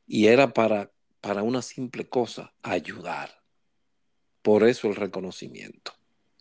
y 0.05 0.27
era 0.27 0.53
para, 0.53 0.91
para 1.21 1.43
una 1.43 1.61
simple 1.61 2.07
cosa, 2.07 2.53
ayudar. 2.61 3.29
Por 4.41 4.63
eso 4.67 4.87
el 4.87 4.95
reconocimiento, 4.95 5.93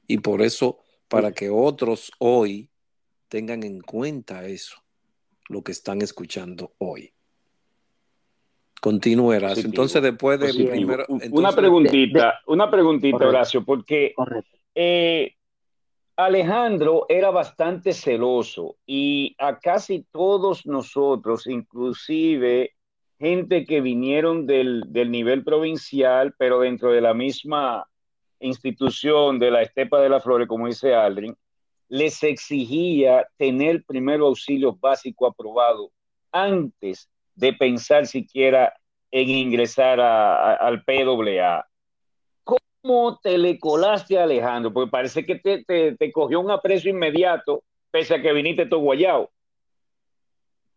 y 0.06 0.18
por 0.18 0.42
eso 0.42 0.78
para 1.08 1.32
que 1.32 1.50
otros 1.50 2.10
hoy 2.18 2.70
tengan 3.28 3.62
en 3.62 3.80
cuenta 3.80 4.46
eso, 4.46 4.76
lo 5.48 5.62
que 5.62 5.72
están 5.72 6.02
escuchando 6.02 6.74
hoy. 6.78 7.12
Continúe, 8.80 9.36
Horacio. 9.36 9.64
Entonces, 9.64 10.02
después 10.02 10.38
de 10.38 10.52
primero. 10.52 11.04
una 11.30 11.52
preguntita, 11.52 12.40
una 12.46 12.70
preguntita, 12.70 13.26
Horacio, 13.26 13.64
porque 13.64 14.14
eh, 14.74 15.35
Alejandro 16.16 17.04
era 17.10 17.30
bastante 17.30 17.92
celoso 17.92 18.76
y 18.86 19.36
a 19.38 19.58
casi 19.58 20.06
todos 20.10 20.64
nosotros, 20.64 21.46
inclusive 21.46 22.72
gente 23.18 23.66
que 23.66 23.82
vinieron 23.82 24.46
del, 24.46 24.84
del 24.88 25.10
nivel 25.10 25.44
provincial, 25.44 26.34
pero 26.38 26.60
dentro 26.60 26.90
de 26.90 27.02
la 27.02 27.12
misma 27.12 27.86
institución 28.40 29.38
de 29.38 29.50
la 29.50 29.62
Estepa 29.62 30.00
de 30.00 30.08
la 30.08 30.20
Flores, 30.20 30.48
como 30.48 30.66
dice 30.66 30.94
Aldrin, 30.94 31.36
les 31.88 32.22
exigía 32.22 33.26
tener 33.36 33.84
primero 33.84 34.26
auxilio 34.26 34.74
básico 34.74 35.26
aprobado 35.26 35.92
antes 36.32 37.10
de 37.34 37.52
pensar 37.52 38.06
siquiera 38.06 38.72
en 39.10 39.28
ingresar 39.28 40.00
al 40.00 40.82
PWA. 40.82 41.66
¿Cómo 42.86 43.18
te 43.18 43.36
le 43.36 43.58
colaste 43.58 44.16
a 44.16 44.22
Alejandro? 44.22 44.72
Porque 44.72 44.88
parece 44.88 45.26
que 45.26 45.36
te, 45.36 46.12
cogió 46.12 46.38
un 46.38 46.52
aprecio 46.52 46.88
inmediato, 46.88 47.64
pese 47.90 48.14
a 48.14 48.22
que 48.22 48.32
viniste 48.32 48.66
todo 48.66 48.78
guayao. 48.78 49.28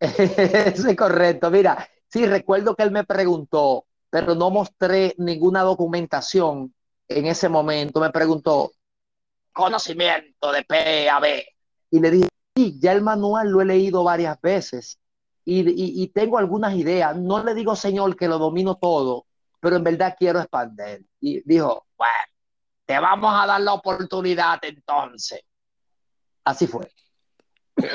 Eso 0.00 0.88
es 0.88 0.96
correcto. 0.96 1.52
Mira, 1.52 1.88
sí, 2.08 2.26
recuerdo 2.26 2.74
que 2.74 2.82
él 2.82 2.90
me 2.90 3.04
preguntó, 3.04 3.84
pero 4.10 4.34
no 4.34 4.50
mostré 4.50 5.14
ninguna 5.18 5.62
documentación 5.62 6.74
en 7.06 7.26
ese 7.26 7.48
momento. 7.48 8.00
Me 8.00 8.10
preguntó, 8.10 8.72
conocimiento 9.52 10.50
de 10.50 10.64
P 10.64 11.08
a 11.08 11.20
B. 11.20 11.46
Y 11.92 12.00
le 12.00 12.10
dije, 12.10 12.28
sí, 12.56 12.76
ya 12.80 12.90
el 12.90 13.02
manual 13.02 13.50
lo 13.50 13.60
he 13.60 13.66
leído 13.66 14.02
varias 14.02 14.40
veces 14.40 14.98
y, 15.44 16.08
tengo 16.08 16.38
algunas 16.38 16.74
ideas. 16.74 17.16
No 17.16 17.44
le 17.44 17.54
digo, 17.54 17.76
señor, 17.76 18.16
que 18.16 18.26
lo 18.26 18.38
domino 18.38 18.74
todo, 18.74 19.26
pero 19.60 19.76
en 19.76 19.84
verdad 19.84 20.16
quiero 20.18 20.40
expandir. 20.40 21.06
Y 21.20 21.40
dijo, 21.48 21.86
bueno, 22.00 22.14
te 22.86 22.98
vamos 22.98 23.34
a 23.34 23.46
dar 23.46 23.60
la 23.60 23.74
oportunidad 23.74 24.58
entonces. 24.62 25.42
Así 26.44 26.66
fue. 26.66 26.90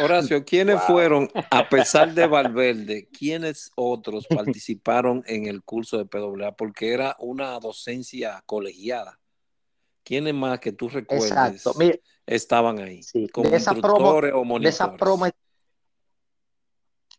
Horacio, 0.04 0.46
¿quiénes 0.46 0.82
fueron, 0.84 1.28
a 1.50 1.68
pesar 1.68 2.14
de 2.14 2.28
Valverde, 2.28 3.10
quiénes 3.10 3.72
otros 3.76 4.28
participaron 4.28 5.24
en 5.26 5.48
el 5.48 5.64
curso 5.64 5.98
de 5.98 6.06
PWA? 6.06 6.56
Porque 6.56 6.94
era 6.94 7.16
una 7.18 7.60
docencia 7.60 8.44
colegiada. 8.46 9.20
¿Quiénes 10.04 10.36
más 10.36 10.60
que 10.60 10.72
tú 10.72 10.88
recuerdes 10.88 11.64
estaban 12.28 12.78
ahí? 12.78 13.02
Como 13.34 13.50
de 13.50 13.60
promo, 13.82 14.10
o 14.10 14.60
De 14.60 14.70
esa 14.70 14.96
promo, 14.96 15.26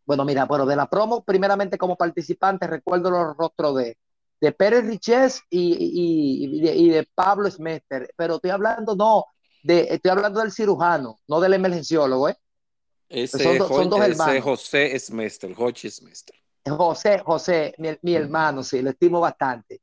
bueno, 0.05 0.25
mira, 0.25 0.45
bueno, 0.45 0.67
de 0.67 0.77
la 0.77 0.89
promo, 0.89 1.25
primeramente 1.25 1.77
como 1.79 1.97
participante, 1.97 2.69
recuerdo 2.69 3.11
los 3.11 3.37
rostros 3.37 3.77
de, 3.77 3.99
de 4.41 4.53
Pérez 4.53 4.85
Riches 4.85 5.43
y, 5.51 6.51
y, 6.51 6.91
de, 6.91 7.09
Pablo 7.15 7.51
Smester, 7.51 8.13
pero 8.17 8.37
estoy 8.37 8.51
hablando, 8.51 8.95
no, 8.95 9.25
de, 9.63 9.89
estoy 9.91 10.11
hablando 10.11 10.41
del 10.41 10.53
cirujano, 10.53 11.19
no 11.27 11.41
del 11.41 11.55
emergenciólogo, 11.55 12.29
¿eh? 12.29 12.37
Ese, 13.09 13.59
son, 13.59 13.89
dos 13.89 14.01
hermanos. 14.01 14.43
José 14.43 14.99
Smester, 14.99 15.55
José 15.55 15.91
Smester. 15.91 16.37
José, 16.69 17.21
José, 17.25 17.75
mi, 18.03 18.15
hermano, 18.15 18.65
sí, 18.65 18.83
lo 18.83 18.91
estimo 18.91 19.21
bastante. 19.21 19.81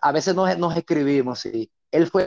A 0.00 0.10
veces 0.10 0.34
nos, 0.34 0.58
nos 0.58 0.76
escribimos, 0.76 1.40
sí. 1.40 1.70
Él 1.92 2.08
fue 2.08 2.26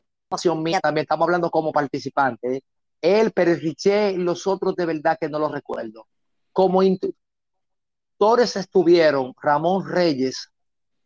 mía, 0.56 0.80
también 0.80 1.04
estamos 1.04 1.26
hablando 1.26 1.50
como 1.50 1.72
participante. 1.72 2.58
¿eh? 2.58 2.62
Él, 3.02 3.32
Pérez 3.32 3.62
Riché 3.62 4.12
y 4.12 4.18
los 4.18 4.46
otros 4.48 4.76
de 4.76 4.86
verdad 4.86 5.18
que 5.20 5.30
no 5.30 5.40
los 5.40 5.52
recuerdo. 5.52 6.08
Como 6.52 6.84
instructores 6.84 8.56
estuvieron 8.56 9.34
Ramón 9.42 9.88
Reyes, 9.88 10.50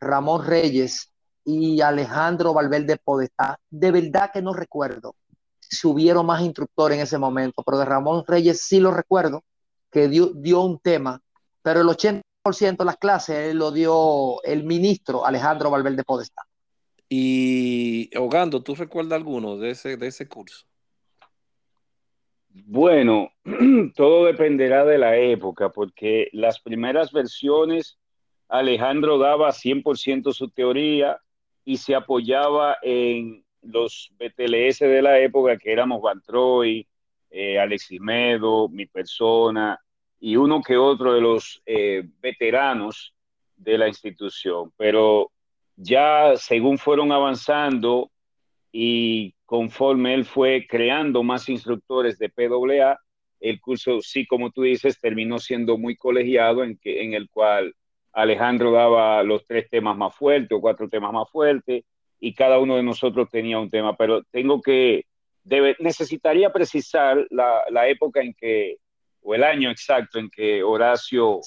Ramón 0.04 0.45
Reyes 0.45 1.12
y 1.45 1.82
Alejandro 1.82 2.54
Valverde 2.54 2.97
Podestá. 2.97 3.60
De 3.70 3.91
verdad 3.91 4.32
que 4.34 4.41
no 4.41 4.54
recuerdo 4.54 5.16
si 5.60 5.88
hubieron 5.88 6.26
más 6.26 6.41
instructores 6.41 6.97
en 6.97 7.04
ese 7.04 7.18
momento, 7.18 7.64
pero 7.64 7.80
de 7.80 7.86
Ramón 7.86 8.24
Reyes 8.28 8.62
sí 8.62 8.80
lo 8.80 8.91
recuerdo, 8.91 9.43
que 9.91 10.08
dio, 10.08 10.32
dio 10.34 10.62
un 10.62 10.80
tema, 10.80 11.20
pero 11.62 11.82
el 11.82 11.88
80% 11.88 12.78
de 12.78 12.86
las 12.86 12.97
clases 12.97 13.56
lo 13.56 13.72
dio 13.72 14.43
el 14.43 14.64
ministro 14.64 15.26
Alejandro 15.26 15.72
Valverde 15.72 16.04
Podestá. 16.04 16.43
Y 17.10 18.10
Ogando, 18.18 18.62
¿tú 18.64 18.76
recuerdas 18.76 19.18
alguno 19.18 19.58
de 19.58 19.72
ese, 19.72 19.97
de 19.97 20.08
ese 20.08 20.28
curso? 20.28 20.66
Bueno, 22.49 23.32
todo 23.95 24.26
dependerá 24.26 24.86
de 24.86 24.97
la 24.97 25.18
época, 25.18 25.70
porque 25.70 26.30
las 26.34 26.60
primeras 26.60 27.12
versiones 27.12 27.97
Alejandro 28.54 29.18
daba 29.18 29.51
100% 29.51 30.32
su 30.32 30.47
teoría 30.49 31.20
y 31.66 31.78
se 31.78 31.95
apoyaba 31.95 32.78
en 32.84 33.43
los 33.64 34.12
BTLS 34.20 34.80
de 34.80 35.01
la 35.01 35.20
época, 35.20 35.58
que 35.58 35.72
éramos 35.72 36.04
Van 36.04 36.22
Troy, 36.22 36.88
eh, 37.32 37.58
Alexis 37.58 37.99
Medo, 37.99 38.70
mi 38.70 38.86
persona 38.86 39.80
y 40.20 40.36
uno 40.36 40.62
que 40.62 40.78
otro 40.78 41.16
de 41.16 41.22
los 41.22 41.64
eh, 41.66 42.04
veteranos 42.22 43.16
de 43.58 43.76
la 43.80 43.88
institución. 43.88 44.72
Pero 44.78 45.32
ya 45.76 46.34
según 46.36 46.78
fueron 46.78 47.12
avanzando 47.12 48.12
y 48.72 49.34
conforme 49.47 50.14
él 50.14 50.26
fue 50.26 50.68
creando 50.70 51.24
más 51.24 51.49
instructores 51.49 52.20
de 52.20 52.30
PWA, 52.30 52.99
el 53.39 53.60
curso, 53.60 53.99
sí, 54.01 54.28
como 54.28 54.51
tú 54.51 54.62
dices, 54.62 54.99
terminó 55.01 55.39
siendo 55.39 55.80
muy 55.80 55.95
colegiado 55.95 56.64
en, 56.64 56.78
que, 56.78 57.01
en 57.01 57.16
el 57.16 57.32
cual 57.32 57.74
Alejandro 58.14 58.72
daba 58.72 59.24
los 59.24 59.45
tres 59.45 59.70
temas 59.70 59.97
más 59.97 60.16
fuertes 60.16 60.55
o 60.55 60.61
cuatro 60.61 60.88
temas 60.88 61.11
más 61.11 61.30
fuertes 61.30 61.84
y 62.20 62.34
cada 62.34 62.59
uno 62.59 62.78
de 62.78 62.84
nosotros 62.84 63.28
tenía 63.30 63.59
un 63.59 63.70
tema, 63.70 63.97
pero 63.97 64.24
tengo 64.32 64.61
que, 64.61 65.05
debe, 65.43 65.76
necesitaría 65.80 66.53
precisar 66.53 67.26
la, 67.32 67.64
la, 67.70 67.89
época 67.89 68.22
en 68.22 68.34
que, 68.34 68.78
o 69.22 69.36
el 69.36 69.43
año 69.43 69.70
exacto 69.70 70.20
en 70.20 70.30
que 70.30 70.64
Horacio 70.64 71.41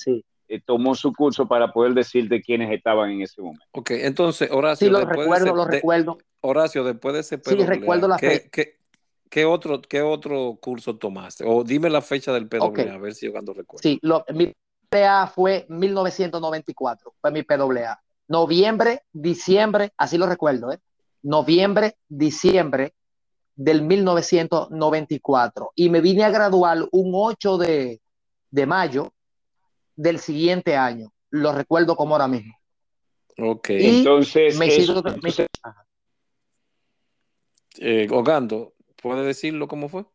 eh, 0.49 0.61
tomó 0.65 0.95
su 0.95 1.13
curso 1.13 1.47
para 1.49 1.73
poder 1.73 1.95
decirte 1.95 2.43
quiénes 2.43 2.71
estaban 2.73 3.11
en 3.11 3.23
ese 3.23 3.41
momento. 3.41 3.65
Ok, 3.73 3.93
entonces 3.93 4.51
Horacio. 4.51 4.89
Sí, 4.89 4.93
lo 4.93 5.05
recuerdo, 5.05 5.55
lo 5.55 5.65
recuerdo. 5.65 6.19
Horacio, 6.41 6.85
después 6.85 7.15
de 7.15 7.21
ese 7.21 7.39
PWA, 7.39 7.57
Sí, 7.57 7.65
recuerdo 7.65 8.09
la 8.09 8.17
¿qué, 8.19 8.49
qué, 8.53 8.77
qué, 9.31 9.45
otro, 9.45 9.81
¿qué 9.81 10.03
otro 10.03 10.59
curso 10.61 10.97
tomaste? 10.99 11.45
O 11.47 11.65
dime 11.65 11.89
la 11.89 12.03
fecha 12.03 12.35
del 12.35 12.49
PWA, 12.49 12.93
a 12.93 12.99
ver 12.99 13.15
si 13.15 13.27
yo 13.27 13.33
cuando 13.33 13.55
recuerdo. 13.55 13.83
Sí, 13.83 13.99
lo, 14.03 14.25
mi 14.35 14.53
Fue 15.35 15.67
1994, 15.69 17.15
fue 17.21 17.31
mi 17.31 17.43
PWA. 17.43 18.01
Noviembre, 18.29 19.03
diciembre, 19.13 19.93
así 19.97 20.19
lo 20.19 20.27
recuerdo, 20.27 20.73
¿eh? 20.73 20.79
Noviembre, 21.23 21.97
diciembre 22.09 22.95
del 23.55 23.83
1994. 23.83 25.73
Y 25.75 25.89
me 25.89 26.01
vine 26.01 26.25
a 26.25 26.31
graduar 26.31 26.79
un 26.93 27.13
8 27.15 27.59
de, 27.59 28.01
de 28.51 28.67
mayo 28.67 29.13
del 29.97 30.19
siguiente 30.19 30.77
año. 30.77 31.13
Lo 31.31 31.53
recuerdo 31.53 31.97
como 31.97 32.15
ahora 32.15 32.29
mismo. 32.29 32.55
Ok. 33.39 33.71
entonces, 33.71 34.57
me 34.59 34.69
eh, 37.79 38.09
Ogando, 38.11 38.73
¿puede 39.03 39.25
decirlo 39.25 39.69
cómo 39.69 39.89
fue? 39.89 40.07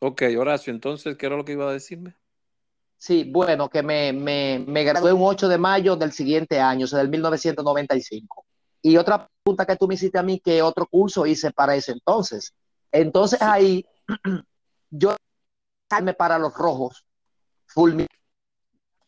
Ok, 0.00 0.22
Horacio, 0.38 0.72
entonces, 0.72 1.16
¿qué 1.16 1.26
era 1.26 1.36
lo 1.36 1.44
que 1.44 1.52
iba 1.52 1.68
a 1.68 1.72
decirme? 1.72 2.14
Sí, 2.96 3.30
bueno, 3.30 3.68
que 3.68 3.82
me, 3.82 4.12
me, 4.12 4.64
me 4.66 4.84
gradué 4.84 5.12
un 5.12 5.22
8 5.22 5.48
de 5.48 5.58
mayo 5.58 5.96
del 5.96 6.12
siguiente 6.12 6.60
año, 6.60 6.84
o 6.84 6.88
sea, 6.88 6.98
del 6.98 7.08
1995. 7.08 8.44
Y 8.82 8.96
otra 8.96 9.28
pregunta 9.42 9.66
que 9.66 9.76
tú 9.76 9.88
me 9.88 9.94
hiciste 9.94 10.18
a 10.18 10.22
mí, 10.22 10.40
¿qué 10.40 10.62
otro 10.62 10.86
curso 10.86 11.26
hice 11.26 11.50
para 11.52 11.74
ese 11.74 11.92
entonces? 11.92 12.52
Entonces 12.92 13.40
ahí 13.42 13.84
yo 14.90 15.14
para 16.16 16.38
los 16.38 16.54
rojos, 16.54 17.06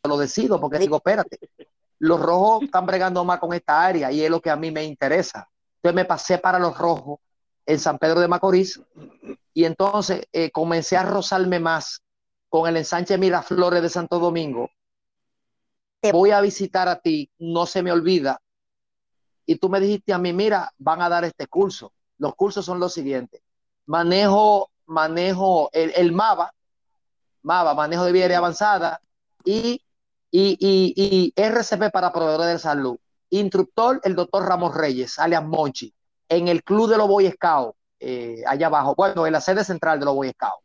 lo 0.05 0.16
decido 0.16 0.61
porque 0.61 0.78
digo, 0.78 0.97
espérate, 0.97 1.38
los 1.99 2.20
rojos 2.20 2.62
están 2.62 2.86
bregando 2.86 3.24
más 3.24 3.38
con 3.38 3.53
esta 3.53 3.84
área 3.84 4.11
y 4.11 4.22
es 4.22 4.30
lo 4.30 4.41
que 4.41 4.51
a 4.51 4.57
mí 4.57 4.70
me 4.70 4.84
interesa. 4.84 5.49
Entonces 5.76 5.95
me 5.95 6.05
pasé 6.07 6.38
para 6.38 6.59
los 6.59 6.76
rojos 6.76 7.18
en 7.71 7.79
San 7.79 7.99
Pedro 7.99 8.21
de 8.21 8.27
Macorís 8.27 8.81
y 9.55 9.64
entonces 9.64 10.27
eh, 10.33 10.51
comencé 10.51 10.97
a 10.97 11.05
rozarme 11.05 11.61
más 11.61 12.03
con 12.49 12.68
el 12.68 12.77
ensanche 12.77 13.16
Miraflores 13.16 13.81
de 13.81 13.89
Santo 13.89 14.18
Domingo. 14.18 14.71
Te 16.01 16.11
voy 16.11 16.33
a 16.33 16.41
visitar 16.41 16.89
a 16.89 16.99
ti, 16.99 17.31
no 17.39 17.66
se 17.66 17.85
me 17.85 17.93
olvida. 17.93 18.41
Y 19.47 19.57
tú 19.57 19.68
me 19.68 19.79
dijiste 19.79 20.12
a 20.12 20.18
mí, 20.18 20.33
mira, 20.33 20.73
van 20.79 21.01
a 21.01 21.09
dar 21.09 21.25
este 21.25 21.47
curso. 21.47 21.93
Los 22.18 22.35
cursos 22.35 22.64
son 22.64 22.81
los 22.81 22.93
siguientes. 22.93 23.41
Manejo, 23.87 24.71
manejo 24.87 25.71
el, 25.73 25.93
el 25.95 26.11
MAVA, 26.11 26.53
MAVA, 27.43 27.75
manejo 27.75 28.05
de 28.05 28.12
vía 28.12 28.37
avanzada, 28.37 29.01
y, 29.45 29.81
y, 30.33 31.33
RCP 31.37 31.93
para 31.93 32.12
proveedores 32.12 32.55
de 32.55 32.59
salud. 32.59 32.99
Instructor, 33.31 34.01
el 34.03 34.16
doctor 34.16 34.45
Ramos 34.45 34.75
Reyes, 34.75 35.21
alias 35.21 35.45
Monchi, 35.45 35.95
en 36.31 36.49
el 36.49 36.62
club 36.62 36.89
de 36.89 36.97
los 36.97 37.09
Boy 37.09 37.31
Scouts, 37.31 37.76
eh, 37.99 38.43
allá 38.47 38.68
abajo, 38.68 38.95
bueno, 38.97 39.26
en 39.26 39.33
la 39.33 39.41
sede 39.41 39.64
central 39.64 39.99
de 39.99 40.07
los 40.07 40.14
Boy 40.14 40.31
Scouts. 40.31 40.64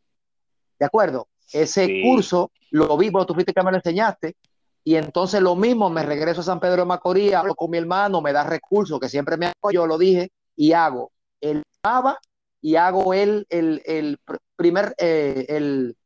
¿De 0.78 0.86
acuerdo? 0.86 1.28
Ese 1.52 2.02
curso 2.02 2.50
lo 2.70 2.96
vi, 2.96 3.10
bueno, 3.10 3.26
tú 3.26 3.34
fuiste 3.34 3.52
que 3.52 3.62
me 3.62 3.70
lo 3.70 3.76
enseñaste, 3.76 4.36
y 4.84 4.94
entonces 4.94 5.42
lo 5.42 5.56
mismo, 5.56 5.90
me 5.90 6.04
regreso 6.04 6.40
a 6.40 6.44
San 6.44 6.60
Pedro 6.60 6.82
de 6.82 6.84
Macorís, 6.84 7.34
hablo 7.34 7.56
con 7.56 7.70
mi 7.70 7.78
hermano, 7.78 8.22
me 8.22 8.32
da 8.32 8.44
recursos, 8.44 9.00
que 9.00 9.08
siempre 9.08 9.36
me 9.36 9.46
apoyo, 9.46 9.86
lo 9.86 9.98
dije, 9.98 10.30
y 10.54 10.72
hago 10.72 11.10
el 11.40 11.64
MAVA 11.82 12.18
y 12.60 12.76
hago 12.76 13.12
el, 13.12 13.46
el, 13.50 14.18
primer, 14.54 14.94
eh, 14.98 15.46
el, 15.48 15.96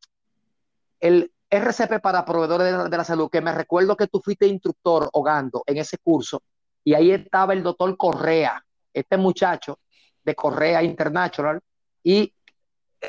el 1.00 1.30
RCP 1.50 2.00
para 2.00 2.24
proveedores 2.24 2.90
de, 2.90 2.96
la 2.96 3.04
salud, 3.04 3.28
que 3.30 3.42
me 3.42 3.52
recuerdo 3.52 3.96
que 3.96 4.06
tú 4.06 4.20
fuiste 4.20 4.46
instructor 4.46 5.10
hogando 5.12 5.62
en 5.66 5.76
ese 5.76 5.98
curso, 5.98 6.42
y 6.82 6.94
ahí 6.94 7.10
estaba 7.10 7.52
el 7.52 7.62
doctor 7.62 7.94
Correa, 7.96 8.64
este 8.92 9.16
muchacho 9.16 9.78
de 10.22 10.34
Correa 10.34 10.82
International, 10.82 11.60
y 12.02 12.32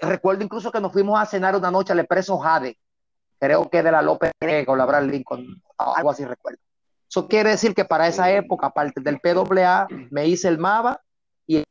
recuerdo 0.02 0.44
incluso 0.44 0.72
que 0.72 0.80
nos 0.80 0.92
fuimos 0.92 1.20
a 1.20 1.26
cenar 1.26 1.56
una 1.56 1.72
noche 1.72 1.94
al 1.94 2.00
expreso 2.00 2.38
Jade, 2.38 2.78
creo 3.40 3.70
que 3.70 3.84
de 3.84 3.92
la 3.92 4.02
López 4.02 4.32
o 4.68 4.76
la 4.76 4.84
Abraham 4.84 5.10
Lincoln, 5.10 5.62
algo 5.78 6.12
así 6.12 6.26
recuerdo. 6.26 6.60
Eso 7.10 7.28
quiere 7.28 7.50
decir 7.50 7.74
que 7.74 7.84
para 7.84 8.08
esa 8.08 8.32
época, 8.32 8.68
aparte 8.68 9.02
del 9.02 9.20
PWA, 9.20 9.88
me 10.10 10.28
hice 10.28 10.48
el 10.48 10.58
MAVA 10.58 11.02
y 11.46 11.58
el 11.58 11.66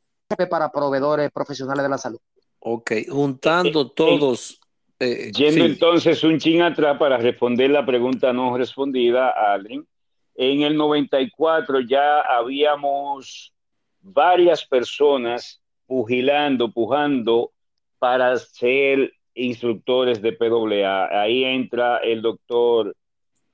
para 0.50 0.70
proveedores 0.70 1.30
profesionales 1.30 1.82
de 1.82 1.88
la 1.88 1.96
salud. 1.96 2.18
Ok, 2.58 2.92
juntando 3.08 3.90
todos 3.90 4.60
eh, 5.02 5.32
Yendo 5.32 5.64
entonces 5.64 6.22
un 6.24 6.38
ching 6.38 6.60
atrás 6.60 6.98
para 6.98 7.16
responder 7.16 7.70
la 7.70 7.86
pregunta 7.86 8.34
no 8.34 8.54
respondida, 8.56 9.30
Allen. 9.30 9.88
En 10.34 10.60
el 10.60 10.76
94 10.76 11.80
ya 11.80 12.20
habíamos 12.20 13.54
varias 14.00 14.64
personas 14.64 15.62
pugilando, 15.86 16.72
pujando 16.72 17.52
para 17.98 18.36
ser 18.38 19.12
instructores 19.34 20.22
de 20.22 20.32
PWA. 20.32 21.22
Ahí 21.22 21.44
entra 21.44 21.98
el 21.98 22.22
doctor 22.22 22.96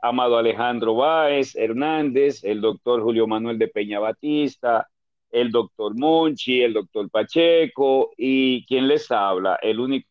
Amado 0.01 0.37
Alejandro 0.37 0.95
Báez 0.95 1.57
Hernández, 1.57 2.45
el 2.45 2.61
doctor 2.61 3.03
Julio 3.03 3.27
Manuel 3.27 3.59
de 3.59 3.69
Peña 3.69 3.99
Batista, 3.99 4.89
el 5.31 5.51
doctor 5.51 5.97
Monchi, 5.97 6.63
el 6.63 6.75
doctor 6.75 7.11
Pacheco 7.11 8.13
y 8.17 8.65
quien 8.67 8.87
les 8.89 9.11
habla, 9.11 9.59
el 9.63 9.81
único 9.81 10.09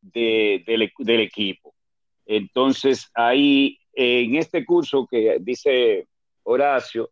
del, 0.00 0.64
del 0.98 1.20
equipo. 1.20 1.74
Entonces, 2.24 3.10
ahí, 3.14 3.78
en 3.92 4.36
este 4.36 4.64
curso 4.64 5.06
que 5.10 5.38
dice 5.40 6.06
Horacio, 6.44 7.10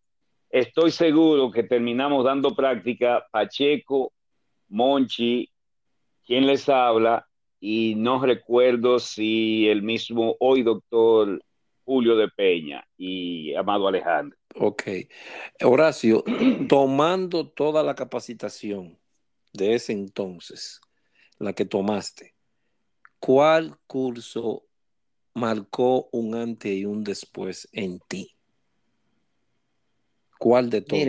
estoy 0.51 0.91
seguro 0.91 1.51
que 1.51 1.63
terminamos 1.63 2.25
dando 2.25 2.55
práctica 2.55 3.27
Pacheco, 3.31 4.13
Monchi, 4.69 5.51
quien 6.25 6.47
les 6.47 6.69
habla, 6.69 7.27
y 7.61 7.95
no 7.97 8.25
recuerdo 8.25 8.99
si 8.99 9.69
el 9.69 9.83
mismo 9.83 10.37
hoy 10.41 10.63
doctor 10.63 11.43
Julio 11.85 12.17
de 12.17 12.29
Peña 12.29 12.85
y 12.97 13.55
Amado 13.55 13.89
Alejandro. 13.89 14.37
Ok. 14.57 14.83
Horacio, 15.63 16.25
tomando 16.69 17.49
toda 17.49 17.83
la 17.83 17.95
capacitación 17.95 18.99
de 19.53 19.75
ese 19.75 19.93
entonces, 19.93 20.81
la 21.39 21.53
que 21.53 21.65
tomaste, 21.65 22.35
¿cuál 23.19 23.79
curso 23.87 24.67
marcó 25.35 26.09
un 26.13 26.35
antes 26.35 26.73
y 26.73 26.85
un 26.85 27.05
después 27.05 27.69
en 27.73 28.01
ti? 28.01 28.36
¿Cuál 30.39 30.71
de 30.71 30.83
todos? 30.83 31.03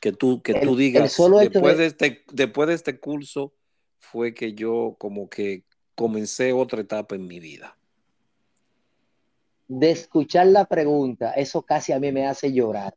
que, 0.00 0.12
tú, 0.12 0.42
que 0.42 0.54
tú 0.54 0.76
digas, 0.76 1.16
después, 1.40 1.78
de... 1.78 1.86
este, 1.86 2.24
después 2.32 2.68
de 2.68 2.74
este 2.74 2.98
curso 3.00 3.52
fue 3.98 4.34
que 4.34 4.54
yo 4.54 4.94
como 4.98 5.28
que 5.28 5.64
comencé 5.94 6.52
otra 6.52 6.80
etapa 6.80 7.14
en 7.14 7.26
mi 7.26 7.40
vida. 7.40 7.76
De 9.68 9.90
escuchar 9.90 10.46
la 10.46 10.66
pregunta, 10.66 11.32
eso 11.32 11.62
casi 11.62 11.92
a 11.92 11.98
mí 11.98 12.12
me 12.12 12.26
hace 12.26 12.52
llorar. 12.52 12.94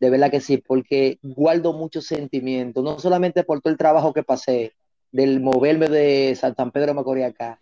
De 0.00 0.10
verdad 0.10 0.30
que 0.30 0.40
sí, 0.40 0.58
porque 0.58 1.18
guardo 1.22 1.72
muchos 1.72 2.06
sentimientos, 2.06 2.82
no 2.82 2.98
solamente 2.98 3.44
por 3.44 3.60
todo 3.60 3.70
el 3.70 3.78
trabajo 3.78 4.12
que 4.12 4.24
pasé, 4.24 4.72
del 5.12 5.40
moverme 5.40 5.88
de 5.88 6.34
San 6.34 6.72
Pedro 6.72 6.88
de 6.88 6.94
Macorís 6.94 7.26
acá, 7.26 7.60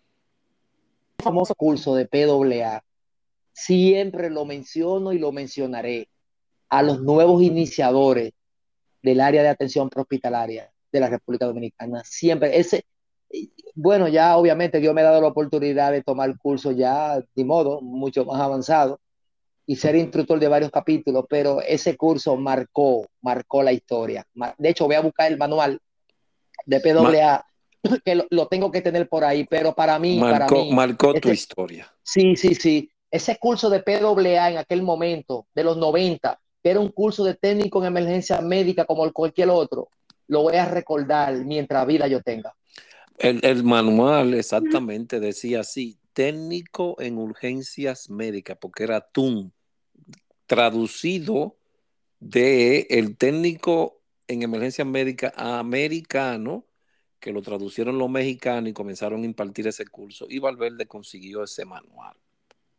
el 1.19 1.23
famoso 1.23 1.53
curso 1.53 1.93
de 1.93 2.07
PWA, 2.07 2.83
siempre 3.51 4.31
lo 4.31 4.45
menciono 4.45 5.13
y 5.13 5.19
lo 5.19 5.31
mencionaré 5.31 6.09
a 6.73 6.81
los 6.81 7.03
nuevos 7.03 7.43
iniciadores 7.43 8.33
del 9.03 9.21
área 9.21 9.43
de 9.43 9.49
atención 9.49 9.91
prehospitalaria 9.91 10.71
de 10.91 10.99
la 10.99 11.07
República 11.07 11.45
Dominicana. 11.45 12.01
Siempre, 12.03 12.57
ese, 12.57 12.85
bueno, 13.75 14.07
ya 14.07 14.35
obviamente 14.37 14.79
Dios 14.79 14.91
me 14.95 15.01
ha 15.01 15.03
dado 15.03 15.21
la 15.21 15.27
oportunidad 15.27 15.91
de 15.91 16.01
tomar 16.01 16.31
el 16.31 16.37
curso 16.39 16.71
ya 16.71 17.19
de 17.35 17.45
modo 17.45 17.79
mucho 17.81 18.25
más 18.25 18.41
avanzado 18.41 18.99
y 19.67 19.75
ser 19.75 19.95
instructor 19.95 20.39
de 20.39 20.47
varios 20.47 20.71
capítulos, 20.71 21.25
pero 21.29 21.61
ese 21.61 21.95
curso 21.95 22.35
marcó, 22.37 23.05
marcó 23.21 23.61
la 23.61 23.71
historia. 23.71 24.25
De 24.57 24.69
hecho, 24.69 24.87
voy 24.87 24.95
a 24.95 25.01
buscar 25.01 25.31
el 25.31 25.37
manual 25.37 25.79
de 26.65 26.79
PWA, 26.79 27.45
que 28.03 28.23
lo, 28.31 28.47
tengo 28.47 28.71
que 28.71 28.81
tener 28.81 29.07
por 29.07 29.23
ahí, 29.23 29.45
pero 29.47 29.75
para 29.75 29.99
mí... 29.99 30.17
Marcó, 30.17 30.55
para 30.55 30.63
mí, 30.63 30.73
marcó 30.73 31.13
tu 31.13 31.29
historia. 31.29 31.93
Sí, 32.01 32.35
sí, 32.35 32.55
sí. 32.55 32.89
Ese 33.11 33.37
curso 33.37 33.69
de 33.69 33.83
PWA 33.83 34.49
en 34.49 34.57
aquel 34.57 34.81
momento, 34.81 35.45
de 35.53 35.63
los 35.63 35.77
90, 35.77 36.39
que 36.63 36.69
era 36.69 36.79
un 36.79 36.89
curso 36.89 37.25
de 37.25 37.35
técnico 37.35 37.81
en 37.81 37.87
emergencia 37.87 38.41
médica 38.41 38.85
como 38.85 39.11
cualquier 39.11 39.49
otro, 39.49 39.89
lo 40.27 40.43
voy 40.43 40.55
a 40.55 40.65
recordar 40.65 41.35
mientras 41.45 41.85
vida 41.85 42.07
yo 42.07 42.21
tenga. 42.21 42.55
El, 43.17 43.63
manual 43.63 44.33
exactamente 44.33 45.19
decía 45.19 45.59
así, 45.59 45.99
técnico 46.13 46.95
en 46.99 47.17
urgencias 47.17 48.09
médicas, 48.09 48.57
porque 48.59 48.83
era 48.83 49.01
TUN, 49.01 49.53
traducido 50.47 51.57
de 52.19 52.87
el 52.89 53.17
técnico 53.17 54.01
en 54.27 54.41
emergencias 54.41 54.87
médicas 54.87 55.33
americano, 55.35 56.65
que 57.19 57.31
lo 57.31 57.41
traducieron 57.41 57.97
los 57.97 58.09
mexicanos 58.09 58.69
y 58.69 58.73
comenzaron 58.73 59.21
a 59.21 59.25
impartir 59.25 59.67
ese 59.67 59.85
curso, 59.85 60.25
y 60.29 60.39
Valverde 60.39 60.87
consiguió 60.87 61.43
ese 61.43 61.65
manual. 61.65 62.15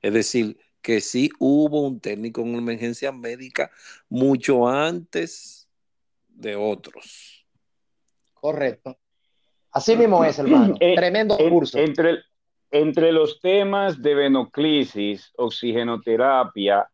Es 0.02 0.12
decir, 0.12 0.58
que 0.84 1.00
sí 1.00 1.30
hubo 1.38 1.80
un 1.80 1.98
técnico 1.98 2.42
en 2.42 2.56
emergencia 2.56 3.10
médica 3.10 3.70
mucho 4.10 4.68
antes 4.68 5.66
de 6.28 6.56
otros. 6.56 7.46
Correcto. 8.34 8.98
Así 9.70 9.96
mismo 9.96 10.22
es, 10.22 10.38
hermano. 10.40 10.74
Eh, 10.78 10.94
Tremendo 10.94 11.38
curso. 11.38 11.78
Entre, 11.78 12.18
entre 12.70 13.12
los 13.12 13.40
temas 13.40 14.02
de 14.02 14.14
venoclisis, 14.14 15.32
oxigenoterapia 15.36 16.86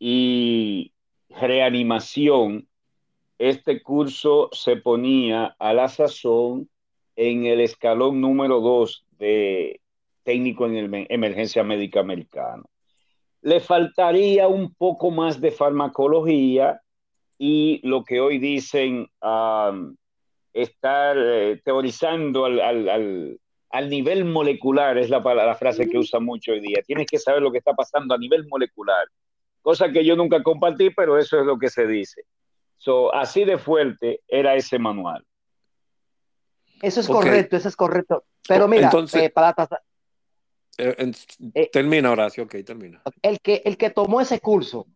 y 0.00 0.92
reanimación, 1.30 2.66
este 3.38 3.82
curso 3.82 4.48
se 4.50 4.76
ponía 4.76 5.54
a 5.60 5.72
la 5.72 5.88
sazón 5.88 6.68
en 7.14 7.46
el 7.46 7.60
escalón 7.60 8.20
número 8.20 8.60
dos 8.60 9.06
de 9.12 9.80
técnico 10.24 10.66
en 10.66 11.06
emergencia 11.08 11.62
médica 11.62 12.00
americano 12.00 12.71
le 13.42 13.60
faltaría 13.60 14.48
un 14.48 14.74
poco 14.74 15.10
más 15.10 15.40
de 15.40 15.50
farmacología 15.50 16.80
y 17.38 17.80
lo 17.86 18.04
que 18.04 18.20
hoy 18.20 18.38
dicen 18.38 19.08
estar 20.52 21.16
eh, 21.18 21.60
teorizando 21.64 22.44
al, 22.44 23.38
nivel 23.88 24.24
molecular, 24.24 24.96
es 24.96 25.10
la, 25.10 25.18
la 25.18 25.54
frase 25.56 25.88
que 25.88 25.98
usa 25.98 26.20
mucho 26.20 26.52
hoy 26.52 26.60
día. 26.60 26.82
Tienes 26.86 27.06
que 27.10 27.18
saber 27.18 27.42
lo 27.42 27.50
que 27.50 27.58
está 27.58 27.74
pasando 27.74 28.14
a 28.14 28.18
nivel 28.18 28.46
molecular, 28.48 29.08
cosa 29.60 29.90
que 29.90 30.04
yo 30.04 30.14
nunca 30.14 30.42
compartí, 30.42 30.90
pero 30.90 31.18
eso 31.18 31.40
es 31.40 31.46
lo 31.46 31.58
que 31.58 31.68
se 31.68 31.86
dice. 31.86 32.22
So, 32.76 33.12
así 33.12 33.44
de 33.44 33.58
fuerte 33.58 34.20
era 34.28 34.54
ese 34.54 34.78
manual. 34.78 35.24
Eso 36.80 37.00
es 37.00 37.08
correcto, 37.08 37.56
eso 37.56 37.68
es 37.68 37.76
correcto. 37.76 38.24
Pero 38.46 38.68
mira, 38.68 38.84
Entonces, 38.86 39.22
eh, 39.22 39.30
para, 39.30 39.54
eh, 40.78 41.12
eh, 41.54 41.70
termina, 41.70 42.10
Horacio, 42.10 42.44
ok, 42.44 42.56
termina. 42.64 43.02
El 43.20 43.40
que, 43.40 43.62
el 43.64 43.76
que 43.76 43.90
tomó 43.90 44.20
ese 44.20 44.40
curso, 44.40 44.86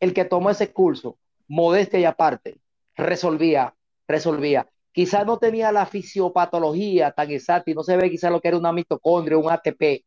el 0.00 0.12
que 0.12 0.24
tomó 0.24 0.50
ese 0.50 0.72
curso, 0.72 1.18
modestia 1.46 2.00
y 2.00 2.04
aparte, 2.04 2.60
resolvía, 2.96 3.74
resolvía. 4.08 4.68
Quizás 4.92 5.26
no 5.26 5.38
tenía 5.38 5.72
la 5.72 5.86
fisiopatología 5.86 7.12
tan 7.12 7.30
exacta 7.30 7.70
y 7.70 7.74
no 7.74 7.82
se 7.82 7.96
ve 7.96 8.10
quizás 8.10 8.30
lo 8.30 8.40
que 8.40 8.48
era 8.48 8.58
una 8.58 8.72
mitocondria, 8.72 9.38
un 9.38 9.50
ATP, 9.50 10.04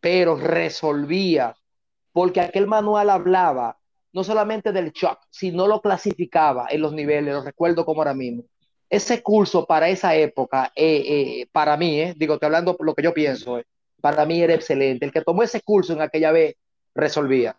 pero 0.00 0.36
resolvía, 0.36 1.54
porque 2.12 2.40
aquel 2.40 2.66
manual 2.66 3.10
hablaba 3.10 3.76
no 4.12 4.24
solamente 4.24 4.72
del 4.72 4.90
shock, 4.90 5.20
sino 5.30 5.68
lo 5.68 5.80
clasificaba 5.80 6.66
en 6.70 6.80
los 6.80 6.92
niveles, 6.92 7.32
lo 7.32 7.42
recuerdo 7.42 7.84
como 7.84 8.00
ahora 8.00 8.14
mismo. 8.14 8.44
Ese 8.88 9.22
curso 9.22 9.66
para 9.66 9.88
esa 9.88 10.16
época, 10.16 10.72
eh, 10.74 11.46
para 11.52 11.76
mí, 11.76 12.12
digo, 12.16 12.34
estoy 12.34 12.46
hablando 12.46 12.76
por 12.76 12.86
lo 12.86 12.94
que 12.94 13.04
yo 13.04 13.14
pienso, 13.14 13.60
para 14.00 14.24
mí 14.26 14.42
era 14.42 14.54
excelente. 14.54 15.04
El 15.04 15.12
que 15.12 15.22
tomó 15.22 15.42
ese 15.42 15.60
curso 15.62 15.92
en 15.92 16.02
aquella 16.02 16.32
vez 16.32 16.56
resolvía. 16.94 17.58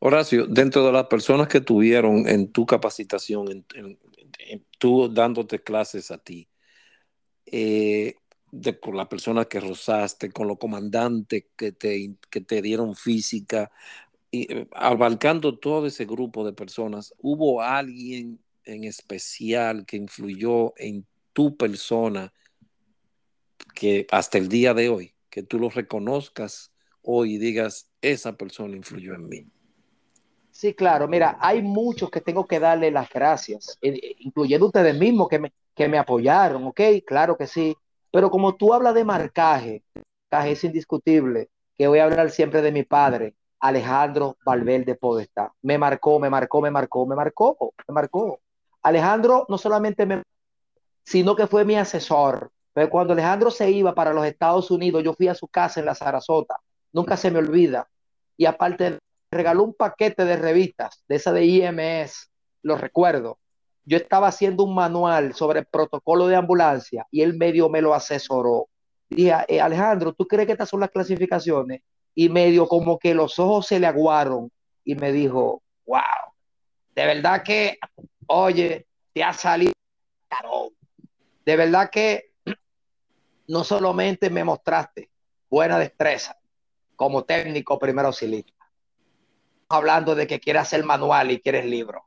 Horacio, 0.00 0.46
dentro 0.46 0.86
de 0.86 0.92
las 0.92 1.06
personas 1.06 1.48
que 1.48 1.60
tuvieron 1.60 2.28
en 2.28 2.52
tu 2.52 2.64
capacitación, 2.64 3.66
en, 3.74 3.98
tú 4.78 5.12
dándote 5.12 5.60
clases 5.60 6.10
a 6.10 6.18
ti, 6.18 6.48
eh, 7.46 8.14
con 8.80 8.96
las 8.96 9.08
personas 9.08 9.46
que 9.46 9.60
rozaste, 9.60 10.30
con 10.30 10.46
los 10.46 10.58
comandantes 10.58 11.46
que 11.56 11.72
te, 11.72 12.14
que 12.30 12.40
te 12.40 12.62
dieron 12.62 12.94
física, 12.94 13.70
y, 14.30 14.52
eh, 14.52 14.68
abarcando 14.72 15.58
todo 15.58 15.86
ese 15.86 16.04
grupo 16.04 16.44
de 16.44 16.52
personas, 16.52 17.12
¿hubo 17.18 17.60
alguien 17.60 18.40
en 18.64 18.84
especial 18.84 19.84
que 19.84 19.96
influyó 19.96 20.74
en 20.76 21.06
tu 21.32 21.56
persona 21.56 22.32
que 23.74 24.06
hasta 24.10 24.38
el 24.38 24.48
día 24.48 24.74
de 24.74 24.88
hoy? 24.88 25.14
Tú 25.42 25.58
lo 25.58 25.70
reconozcas 25.70 26.72
hoy 27.02 27.34
y 27.34 27.38
digas, 27.38 27.90
esa 28.00 28.36
persona 28.36 28.76
influyó 28.76 29.14
en 29.14 29.28
mí. 29.28 29.46
Sí, 30.50 30.74
claro, 30.74 31.06
mira, 31.06 31.38
hay 31.40 31.62
muchos 31.62 32.10
que 32.10 32.20
tengo 32.20 32.46
que 32.46 32.58
darle 32.58 32.90
las 32.90 33.08
gracias, 33.08 33.78
eh, 33.80 34.16
incluyendo 34.18 34.66
ustedes 34.66 34.98
mismos 34.98 35.28
que 35.28 35.38
me, 35.38 35.52
que 35.74 35.88
me 35.88 35.98
apoyaron, 35.98 36.64
¿ok? 36.64 36.80
Claro 37.06 37.36
que 37.36 37.46
sí, 37.46 37.76
pero 38.10 38.30
como 38.30 38.56
tú 38.56 38.74
hablas 38.74 38.94
de 38.94 39.04
marcaje, 39.04 39.84
marcaje 39.94 40.52
es 40.52 40.64
indiscutible, 40.64 41.48
que 41.76 41.86
voy 41.86 42.00
a 42.00 42.04
hablar 42.04 42.30
siempre 42.30 42.60
de 42.60 42.72
mi 42.72 42.82
padre, 42.82 43.36
Alejandro 43.60 44.36
Valverde 44.44 44.96
Podestá. 44.96 45.52
Me 45.62 45.78
marcó, 45.78 46.18
me 46.18 46.28
marcó, 46.28 46.60
me 46.60 46.70
marcó, 46.70 47.06
me 47.06 47.14
marcó, 47.14 47.72
me 47.86 47.94
marcó. 47.94 48.40
Alejandro 48.82 49.46
no 49.48 49.58
solamente 49.58 50.06
me, 50.06 50.22
sino 51.04 51.36
que 51.36 51.46
fue 51.46 51.64
mi 51.64 51.76
asesor, 51.76 52.50
cuando 52.86 53.12
Alejandro 53.12 53.50
se 53.50 53.70
iba 53.70 53.94
para 53.94 54.12
los 54.12 54.24
Estados 54.24 54.70
Unidos, 54.70 55.02
yo 55.02 55.14
fui 55.14 55.28
a 55.28 55.34
su 55.34 55.48
casa 55.48 55.80
en 55.80 55.86
la 55.86 55.94
Sarasota, 55.94 56.56
nunca 56.92 57.16
se 57.16 57.30
me 57.30 57.38
olvida. 57.38 57.88
Y 58.36 58.46
aparte, 58.46 58.98
regaló 59.30 59.64
un 59.64 59.74
paquete 59.74 60.24
de 60.24 60.36
revistas, 60.36 61.02
de 61.08 61.16
esa 61.16 61.32
de 61.32 61.44
IMS, 61.44 62.30
lo 62.62 62.76
recuerdo. 62.76 63.38
Yo 63.84 63.96
estaba 63.96 64.28
haciendo 64.28 64.64
un 64.64 64.74
manual 64.74 65.34
sobre 65.34 65.60
el 65.60 65.66
protocolo 65.66 66.26
de 66.26 66.36
ambulancia 66.36 67.06
y 67.10 67.22
él 67.22 67.36
medio 67.36 67.68
me 67.68 67.80
lo 67.80 67.94
asesoró. 67.94 68.68
Dije, 69.08 69.34
eh, 69.48 69.60
Alejandro, 69.60 70.12
¿tú 70.12 70.26
crees 70.26 70.46
que 70.46 70.52
estas 70.52 70.68
son 70.68 70.80
las 70.80 70.90
clasificaciones? 70.90 71.80
Y 72.14 72.28
medio 72.28 72.68
como 72.68 72.98
que 72.98 73.14
los 73.14 73.38
ojos 73.38 73.66
se 73.66 73.80
le 73.80 73.86
aguaron 73.86 74.50
y 74.84 74.94
me 74.94 75.12
dijo, 75.12 75.62
wow, 75.86 76.02
de 76.94 77.06
verdad 77.06 77.42
que 77.42 77.78
oye, 78.28 78.86
te 79.12 79.24
ha 79.24 79.32
salido. 79.32 79.72
De 81.44 81.56
verdad 81.56 81.88
que 81.90 82.27
no 83.48 83.64
solamente 83.64 84.30
me 84.30 84.44
mostraste 84.44 85.10
buena 85.50 85.78
destreza 85.78 86.38
como 86.94 87.24
técnico 87.24 87.78
primero 87.78 88.08
auxilista, 88.08 88.52
hablando 89.68 90.14
de 90.14 90.26
que 90.26 90.40
quieres 90.40 90.62
hacer 90.62 90.84
manual 90.84 91.30
y 91.30 91.40
quieres 91.40 91.64
libro. 91.64 92.04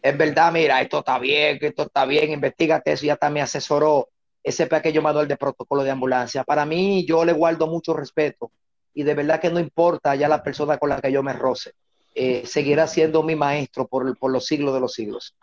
Es 0.00 0.16
verdad, 0.16 0.52
mira, 0.52 0.80
esto 0.80 0.98
está 0.98 1.18
bien, 1.18 1.58
esto 1.60 1.84
está 1.84 2.04
bien, 2.04 2.30
investigate 2.30 2.92
eso, 2.92 3.06
ya 3.06 3.16
también 3.16 3.44
asesoró 3.44 4.08
ese 4.42 4.66
pequeño 4.66 5.00
manual 5.00 5.26
de 5.26 5.36
protocolo 5.36 5.82
de 5.82 5.90
ambulancia. 5.90 6.44
Para 6.44 6.66
mí, 6.66 7.06
yo 7.06 7.24
le 7.24 7.32
guardo 7.32 7.66
mucho 7.66 7.94
respeto 7.94 8.52
y 8.92 9.02
de 9.02 9.14
verdad 9.14 9.40
que 9.40 9.50
no 9.50 9.58
importa 9.58 10.14
ya 10.14 10.28
la 10.28 10.42
persona 10.42 10.76
con 10.76 10.90
la 10.90 11.00
que 11.00 11.10
yo 11.10 11.22
me 11.22 11.32
roce, 11.32 11.72
eh, 12.14 12.46
seguirá 12.46 12.86
siendo 12.86 13.22
mi 13.22 13.34
maestro 13.34 13.88
por, 13.88 14.16
por 14.18 14.30
los 14.30 14.46
siglos 14.46 14.74
de 14.74 14.80
los 14.80 14.92
siglos. 14.92 15.34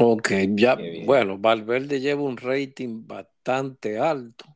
Ok, 0.00 0.32
ya, 0.48 0.76
bueno, 1.04 1.38
Valverde 1.38 2.00
lleva 2.00 2.22
un 2.22 2.36
rating 2.36 3.06
bastante 3.44 3.98
alto. 3.98 4.46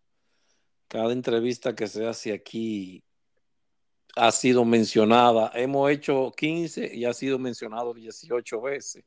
Cada 0.89 1.13
entrevista 1.13 1.75
que 1.75 1.87
se 1.87 2.07
hace 2.07 2.33
aquí 2.33 3.05
ha 4.17 4.33
sido 4.33 4.65
mencionada. 4.65 5.51
Hemos 5.55 5.91
hecho 5.91 6.33
15 6.35 6.95
y 6.95 7.05
ha 7.05 7.13
sido 7.13 7.39
mencionado 7.39 7.93
18 7.93 8.61
veces. 8.63 9.05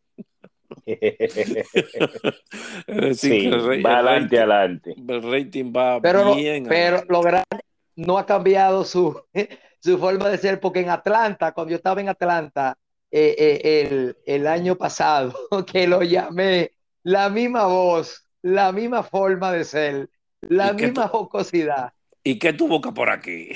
sí, 3.15 3.49
va 3.83 3.97
adelante, 3.97 4.37
adelante. 4.37 4.93
El 4.95 5.23
rating 5.23 5.73
va 5.75 5.99
pero, 5.99 6.35
bien. 6.35 6.67
Pero 6.67 7.03
lo 7.09 7.21
grande 7.21 7.47
no 7.95 8.19
ha 8.19 8.25
cambiado 8.27 8.85
su, 8.85 9.19
su 9.79 9.97
forma 9.97 10.29
de 10.29 10.37
ser, 10.37 10.59
porque 10.59 10.81
en 10.81 10.89
Atlanta, 10.89 11.53
cuando 11.53 11.71
yo 11.71 11.77
estaba 11.77 11.99
en 11.99 12.09
Atlanta, 12.09 12.77
eh, 13.09 13.35
eh, 13.37 13.87
el, 13.89 14.17
el, 14.27 14.47
año 14.47 14.75
pasado, 14.75 15.33
que 15.71 15.87
lo 15.87 16.03
llamé, 16.03 16.71
la 17.03 17.29
misma 17.29 17.65
voz, 17.65 18.27
la 18.41 18.71
misma 18.71 19.03
forma 19.03 19.51
de 19.51 19.63
ser, 19.63 20.09
la 20.41 20.73
misma 20.73 21.07
jocosidad. 21.07 21.93
¿Y 22.23 22.37
qué 22.37 22.53
tu 22.53 22.67
boca 22.67 22.93
por 22.93 23.09
aquí? 23.09 23.49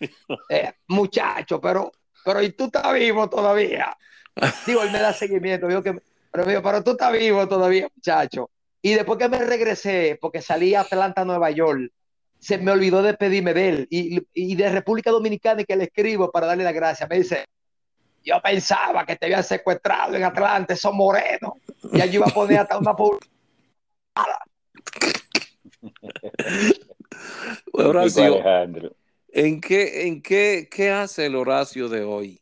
Eh, 0.48 0.74
muchacho, 0.86 1.60
pero, 1.60 1.90
pero 2.24 2.40
¿y 2.40 2.52
tú 2.52 2.66
estás 2.66 2.94
vivo 2.94 3.28
todavía? 3.28 3.96
Digo, 4.64 4.84
él 4.84 4.92
me 4.92 5.00
da 5.00 5.12
seguimiento, 5.12 5.66
que, 5.82 6.00
pero, 6.30 6.62
pero 6.62 6.84
tú 6.84 6.92
estás 6.92 7.12
vivo 7.12 7.48
todavía, 7.48 7.88
muchacho. 7.92 8.48
Y 8.80 8.94
después 8.94 9.18
que 9.18 9.28
me 9.28 9.44
regresé, 9.44 10.16
porque 10.20 10.40
salí 10.40 10.76
a 10.76 10.82
Atlanta, 10.82 11.24
Nueva 11.24 11.50
York, 11.50 11.90
se 12.38 12.58
me 12.58 12.70
olvidó 12.70 13.02
de 13.02 13.14
pedirme 13.14 13.52
de 13.54 13.68
él. 13.68 13.88
Y, 13.90 14.24
y 14.32 14.54
de 14.54 14.70
República 14.70 15.10
Dominicana 15.10 15.64
que 15.64 15.74
le 15.74 15.84
escribo 15.84 16.30
para 16.30 16.46
darle 16.46 16.62
la 16.62 16.70
gracia, 16.70 17.08
me 17.10 17.16
dice, 17.16 17.44
yo 18.24 18.40
pensaba 18.40 19.04
que 19.04 19.16
te 19.16 19.26
habían 19.26 19.44
secuestrado 19.44 20.14
en 20.14 20.24
Atlanta, 20.24 20.76
son 20.76 20.96
morenos. 20.96 21.54
Y 21.92 22.00
allí 22.00 22.16
iba 22.16 22.26
a 22.26 22.34
poner 22.34 22.60
hasta 22.60 22.78
una 22.78 22.94
Horacio, 27.72 28.42
¿en, 29.28 29.60
qué, 29.60 30.06
en 30.06 30.22
qué, 30.22 30.68
qué 30.70 30.90
hace 30.90 31.26
el 31.26 31.36
Horacio 31.36 31.88
de 31.88 32.02
hoy 32.02 32.40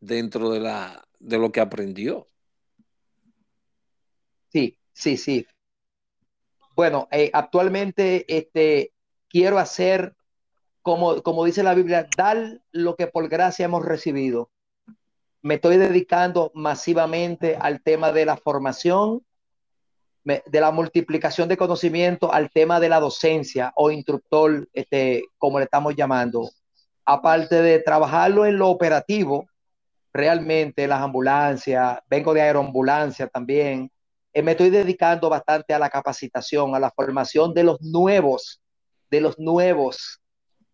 dentro 0.00 0.50
de, 0.50 0.60
la, 0.60 1.06
de 1.18 1.38
lo 1.38 1.50
que 1.52 1.60
aprendió? 1.60 2.28
Sí, 4.52 4.78
sí, 4.92 5.16
sí. 5.16 5.46
Bueno, 6.74 7.08
eh, 7.10 7.30
actualmente 7.32 8.24
este, 8.28 8.92
quiero 9.28 9.58
hacer, 9.58 10.14
como, 10.82 11.22
como 11.22 11.44
dice 11.44 11.62
la 11.62 11.74
Biblia, 11.74 12.08
dar 12.16 12.60
lo 12.70 12.96
que 12.96 13.06
por 13.06 13.28
gracia 13.28 13.64
hemos 13.64 13.84
recibido 13.84 14.50
me 15.46 15.54
estoy 15.54 15.76
dedicando 15.76 16.50
masivamente 16.54 17.54
al 17.54 17.80
tema 17.80 18.10
de 18.10 18.26
la 18.26 18.36
formación, 18.36 19.24
de 20.26 20.60
la 20.60 20.70
multiplicación 20.70 21.48
de 21.48 21.56
conocimiento, 21.56 22.32
al 22.32 22.50
tema 22.50 22.80
de 22.80 22.88
la 22.88 23.00
docencia 23.00 23.72
o 23.76 23.90
instructor, 23.90 24.68
este, 24.72 25.24
como 25.38 25.58
le 25.58 25.64
estamos 25.64 25.94
llamando. 25.94 26.50
Aparte 27.04 27.62
de 27.62 27.78
trabajarlo 27.78 28.44
en 28.44 28.58
lo 28.58 28.68
operativo, 28.68 29.46
realmente 30.12 30.86
las 30.86 31.00
ambulancias, 31.00 32.00
vengo 32.10 32.34
de 32.34 32.42
aeroambulancia 32.42 33.28
también, 33.28 33.90
eh, 34.32 34.42
me 34.42 34.52
estoy 34.52 34.70
dedicando 34.70 35.28
bastante 35.28 35.72
a 35.72 35.78
la 35.78 35.88
capacitación, 35.88 36.74
a 36.74 36.80
la 36.80 36.90
formación 36.90 37.54
de 37.54 37.64
los 37.64 37.80
nuevos, 37.80 38.60
de 39.10 39.20
los 39.20 39.38
nuevos 39.38 40.20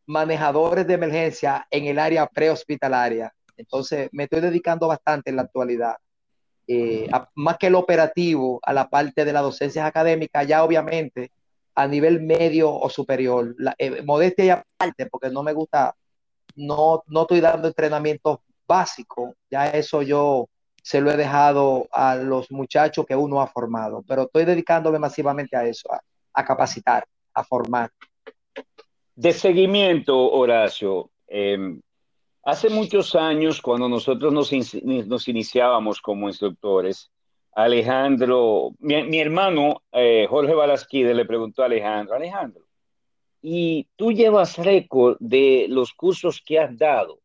manejadores 0.06 0.86
de 0.86 0.94
emergencia 0.94 1.66
en 1.70 1.84
el 1.84 1.98
área 1.98 2.26
prehospitalaria 2.26 3.32
entonces, 3.56 4.08
me 4.12 4.24
estoy 4.24 4.40
dedicando 4.40 4.88
bastante 4.88 5.30
en 5.30 5.36
la 5.36 5.42
actualidad, 5.42 5.96
eh, 6.66 7.08
más 7.34 7.58
que 7.58 7.66
el 7.68 7.74
operativo, 7.74 8.60
a 8.62 8.72
la 8.72 8.88
parte 8.88 9.24
de 9.24 9.32
las 9.32 9.42
docencias 9.42 9.86
académicas, 9.86 10.46
ya 10.46 10.64
obviamente 10.64 11.30
a 11.74 11.86
nivel 11.86 12.20
medio 12.20 12.72
o 12.72 12.88
superior. 12.88 13.54
La, 13.58 13.74
eh, 13.78 14.02
modestia 14.02 14.44
y 14.44 14.50
aparte, 14.50 15.06
porque 15.06 15.30
no 15.30 15.42
me 15.42 15.52
gusta, 15.52 15.94
no, 16.56 17.02
no 17.06 17.22
estoy 17.22 17.40
dando 17.40 17.68
entrenamiento 17.68 18.42
básico, 18.66 19.34
ya 19.50 19.66
eso 19.68 20.02
yo 20.02 20.48
se 20.82 21.00
lo 21.00 21.10
he 21.12 21.16
dejado 21.16 21.86
a 21.92 22.16
los 22.16 22.50
muchachos 22.50 23.06
que 23.06 23.14
uno 23.14 23.40
ha 23.40 23.46
formado, 23.46 24.04
pero 24.06 24.22
estoy 24.22 24.44
dedicándome 24.44 24.98
masivamente 24.98 25.56
a 25.56 25.64
eso, 25.64 25.88
a, 26.32 26.44
capacitar, 26.44 27.04
a 27.34 27.44
formar. 27.44 27.90
De 29.14 29.32
seguimiento, 29.32 30.32
Horacio, 30.32 31.10
em, 31.28 31.80
Hace 32.44 32.70
muchos 32.70 33.14
años, 33.14 33.62
cuando 33.62 33.88
nosotros 33.88 34.32
nos, 34.32 35.28
iniciábamos 35.28 36.00
como 36.00 36.28
instructores, 36.28 37.08
Alejandro, 37.52 38.72
mi, 38.80 39.20
hermano 39.20 39.82
eh, 39.92 40.26
Jorge 40.28 40.52
Balasquide 40.52 41.14
le 41.14 41.24
preguntó 41.24 41.62
a 41.62 41.66
Alejandro, 41.66 42.16
Alejandro, 42.16 42.64
¿y 43.40 43.86
tú 43.94 44.10
llevas 44.10 44.58
récord 44.58 45.18
de 45.20 45.66
los 45.68 45.92
cursos 45.92 46.42
que 46.44 46.58
has 46.58 46.76
dado? 46.76 47.20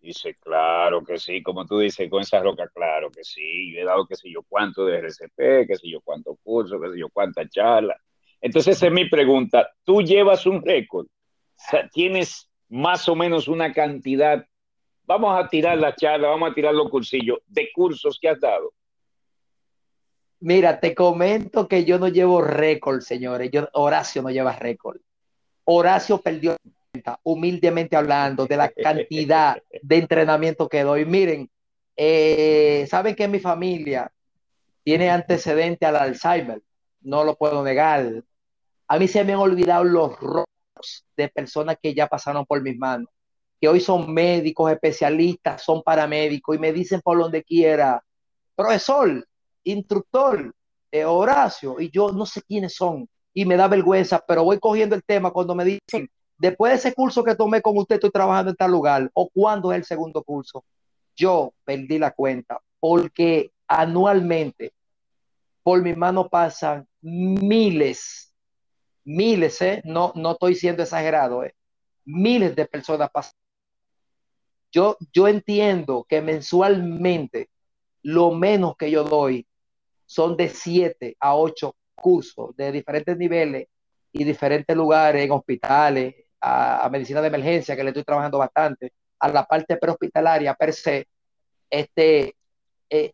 Dice, 0.00 0.36
claro 0.36 1.02
que 1.02 1.18
sí, 1.18 1.42
como 1.42 1.66
tú 1.66 1.80
dices, 1.80 2.08
con 2.08 2.22
esa 2.22 2.38
roca, 2.40 2.68
claro 2.68 3.10
que 3.10 3.24
sí, 3.24 3.72
yo 3.72 3.80
he 3.80 3.84
dado 3.84 4.06
qué 4.06 4.14
sé 4.14 4.30
yo 4.30 4.42
cuánto 4.48 4.84
de 4.84 4.98
RCP, 4.98 5.66
qué 5.66 5.74
sé 5.74 5.88
yo 5.88 6.00
cuánto 6.00 6.36
curso, 6.44 6.80
qué 6.80 6.90
sé 6.90 6.98
yo 6.98 7.08
cuánta 7.08 7.48
charla. 7.48 7.96
Entonces 8.40 8.80
es 8.80 8.92
mi 8.92 9.08
pregunta, 9.08 9.68
¿tú 9.82 10.00
llevas 10.00 10.46
un 10.46 10.62
récord? 10.62 11.06
¿Tienes 11.92 12.48
más 12.74 13.08
o 13.08 13.14
menos 13.14 13.46
una 13.46 13.72
cantidad, 13.72 14.44
vamos 15.06 15.38
a 15.38 15.48
tirar 15.48 15.78
la 15.78 15.94
charla, 15.94 16.26
vamos 16.26 16.50
a 16.50 16.54
tirar 16.54 16.74
los 16.74 16.90
cursillos 16.90 17.38
de 17.46 17.68
cursos 17.72 18.18
que 18.20 18.28
has 18.28 18.40
dado. 18.40 18.72
Mira, 20.40 20.80
te 20.80 20.92
comento 20.92 21.68
que 21.68 21.84
yo 21.84 22.00
no 22.00 22.08
llevo 22.08 22.42
récord, 22.42 23.00
señores. 23.00 23.48
Yo, 23.52 23.68
Horacio 23.74 24.22
no 24.22 24.30
lleva 24.30 24.56
récord. 24.56 24.98
Horacio 25.62 26.20
perdió 26.20 26.56
humildemente 27.22 27.94
hablando 27.94 28.44
de 28.44 28.56
la 28.56 28.68
cantidad 28.68 29.62
de 29.80 29.96
entrenamiento 29.96 30.68
que 30.68 30.82
doy. 30.82 31.04
Miren, 31.04 31.48
eh, 31.96 32.86
saben 32.90 33.14
que 33.14 33.28
mi 33.28 33.38
familia 33.38 34.10
tiene 34.82 35.10
antecedente 35.10 35.86
al 35.86 35.94
Alzheimer, 35.94 36.60
no 37.02 37.22
lo 37.22 37.36
puedo 37.36 37.62
negar. 37.62 38.24
A 38.88 38.98
mí 38.98 39.06
se 39.06 39.22
me 39.22 39.32
han 39.32 39.38
olvidado 39.38 39.84
los 39.84 40.18
de 41.16 41.28
personas 41.28 41.76
que 41.82 41.94
ya 41.94 42.06
pasaron 42.06 42.44
por 42.46 42.62
mis 42.62 42.76
manos, 42.76 43.08
que 43.60 43.68
hoy 43.68 43.80
son 43.80 44.12
médicos, 44.12 44.70
especialistas, 44.70 45.62
son 45.62 45.82
paramédicos 45.82 46.56
y 46.56 46.58
me 46.58 46.72
dicen 46.72 47.00
por 47.00 47.18
donde 47.18 47.42
quiera, 47.42 48.02
profesor, 48.54 49.26
instructor, 49.64 50.54
eh, 50.90 51.04
Horacio, 51.04 51.80
y 51.80 51.90
yo 51.90 52.12
no 52.12 52.26
sé 52.26 52.42
quiénes 52.42 52.74
son 52.74 53.08
y 53.32 53.44
me 53.44 53.56
da 53.56 53.66
vergüenza, 53.66 54.22
pero 54.26 54.44
voy 54.44 54.58
cogiendo 54.60 54.94
el 54.94 55.02
tema 55.02 55.32
cuando 55.32 55.54
me 55.54 55.64
dicen, 55.64 56.08
después 56.38 56.72
de 56.72 56.76
ese 56.76 56.94
curso 56.94 57.24
que 57.24 57.34
tomé 57.34 57.60
con 57.60 57.76
usted, 57.76 57.96
estoy 57.96 58.10
trabajando 58.10 58.50
en 58.50 58.56
tal 58.56 58.70
lugar, 58.70 59.10
o 59.12 59.28
cuándo 59.28 59.72
es 59.72 59.78
el 59.78 59.84
segundo 59.84 60.22
curso. 60.22 60.64
Yo 61.16 61.52
perdí 61.64 61.98
la 61.98 62.12
cuenta 62.12 62.60
porque 62.78 63.50
anualmente 63.66 64.72
por 65.62 65.82
mi 65.82 65.94
mano 65.94 66.28
pasan 66.28 66.86
miles 67.00 68.33
miles, 69.04 69.60
¿eh? 69.62 69.82
no, 69.84 70.12
no 70.16 70.32
estoy 70.32 70.54
siendo 70.54 70.82
exagerado, 70.82 71.44
¿eh? 71.44 71.54
miles 72.04 72.54
de 72.56 72.66
personas 72.66 73.10
pasan. 73.10 73.34
Yo, 74.72 74.96
yo 75.12 75.28
entiendo 75.28 76.04
que 76.08 76.20
mensualmente 76.20 77.48
lo 78.02 78.32
menos 78.32 78.76
que 78.76 78.90
yo 78.90 79.04
doy 79.04 79.46
son 80.04 80.36
de 80.36 80.48
7 80.48 81.16
a 81.20 81.36
8 81.36 81.74
cursos 81.94 82.56
de 82.56 82.72
diferentes 82.72 83.16
niveles 83.16 83.68
y 84.12 84.24
diferentes 84.24 84.76
lugares, 84.76 85.24
en 85.24 85.30
hospitales, 85.32 86.14
a, 86.40 86.88
medicina 86.90 87.20
de 87.22 87.28
emergencia, 87.28 87.74
que 87.74 87.82
le 87.82 87.90
estoy 87.90 88.04
trabajando 88.04 88.38
bastante, 88.38 88.92
a 89.18 89.28
la 89.28 89.44
parte 89.44 89.76
prehospitalaria 89.76 90.54
per 90.54 90.72
se, 90.72 91.08
este, 91.70 92.36
eh, 92.90 93.12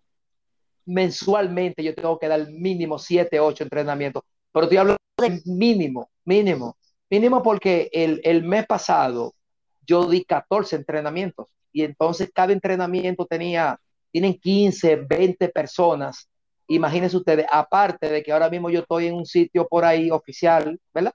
mensualmente 0.86 1.84
yo 1.84 1.94
tengo 1.94 2.18
que 2.18 2.28
dar 2.28 2.50
mínimo 2.50 2.98
7, 2.98 3.38
8 3.38 3.64
entrenamientos, 3.64 4.24
pero 4.52 4.64
estoy 4.64 4.78
hablando 4.78 5.00
mínimo, 5.44 6.10
mínimo, 6.24 6.76
mínimo 7.08 7.42
porque 7.42 7.88
el, 7.92 8.20
el 8.24 8.44
mes 8.44 8.66
pasado 8.66 9.34
yo 9.86 10.06
di 10.06 10.24
14 10.24 10.76
entrenamientos 10.76 11.48
y 11.72 11.82
entonces 11.82 12.30
cada 12.34 12.52
entrenamiento 12.52 13.26
tenía 13.26 13.78
tienen 14.10 14.38
15, 14.38 14.96
20 15.08 15.48
personas. 15.48 16.28
Imagínense 16.68 17.16
ustedes, 17.16 17.46
aparte 17.50 18.08
de 18.08 18.22
que 18.22 18.32
ahora 18.32 18.50
mismo 18.50 18.70
yo 18.70 18.80
estoy 18.80 19.06
en 19.06 19.14
un 19.14 19.26
sitio 19.26 19.66
por 19.68 19.84
ahí 19.84 20.10
oficial, 20.10 20.78
¿verdad? 20.92 21.14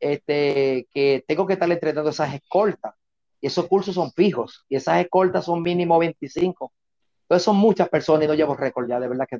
Este, 0.00 0.86
que 0.92 1.24
tengo 1.26 1.46
que 1.46 1.54
estar 1.54 1.70
entrenando 1.70 2.10
esas 2.10 2.34
escoltas. 2.34 2.94
Y 3.40 3.46
esos 3.46 3.66
cursos 3.68 3.94
son 3.94 4.12
fijos. 4.12 4.64
Y 4.68 4.76
esas 4.76 5.00
escoltas 5.00 5.44
son 5.44 5.62
mínimo 5.62 5.98
25. 5.98 6.72
Entonces 7.22 7.44
son 7.44 7.56
muchas 7.56 7.88
personas 7.88 8.24
y 8.24 8.28
no 8.28 8.34
llevo 8.34 8.54
récord 8.54 8.88
ya, 8.88 8.98
de 8.98 9.08
verdad 9.08 9.26
que 9.28 9.38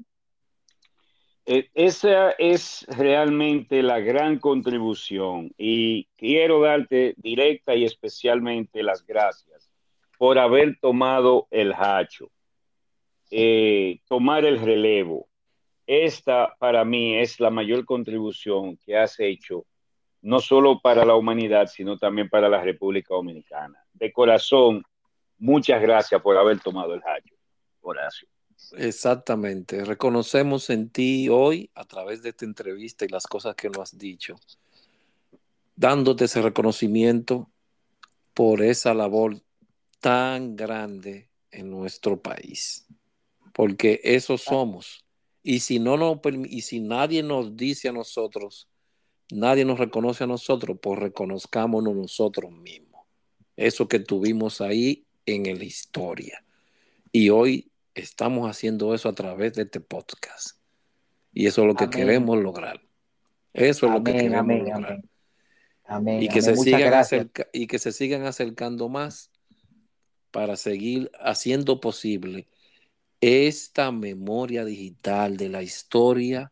eh, 1.51 1.70
esa 1.72 2.32
es 2.32 2.84
realmente 2.88 3.82
la 3.82 4.01
gran 4.01 4.38
contribución 4.38 5.51
y 5.57 6.05
quiero 6.18 6.61
darte 6.61 7.14
directa 7.16 7.74
y 7.74 7.86
especialmente 7.86 8.82
las 8.82 9.03
gracias 9.07 9.70
por 10.18 10.38
haber 10.38 10.78
tomado 10.78 11.49
el 11.51 11.72
hacho, 11.72 12.30
eh, 13.30 13.99
tomar 14.07 14.44
el 14.44 14.61
relevo. 14.61 15.26
Esta 15.86 16.55
para 16.59 16.84
mí 16.84 17.16
es 17.16 17.40
la 17.40 17.49
mayor 17.49 17.86
contribución 17.86 18.76
que 18.76 18.99
has 18.99 19.18
hecho, 19.18 19.64
no 20.20 20.40
solo 20.40 20.80
para 20.82 21.07
la 21.07 21.14
humanidad, 21.14 21.66
sino 21.68 21.96
también 21.96 22.28
para 22.28 22.51
la 22.51 22.62
República 22.62 23.14
Dominicana. 23.14 23.82
De 23.94 24.12
corazón, 24.12 24.82
muchas 25.38 25.80
gracias 25.80 26.20
por 26.20 26.36
haber 26.36 26.61
tomado 26.61 26.92
el 26.92 27.01
hacho, 27.03 27.36
Horacio. 27.80 28.28
Exactamente. 28.76 29.84
Reconocemos 29.84 30.70
en 30.70 30.90
ti 30.90 31.28
hoy, 31.28 31.70
a 31.74 31.84
través 31.84 32.22
de 32.22 32.30
esta 32.30 32.44
entrevista 32.44 33.04
y 33.04 33.09
las 33.09 33.26
cosas 33.26 33.54
que 33.54 33.70
nos 33.70 33.78
has 33.78 33.98
dicho, 33.98 34.36
dándote 35.76 36.24
ese 36.26 36.42
reconocimiento 36.42 37.50
por 38.34 38.62
esa 38.62 38.94
labor 38.94 39.40
tan 40.00 40.56
grande 40.56 41.30
en 41.50 41.70
nuestro 41.70 42.20
país. 42.20 42.86
Porque 43.52 44.00
eso 44.04 44.38
somos. 44.38 45.04
Y 45.42 45.61
si, 45.61 45.78
no 45.78 45.96
nos, 45.96 46.18
y 46.48 46.61
si 46.62 46.80
nadie 46.80 47.22
nos 47.22 47.56
dice 47.56 47.88
a 47.88 47.92
nosotros, 47.92 48.68
nadie 49.30 49.64
nos 49.64 49.78
reconoce 49.78 50.24
a 50.24 50.26
nosotros, 50.26 50.78
pues 50.80 50.98
reconozcámonos 50.98 51.94
nosotros 51.94 52.52
mismos. 52.52 53.06
Eso 53.56 53.88
que 53.88 53.98
tuvimos 53.98 54.61
ahí 54.61 55.06
en 55.26 55.59
la 55.59 55.64
historia. 55.64 56.44
Y 57.11 57.30
hoy 57.30 57.70
estamos 57.95 58.49
haciendo 58.49 58.95
eso 58.95 59.09
a 59.09 59.14
través 59.14 59.55
de 59.55 59.62
este 59.62 59.80
podcast. 59.80 60.59
Y 61.32 61.47
eso 61.47 61.62
es 61.62 61.68
lo 61.68 61.74
que 61.74 61.91
queremos 61.91 62.39
lograr. 62.39 62.80
Eso 63.53 63.86
es 63.86 63.93
lo 63.93 64.03
que 64.03 64.12
queremos 64.12 64.59
lograr. 64.59 65.03
y, 66.20 66.28
que 66.28 66.43
se 66.43 66.57
sigan 66.57 67.05
y 67.53 67.66
que 67.66 67.78
se 67.78 67.93
sigan 67.93 68.24
acercando 68.24 68.89
más 68.89 69.30
para 70.30 70.57
seguir 70.57 71.11
haciendo 71.20 71.80
posible 71.80 72.49
esta 73.20 73.91
memoria 73.91 74.64
digital 74.64 75.36
de 75.36 75.49
la 75.49 75.62
historia 75.62 76.51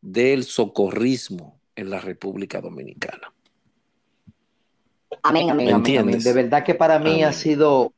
del 0.00 0.44
socorrismo 0.44 1.60
en 1.76 1.90
la 1.90 2.00
República 2.00 2.60
Dominicana. 2.60 3.32
Amén, 5.22 5.50
amén, 5.50 5.72
amén, 5.72 6.18
De 6.18 6.32
verdad 6.32 6.64
que 6.64 6.74
para 6.74 6.98
mí 6.98 7.22
ha 7.24 7.32
sido 7.32 7.92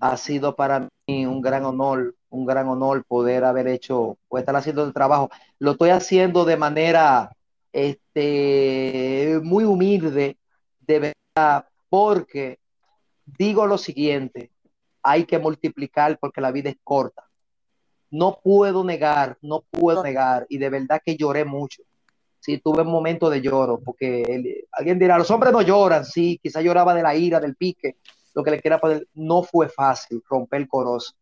ha 0.00 0.16
sido 0.16 0.54
para 0.54 0.88
mí 1.06 1.26
un 1.26 1.40
gran 1.40 1.64
honor, 1.64 2.14
un 2.30 2.46
gran 2.46 2.68
honor 2.68 3.04
poder 3.04 3.44
haber 3.44 3.68
hecho 3.68 4.18
o 4.28 4.38
estar 4.38 4.54
haciendo 4.56 4.84
el 4.84 4.92
trabajo. 4.92 5.30
Lo 5.58 5.72
estoy 5.72 5.90
haciendo 5.90 6.44
de 6.44 6.56
manera 6.56 7.32
este, 7.72 9.40
muy 9.42 9.64
humilde, 9.64 10.36
de 10.80 11.14
verdad, 11.36 11.66
porque 11.88 12.58
digo 13.24 13.66
lo 13.66 13.78
siguiente, 13.78 14.50
hay 15.02 15.24
que 15.24 15.38
multiplicar 15.38 16.18
porque 16.18 16.40
la 16.40 16.52
vida 16.52 16.70
es 16.70 16.76
corta. 16.82 17.24
No 18.10 18.38
puedo 18.42 18.84
negar, 18.84 19.36
no 19.42 19.64
puedo 19.70 20.02
negar, 20.02 20.46
y 20.48 20.58
de 20.58 20.70
verdad 20.70 21.02
que 21.04 21.16
lloré 21.16 21.44
mucho. 21.44 21.82
Sí, 22.40 22.58
tuve 22.58 22.82
un 22.82 22.90
momento 22.90 23.28
de 23.28 23.42
lloro, 23.42 23.80
porque 23.84 24.64
alguien 24.72 24.98
dirá, 24.98 25.18
los 25.18 25.30
hombres 25.30 25.52
no 25.52 25.60
lloran, 25.60 26.04
sí, 26.04 26.38
quizá 26.42 26.62
lloraba 26.62 26.94
de 26.94 27.02
la 27.02 27.14
ira, 27.14 27.40
del 27.40 27.56
pique, 27.56 27.96
lo 28.38 28.44
que 28.44 28.52
le 28.52 28.60
quiera 28.60 28.78
poner, 28.78 29.04
no 29.14 29.42
fue 29.42 29.68
fácil 29.68 30.22
romper 30.30 30.60
el 30.60 30.68
corozo, 30.68 31.12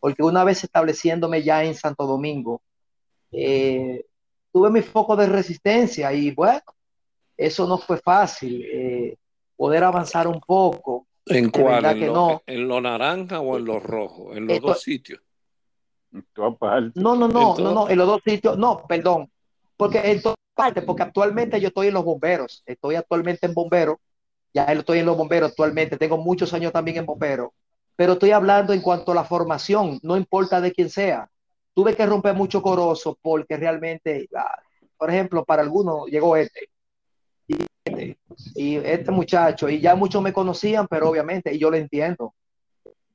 porque 0.00 0.24
una 0.24 0.42
vez 0.42 0.64
estableciéndome 0.64 1.44
ya 1.44 1.62
en 1.62 1.76
Santo 1.76 2.06
Domingo, 2.06 2.60
eh, 3.30 4.04
tuve 4.52 4.70
mi 4.70 4.82
foco 4.82 5.14
de 5.14 5.28
resistencia 5.28 6.12
y 6.12 6.32
bueno, 6.32 6.62
eso 7.36 7.68
no 7.68 7.78
fue 7.78 7.98
fácil, 7.98 8.64
eh, 8.64 9.16
poder 9.54 9.84
avanzar 9.84 10.26
un 10.26 10.40
poco. 10.40 11.06
¿En 11.26 11.50
cuál? 11.50 11.84
¿En, 11.84 12.00
que 12.00 12.06
lo, 12.06 12.12
no. 12.12 12.42
¿En 12.46 12.66
lo 12.66 12.80
naranja 12.80 13.38
o 13.38 13.56
en 13.56 13.64
lo 13.64 13.78
rojo? 13.78 14.34
En 14.34 14.48
los 14.48 14.60
dos 14.60 14.82
sitios. 14.82 15.20
No, 16.10 17.14
no, 17.14 17.28
no, 17.28 17.28
no, 17.28 17.56
no, 17.58 17.88
en 17.88 17.96
los 17.96 18.08
dos 18.08 18.22
sitios, 18.24 18.58
no, 18.58 18.84
perdón, 18.88 19.30
porque 19.76 20.00
en 20.00 20.20
todas 20.20 20.36
partes, 20.52 20.82
porque 20.82 21.04
actualmente 21.04 21.60
yo 21.60 21.68
estoy 21.68 21.88
en 21.88 21.94
los 21.94 22.04
bomberos, 22.04 22.64
estoy 22.66 22.96
actualmente 22.96 23.46
en 23.46 23.54
bomberos 23.54 23.98
ya 24.56 24.64
estoy 24.64 25.00
en 25.00 25.06
los 25.06 25.18
bomberos 25.18 25.50
actualmente, 25.50 25.98
tengo 25.98 26.16
muchos 26.16 26.54
años 26.54 26.72
también 26.72 26.96
en 26.96 27.04
bomberos, 27.04 27.50
pero 27.94 28.14
estoy 28.14 28.30
hablando 28.30 28.72
en 28.72 28.80
cuanto 28.80 29.12
a 29.12 29.14
la 29.14 29.24
formación, 29.24 30.00
no 30.02 30.16
importa 30.16 30.62
de 30.62 30.72
quién 30.72 30.88
sea. 30.88 31.28
Tuve 31.74 31.94
que 31.94 32.06
romper 32.06 32.34
mucho 32.34 32.62
corozo 32.62 33.18
porque 33.20 33.58
realmente, 33.58 34.26
ah, 34.34 34.58
por 34.96 35.10
ejemplo, 35.10 35.44
para 35.44 35.60
algunos 35.60 36.06
llegó 36.06 36.36
este 36.38 36.70
y 37.46 37.56
este, 37.84 38.18
y 38.54 38.76
este 38.76 39.10
muchacho, 39.10 39.68
y 39.68 39.78
ya 39.78 39.94
muchos 39.94 40.22
me 40.22 40.32
conocían, 40.32 40.86
pero 40.88 41.10
obviamente, 41.10 41.54
y 41.54 41.58
yo 41.58 41.70
lo 41.70 41.76
entiendo. 41.76 42.34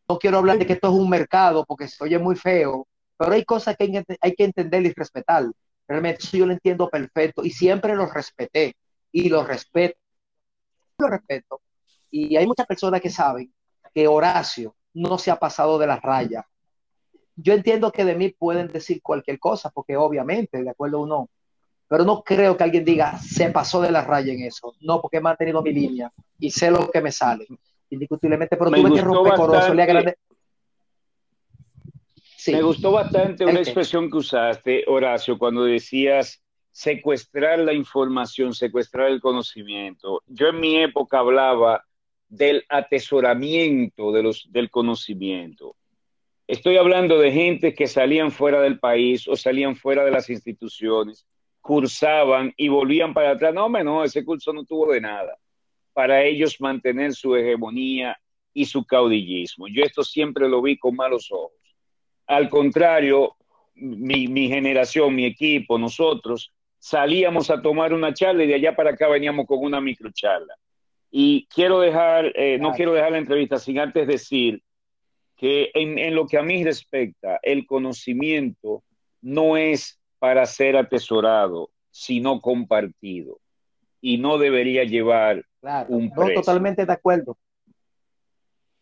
No 0.08 0.20
quiero 0.20 0.38
hablar 0.38 0.60
de 0.60 0.68
que 0.68 0.74
esto 0.74 0.90
es 0.90 0.94
un 0.94 1.10
mercado 1.10 1.66
porque 1.66 1.88
se 1.88 2.04
oye 2.04 2.20
muy 2.20 2.36
feo, 2.36 2.88
pero 3.18 3.32
hay 3.32 3.44
cosas 3.46 3.76
que 3.76 4.04
hay 4.22 4.34
que 4.36 4.44
entender 4.44 4.86
y 4.86 4.94
respetar. 4.94 5.46
Realmente 5.88 6.38
yo 6.38 6.46
lo 6.46 6.54
entiendo 6.54 6.88
perfecto 6.88 7.44
y 7.44 7.50
siempre 7.50 7.96
lo 7.96 8.06
respeté 8.06 8.76
y 9.12 9.28
lo 9.30 9.44
respeto 9.44 10.01
respeto. 11.08 11.62
Y 12.10 12.36
hay 12.36 12.46
muchas 12.46 12.68
personas 12.68 13.02
que 13.02 13.10
saben 13.10 13.54
que 13.94 14.08
Horacio 14.08 14.76
no 14.94 15.18
se 15.18 15.32
ha 15.32 15.38
pasado 15.38 15.78
de 15.80 15.88
la 15.88 15.98
raya. 15.98 16.46
Yo 17.36 17.54
entiendo 17.54 17.92
que 17.92 18.06
de 18.06 18.16
mí 18.16 18.30
pueden 18.30 18.68
decir 18.68 19.02
cualquier 19.02 19.40
cosa, 19.40 19.70
porque 19.70 19.96
obviamente, 19.96 20.62
de 20.62 20.70
acuerdo 20.70 21.02
o 21.02 21.08
no, 21.08 21.30
pero 21.88 22.06
no 22.06 22.24
creo 22.24 22.56
que 22.56 22.64
alguien 22.64 22.86
diga 22.86 23.18
se 23.18 23.50
pasó 23.50 23.82
de 23.82 23.92
la 23.92 24.02
raya 24.02 24.32
en 24.32 24.44
eso. 24.44 24.76
No, 24.80 25.02
porque 25.02 25.18
he 25.18 25.22
mantenido 25.22 25.62
mi 25.62 25.74
línea 25.74 26.12
y 26.40 26.50
sé 26.50 26.72
lo 26.72 26.90
que 26.90 27.02
me 27.02 27.12
sale. 27.12 27.46
Indiscutiblemente, 27.90 28.56
pero 28.56 28.72
tuve 28.72 28.94
que 28.94 29.02
romper 29.02 29.34
corozo. 29.34 29.74
Le 29.74 30.16
Me 32.48 32.62
gustó 32.62 32.92
bastante 32.92 33.46
una 33.46 33.60
expresión 33.60 34.10
que 34.10 34.18
usaste, 34.18 34.84
Horacio, 34.88 35.38
cuando 35.38 35.66
decías 35.66 36.41
secuestrar 36.72 37.60
la 37.60 37.74
información, 37.74 38.54
secuestrar 38.54 39.10
el 39.10 39.20
conocimiento. 39.20 40.24
Yo 40.28 40.48
en 40.48 40.60
mi 40.60 40.78
época 40.82 41.20
hablaba 41.20 41.86
del 42.30 42.64
atesoramiento 42.70 44.12
del 44.12 44.70
conocimiento. 44.70 45.76
Estoy 46.48 46.78
hablando 46.78 47.20
de 47.20 47.32
gente 47.32 47.74
que 47.74 47.88
salían 47.88 48.32
fuera 48.32 48.62
del 48.62 48.80
país 48.80 49.28
o 49.28 49.36
salían 49.36 49.76
fuera 49.76 50.06
de 50.06 50.12
las 50.12 50.30
instituciones, 50.30 51.26
cursaban 51.60 52.54
y 52.56 52.70
volvían 52.70 53.14
para 53.14 53.32
atrás. 53.32 53.54
No, 53.54 53.70
no, 53.70 54.04
ese 54.04 54.24
curso 54.24 54.54
no 54.54 54.64
tuvo 54.64 54.94
de 54.94 55.02
nada. 55.02 55.38
Para 55.94 56.24
ellos 56.24 56.60
mantener 56.60 57.14
su 57.14 57.36
hegemonía 57.36 58.18
y 58.54 58.66
su 58.66 58.86
caudillismo. 58.86 59.68
Yo 59.68 59.84
esto 59.84 60.04
siempre 60.04 60.48
lo 60.48 60.62
vi 60.62 60.78
con 60.78 60.96
malos 60.96 61.30
ojos. 61.32 61.52
Al 62.28 62.50
contrario, 62.50 63.36
mi 63.76 64.48
generación, 64.48 65.14
mi 65.16 65.26
equipo, 65.26 65.78
nosotros 65.78 66.54
salíamos 66.82 67.52
a 67.52 67.62
tomar 67.62 67.94
una 67.94 68.12
charla 68.12 68.44
y 68.44 68.48
de 68.48 68.56
allá 68.56 68.76
para 68.76 68.90
acá 68.92 69.08
veníamos 69.08 69.46
con 69.46 69.60
una 69.60 69.80
microcharla. 69.80 70.56
Y 71.12 71.46
quiero 71.46 71.80
dejar, 71.80 72.32
eh, 72.36 72.58
no 72.58 72.72
quiero 72.72 72.94
dejar 72.94 73.12
la 73.12 73.20
entrevista 73.20 73.60
sin 73.60 73.80
antes 73.80 74.08
decir 74.08 74.64
que 75.38 75.70
en, 75.76 76.00
en, 76.00 76.16
lo 76.16 76.26
que 76.26 76.40
a 76.40 76.42
mí 76.42 76.64
respecta, 76.64 77.40
el 77.44 77.68
conocimiento 77.68 78.84
no 79.22 79.58
es 79.58 80.00
para 80.18 80.46
ser 80.48 80.76
atesorado, 80.76 81.70
sino 81.92 82.42
compartido. 82.42 83.40
Y 84.02 84.18
no 84.18 84.40
debería 84.40 84.84
llevar 84.84 85.46
un 85.88 86.12
precio. 86.12 86.42
totalmente 86.42 86.86
de 86.86 86.94
acuerdo. 86.94 87.38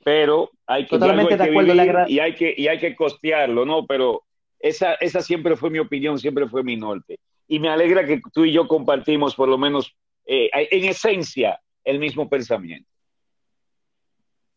Pero 0.06 0.52
hay 0.66 0.84
que, 0.84 0.90
totalmente 0.92 1.36
de 1.36 1.44
acuerdo, 1.44 1.74
y 2.08 2.20
hay 2.20 2.34
que 2.34 2.54
y 2.56 2.68
hay 2.70 2.80
que 2.80 2.96
costearlo, 2.96 3.66
¿no? 3.66 3.86
Pero 3.86 4.24
esa, 4.58 4.94
esa 4.94 5.20
siempre 5.20 5.58
fue 5.58 5.70
mi 5.70 5.80
opinión, 5.80 6.18
siempre 6.18 6.48
fue 6.48 6.64
mi 6.64 6.78
norte 6.78 7.20
y 7.50 7.60
me 7.60 7.68
alegra 7.68 8.06
que 8.06 8.22
tú 8.32 8.46
y 8.46 8.54
yo 8.54 8.68
compartimos 8.68 9.36
por 9.36 9.50
lo 9.50 9.58
menos 9.58 9.94
eh, 10.26 10.50
en 10.54 10.86
esencia 10.86 11.60
el 11.84 12.00
mismo 12.00 12.30
pensamiento. 12.30 12.88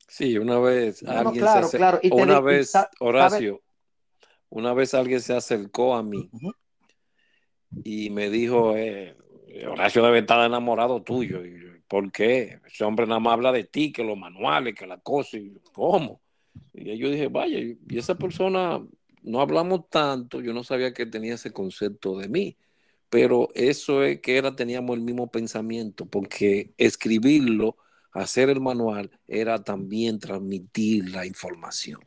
Sí, 0.06 0.36
una 0.36 0.58
vez 0.58 1.02
alguien 1.02 1.44
se 1.64 2.10
una 2.10 2.40
vez 2.40 2.72
Horacio, 3.00 3.62
una 4.50 4.74
vez 4.74 4.92
alguien 4.92 5.22
se 5.22 5.34
acercó 5.34 5.94
a 5.94 6.02
mí 6.02 6.30
y 7.82 8.10
me 8.10 8.28
dijo, 8.28 8.76
eh, 8.76 9.16
Horacio 9.66 10.04
debe 10.04 10.18
estar 10.18 10.44
enamorado 10.46 11.02
tuyo. 11.02 11.40
¿Por 11.88 12.12
qué? 12.12 12.60
Ese 12.66 12.84
hombre 12.84 13.06
nada 13.06 13.20
más 13.20 13.32
habla 13.32 13.52
de 13.52 13.64
ti, 13.64 13.90
que 13.90 14.04
los 14.04 14.18
manuales, 14.18 14.74
que 14.74 14.86
la 14.86 14.98
cosa. 14.98 15.38
Y, 15.38 15.54
¿Cómo? 15.72 16.20
Y 16.74 16.98
yo 16.98 17.08
dije, 17.08 17.28
vaya, 17.28 17.58
y 17.58 17.78
esa 17.96 18.16
persona, 18.16 18.84
no 19.22 19.40
hablamos 19.40 19.88
tanto, 19.88 20.42
yo 20.42 20.52
no 20.52 20.62
sabía 20.62 20.92
que 20.92 21.06
tenía 21.06 21.34
ese 21.34 21.52
concepto 21.52 22.18
de 22.18 22.28
mí, 22.28 22.56
pero 23.12 23.50
eso 23.54 24.02
es 24.02 24.22
que 24.22 24.38
era, 24.38 24.56
teníamos 24.56 24.96
el 24.96 25.02
mismo 25.02 25.30
pensamiento, 25.30 26.06
porque 26.06 26.72
escribirlo, 26.78 27.76
hacer 28.10 28.48
el 28.48 28.58
manual, 28.58 29.10
era 29.28 29.62
también 29.62 30.18
transmitir 30.18 31.10
la 31.10 31.26
información. 31.26 32.00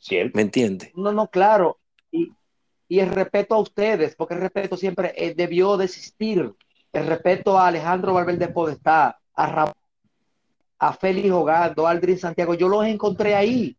¿Cierto? 0.00 0.32
¿Me 0.34 0.42
entiende? 0.42 0.90
No, 0.96 1.12
no, 1.12 1.28
claro. 1.30 1.78
Y, 2.10 2.32
y 2.88 2.98
el 2.98 3.08
respeto 3.10 3.54
a 3.54 3.60
ustedes, 3.60 4.16
porque 4.16 4.34
el 4.34 4.40
respeto 4.40 4.76
siempre 4.76 5.12
eh, 5.14 5.34
debió 5.36 5.76
de 5.76 5.84
existir. 5.84 6.52
El 6.92 7.06
respeto 7.06 7.56
a 7.56 7.68
Alejandro 7.68 8.14
Valverde 8.14 8.48
Podestá, 8.48 9.20
a 9.32 9.46
Ramón, 9.46 9.74
a 10.80 10.92
Félix 10.92 11.30
Hogando, 11.30 11.86
a 11.86 11.90
Aldrin 11.90 12.18
Santiago, 12.18 12.54
yo 12.54 12.68
los 12.68 12.84
encontré 12.84 13.36
ahí 13.36 13.76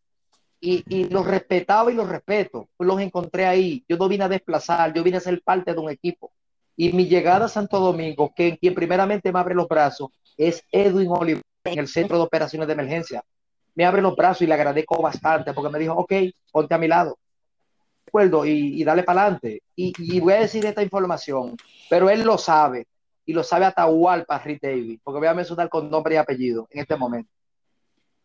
y, 0.61 1.05
los 1.05 1.25
respetaba 1.25 1.91
y 1.91 1.95
los 1.95 2.07
respeto. 2.07 2.69
Los 2.77 2.99
encontré 2.99 3.45
ahí. 3.45 3.83
Yo 3.87 3.97
no 3.97 4.07
vine 4.07 4.25
a 4.25 4.29
desplazar, 4.29 4.93
yo 4.93 5.03
vine 5.03 5.17
a 5.17 5.21
ser 5.21 5.41
parte 5.41 5.73
de 5.73 5.79
un 5.79 5.89
equipo. 5.89 6.31
Y 6.75 6.93
mi 6.93 7.07
llegada 7.07 7.45
a 7.45 7.49
Santo 7.49 7.79
Domingo, 7.79 8.33
que 8.35 8.57
quien 8.57 8.73
primeramente 8.73 9.31
me 9.31 9.39
abre 9.39 9.55
los 9.55 9.67
brazos, 9.67 10.09
es 10.37 10.63
Edwin 10.71 11.09
Oliver 11.09 11.43
en 11.65 11.79
el 11.79 11.87
Centro 11.87 12.17
de 12.17 12.23
Operaciones 12.23 12.67
de 12.67 12.73
Emergencia. 12.73 13.23
Me 13.75 13.85
abre 13.85 14.01
los 14.01 14.15
brazos 14.15 14.43
y 14.43 14.47
le 14.47 14.53
agradezco 14.53 15.01
bastante 15.01 15.53
porque 15.53 15.71
me 15.71 15.79
dijo, 15.79 15.93
ok, 15.93 16.13
ponte 16.51 16.73
a 16.73 16.77
mi 16.77 16.87
lado. 16.87 17.17
Recuerdo 18.05 18.45
y, 18.45 18.83
dale 18.83 19.03
para 19.03 19.23
adelante. 19.23 19.61
Y, 19.75 19.93
y, 19.97 20.19
voy 20.19 20.33
a 20.33 20.39
decir 20.39 20.65
esta 20.65 20.81
información, 20.81 21.55
pero 21.89 22.09
él 22.09 22.23
lo 22.23 22.37
sabe 22.37 22.87
y 23.25 23.33
lo 23.33 23.43
sabe 23.43 23.65
Atahualpa 23.65 24.39
Rick 24.39 24.61
David, 24.61 24.99
porque 25.03 25.19
voy 25.19 25.27
a 25.27 25.33
mencionar 25.33 25.69
con 25.69 25.89
nombre 25.89 26.15
y 26.15 26.17
apellido 26.17 26.67
en 26.71 26.81
este 26.81 26.95
momento. 26.95 27.29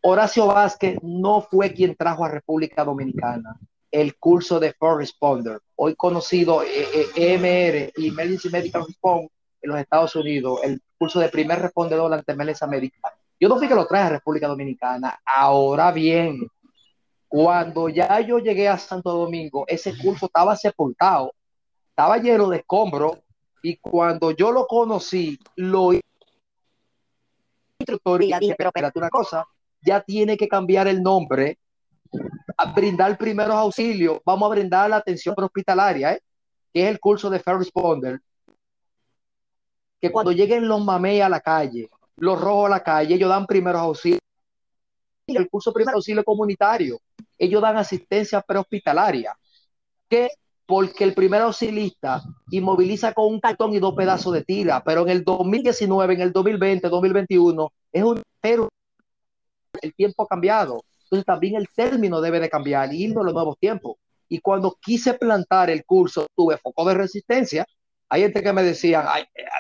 Horacio 0.07 0.46
Vázquez 0.48 0.98
no 1.02 1.40
fue 1.40 1.72
quien 1.72 1.96
trajo 1.96 2.26
a 2.26 2.28
República 2.28 2.84
Dominicana 2.84 3.59
el 3.90 4.18
curso 4.18 4.61
de 4.61 4.74
First 4.74 4.98
Responder, 4.98 5.61
hoy 5.76 5.94
conocido 5.94 6.62
eh, 6.62 6.86
eh, 6.92 7.09
EMR 7.16 7.90
y 7.96 8.09
Emergency 8.09 8.50
Medical 8.50 8.84
Response 8.86 9.30
en 9.62 9.70
los 9.70 9.80
Estados 9.80 10.14
Unidos, 10.14 10.61
el 10.62 10.82
curso 10.98 11.20
de 11.20 11.30
primer 11.30 11.62
respondedor 11.62 12.12
ante 12.12 12.32
emergencia 12.32 12.66
médica. 12.66 13.16
Yo 13.40 13.48
no 13.48 13.57
fui 13.57 13.66
que 13.66 13.74
lo 13.74 13.86
traje 13.86 14.05
a 14.05 14.11
República 14.11 14.46
Dominicana. 14.46 15.18
Ahora 15.24 15.90
bien, 15.90 16.48
cuando 17.26 17.88
ya 17.88 18.20
yo 18.20 18.38
llegué 18.40 18.68
a 18.68 18.76
Santo 18.76 19.11
Domingo, 19.11 19.64
ese 19.66 19.96
curso 19.96 20.26
estaba 20.26 20.55
sepultado, 20.55 21.32
estaba 21.88 22.18
lleno 22.18 22.50
de 22.50 22.59
escombros, 22.59 23.12
y 23.62 23.78
cuando 23.78 24.32
yo 24.32 24.52
lo 24.52 24.66
conocí, 24.66 25.38
lo 25.57 25.92
instructor 27.78 28.22
y 28.22 28.26
dije, 28.38 28.55
pero 28.59 28.68
espérate 28.68 28.98
una 28.98 29.09
cosa, 29.09 29.46
ya 29.85 30.01
tiene 30.01 30.37
que 30.37 30.49
cambiar 30.49 30.89
el 30.89 31.03
nombre 31.03 31.59
a 32.57 32.72
brindar 32.72 33.16
primeros 33.18 33.55
auxilios, 33.55 34.20
vamos 34.24 34.51
a 34.51 34.55
brindar 34.55 34.89
la 34.89 34.97
atención 34.97 35.35
hospitalaria, 35.37 36.14
¿eh? 36.14 36.20
que 36.72 36.85
es 36.85 36.91
el 36.91 37.01
curso 37.01 37.28
de 37.28 37.39
First 37.39 37.59
Responder, 37.59 38.20
que 40.01 40.12
cuando 40.12 40.32
lleguen 40.32 40.68
los 40.68 40.85
mamey 40.85 41.20
a 41.20 41.28
la 41.28 41.41
calle, 41.41 41.89
los 42.16 42.41
rojos 42.41 42.66
a 42.66 42.70
la 42.70 42.82
calle, 42.82 43.14
ellos 43.14 43.28
dan 43.28 43.47
primeros 43.47 43.80
auxilios. 43.80 44.20
El 45.26 45.49
curso 45.49 45.70
de 45.70 45.74
primer 45.74 45.95
auxilio 45.95 46.22
comunitario, 46.22 46.99
ellos 47.39 47.62
dan 47.62 47.76
asistencia 47.76 48.43
prehospitalaria, 48.43 49.35
que 50.09 50.28
porque 50.66 51.05
el 51.05 51.14
primer 51.14 51.43
auxilista 51.43 52.22
inmoviliza 52.51 53.12
con 53.12 53.26
un 53.26 53.41
cartón 53.41 53.74
y 53.74 53.78
dos 53.78 53.95
pedazos 53.95 54.32
de 54.32 54.45
tira, 54.45 54.82
pero 54.85 55.03
en 55.03 55.11
el 55.11 55.24
2019, 55.24 56.14
en 56.14 56.20
el 56.20 56.32
2020, 56.32 56.89
2021, 56.89 57.72
es 57.93 58.03
un 58.03 58.22
el 59.82 59.94
tiempo 59.94 60.22
ha 60.22 60.26
cambiado. 60.26 60.84
Entonces 61.04 61.24
también 61.24 61.56
el 61.56 61.68
término 61.68 62.20
debe 62.20 62.40
de 62.40 62.48
cambiar 62.48 62.92
y 62.92 63.04
ir 63.04 63.18
a 63.18 63.22
los 63.22 63.32
nuevos 63.32 63.58
tiempos. 63.58 63.96
Y 64.28 64.40
cuando 64.40 64.76
quise 64.80 65.14
plantar 65.14 65.70
el 65.70 65.84
curso, 65.84 66.26
tuve 66.34 66.56
foco 66.56 66.84
de 66.88 66.94
resistencia. 66.94 67.66
Hay 68.08 68.22
gente 68.22 68.42
que 68.42 68.52
me 68.52 68.62
decía, 68.62 69.06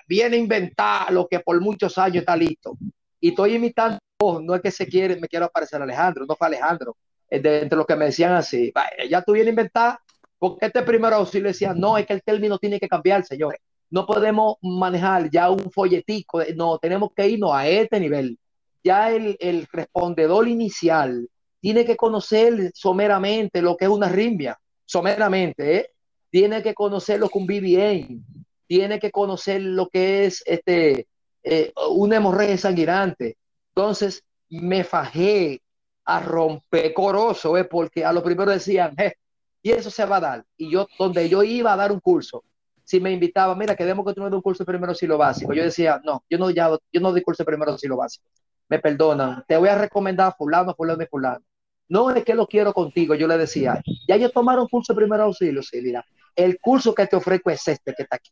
viene 0.08 0.36
a 0.36 0.40
inventar 0.40 1.12
lo 1.12 1.26
que 1.28 1.40
por 1.40 1.60
muchos 1.60 1.96
años 1.98 2.18
está 2.18 2.36
listo. 2.36 2.76
Y 3.20 3.28
estoy 3.28 3.54
imitando, 3.54 3.98
no 4.42 4.54
es 4.54 4.62
que 4.62 4.70
se 4.70 4.86
quiere, 4.86 5.16
me 5.16 5.28
quiero 5.28 5.46
aparecer 5.46 5.80
Alejandro, 5.80 6.26
no 6.26 6.36
fue 6.36 6.46
Alejandro, 6.46 6.96
de, 7.30 7.62
entre 7.62 7.76
los 7.76 7.86
que 7.86 7.96
me 7.96 8.06
decían 8.06 8.32
así, 8.32 8.72
ya 9.08 9.22
tú 9.22 9.32
vienes 9.32 9.48
a 9.48 9.50
inventar, 9.50 9.98
porque 10.38 10.66
este 10.66 10.82
primer 10.82 11.12
auxilio 11.12 11.48
decía, 11.48 11.72
no, 11.74 11.96
es 11.96 12.06
que 12.06 12.12
el 12.12 12.22
término 12.22 12.58
tiene 12.58 12.78
que 12.78 12.88
cambiar, 12.88 13.24
señores. 13.24 13.60
No 13.90 14.06
podemos 14.06 14.56
manejar 14.62 15.30
ya 15.30 15.50
un 15.50 15.70
folletico, 15.70 16.42
no, 16.54 16.78
tenemos 16.78 17.10
que 17.14 17.28
irnos 17.28 17.52
a 17.54 17.66
este 17.66 18.00
nivel 18.00 18.38
ya 18.84 19.10
el, 19.10 19.66
respondedor 19.72 20.46
inicial 20.46 21.28
tiene 21.60 21.86
que 21.86 21.96
conocer 21.96 22.70
someramente 22.74 23.62
lo 23.62 23.76
que 23.76 23.86
es 23.86 23.90
una 23.90 24.10
rimbia, 24.10 24.58
someramente, 24.84 25.76
¿eh? 25.76 25.90
tiene 26.30 26.62
que 26.62 26.74
conocer 26.74 27.18
lo 27.18 27.30
que 27.30 27.38
un 27.38 27.46
BBN, 27.46 28.24
tiene 28.66 28.98
que 29.00 29.10
conocer 29.10 29.62
lo 29.62 29.88
que 29.88 30.26
es 30.26 30.42
este, 30.44 31.08
eh, 31.42 31.72
una 31.90 32.16
hemorragia 32.16 32.58
sanguinante. 32.58 33.38
Entonces 33.74 34.22
me 34.50 34.84
fajé 34.84 35.62
a 36.04 36.20
romper 36.20 36.92
coroso, 36.92 37.56
¿eh? 37.56 37.64
porque 37.64 38.04
a 38.04 38.12
lo 38.12 38.22
primero 38.22 38.50
decían, 38.50 38.94
eh, 38.98 39.14
y 39.62 39.70
eso 39.70 39.90
se 39.90 40.04
va 40.04 40.16
a 40.16 40.20
dar. 40.20 40.44
Y 40.58 40.70
yo, 40.70 40.86
donde 40.98 41.26
yo 41.30 41.42
iba 41.42 41.72
a 41.72 41.76
dar 41.76 41.90
un 41.90 42.00
curso, 42.00 42.44
si 42.84 43.00
me 43.00 43.10
invitaba, 43.10 43.54
mira, 43.54 43.74
queremos 43.74 44.04
que 44.04 44.12
tú 44.12 44.20
me 44.20 44.26
des 44.26 44.34
un 44.34 44.42
curso 44.42 44.62
de 44.62 44.66
primero 44.66 44.92
lo 45.00 45.18
básico, 45.18 45.54
yo 45.54 45.62
decía, 45.62 45.98
no, 46.04 46.22
yo 46.28 46.36
no, 46.36 46.50
ya, 46.50 46.68
yo 46.92 47.00
no 47.00 47.12
doy 47.12 47.22
curso 47.22 47.42
de 47.42 47.46
primero 47.46 47.74
lo 47.82 47.96
básico 47.96 48.26
me 48.68 48.78
perdonan, 48.78 49.44
te 49.46 49.56
voy 49.56 49.68
a 49.68 49.78
recomendar 49.78 50.28
a 50.28 50.32
fulano, 50.32 50.74
fulano 50.74 51.02
y 51.02 51.06
fulano. 51.06 51.44
No 51.88 52.10
es 52.10 52.24
que 52.24 52.34
lo 52.34 52.46
quiero 52.46 52.72
contigo, 52.72 53.14
yo 53.14 53.26
le 53.26 53.36
decía, 53.36 53.82
ya 54.08 54.16
yo 54.16 54.30
tomaron 54.30 54.68
curso 54.68 54.92
de 54.92 54.98
primer 54.98 55.20
auxilio, 55.20 55.62
sí, 55.62 55.80
mira, 55.82 56.04
el 56.34 56.58
curso 56.58 56.94
que 56.94 57.06
te 57.06 57.16
ofrezco 57.16 57.50
es 57.50 57.66
este 57.68 57.94
que 57.94 58.02
está 58.02 58.16
aquí, 58.16 58.30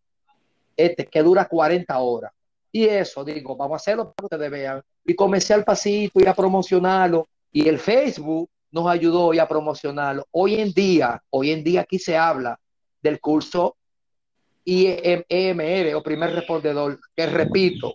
este 0.77 1.07
que 1.07 1.23
dura 1.23 1.47
40 1.47 1.99
horas. 1.99 2.33
Y 2.75 2.87
eso, 2.87 3.23
digo, 3.23 3.55
vamos 3.55 3.75
a 3.75 3.77
hacerlo 3.77 4.13
para 4.13 4.29
que 4.29 4.35
ustedes 4.35 4.51
vean. 4.51 4.83
Y 5.05 5.15
comencé 5.15 5.53
al 5.53 5.63
pasito 5.63 6.21
y 6.21 6.27
a 6.27 6.33
promocionarlo. 6.33 7.29
Y 7.53 7.69
el 7.69 7.79
Facebook 7.79 8.49
nos 8.71 8.87
ayudó 8.87 9.35
y 9.35 9.39
a 9.39 9.47
promocionarlo. 9.47 10.27
Hoy 10.31 10.55
en 10.55 10.73
día, 10.73 11.23
hoy 11.29 11.51
en 11.51 11.63
día 11.63 11.83
aquí 11.83 11.99
se 11.99 12.17
habla 12.17 12.59
del 13.03 13.21
curso 13.21 13.77
IEMR 14.65 15.95
o 15.95 16.03
primer 16.03 16.33
respondedor, 16.35 16.99
que 17.15 17.27
repito, 17.27 17.95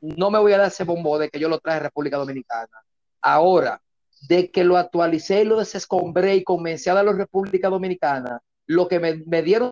no 0.00 0.30
me 0.30 0.38
voy 0.38 0.52
a 0.52 0.58
dar 0.58 0.68
ese 0.68 0.84
bombo 0.84 1.18
de 1.18 1.28
que 1.28 1.38
yo 1.38 1.48
lo 1.48 1.58
traje 1.58 1.78
a 1.78 1.82
República 1.84 2.16
Dominicana. 2.16 2.82
Ahora, 3.20 3.80
de 4.28 4.50
que 4.50 4.64
lo 4.64 4.76
actualicé 4.76 5.42
y 5.42 5.44
lo 5.44 5.58
desescombré 5.58 6.36
y 6.36 6.44
comencé 6.44 6.90
a 6.90 7.02
la 7.02 7.12
República 7.12 7.68
Dominicana, 7.68 8.40
lo 8.66 8.88
que 8.88 8.98
me, 8.98 9.22
me 9.26 9.42
dieron 9.42 9.70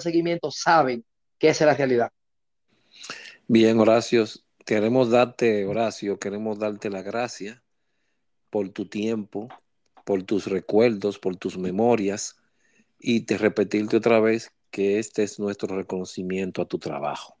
seguimiento 0.00 0.50
saben 0.50 1.04
que 1.38 1.48
esa 1.48 1.64
es 1.64 1.66
la 1.66 1.74
realidad. 1.74 2.10
Bien, 3.46 3.78
Horacio, 3.78 4.24
queremos 4.64 5.10
darte, 5.10 5.66
Horacio, 5.66 6.18
queremos 6.18 6.58
darte 6.58 6.88
la 6.90 7.02
gracia 7.02 7.62
por 8.50 8.68
tu 8.70 8.86
tiempo, 8.86 9.48
por 10.04 10.22
tus 10.22 10.46
recuerdos, 10.46 11.18
por 11.18 11.36
tus 11.36 11.58
memorias 11.58 12.36
y 12.98 13.22
te 13.22 13.38
repetirte 13.38 13.96
otra 13.96 14.20
vez 14.20 14.52
que 14.70 14.98
este 14.98 15.22
es 15.22 15.38
nuestro 15.38 15.74
reconocimiento 15.76 16.62
a 16.62 16.66
tu 16.66 16.78
trabajo. 16.78 17.36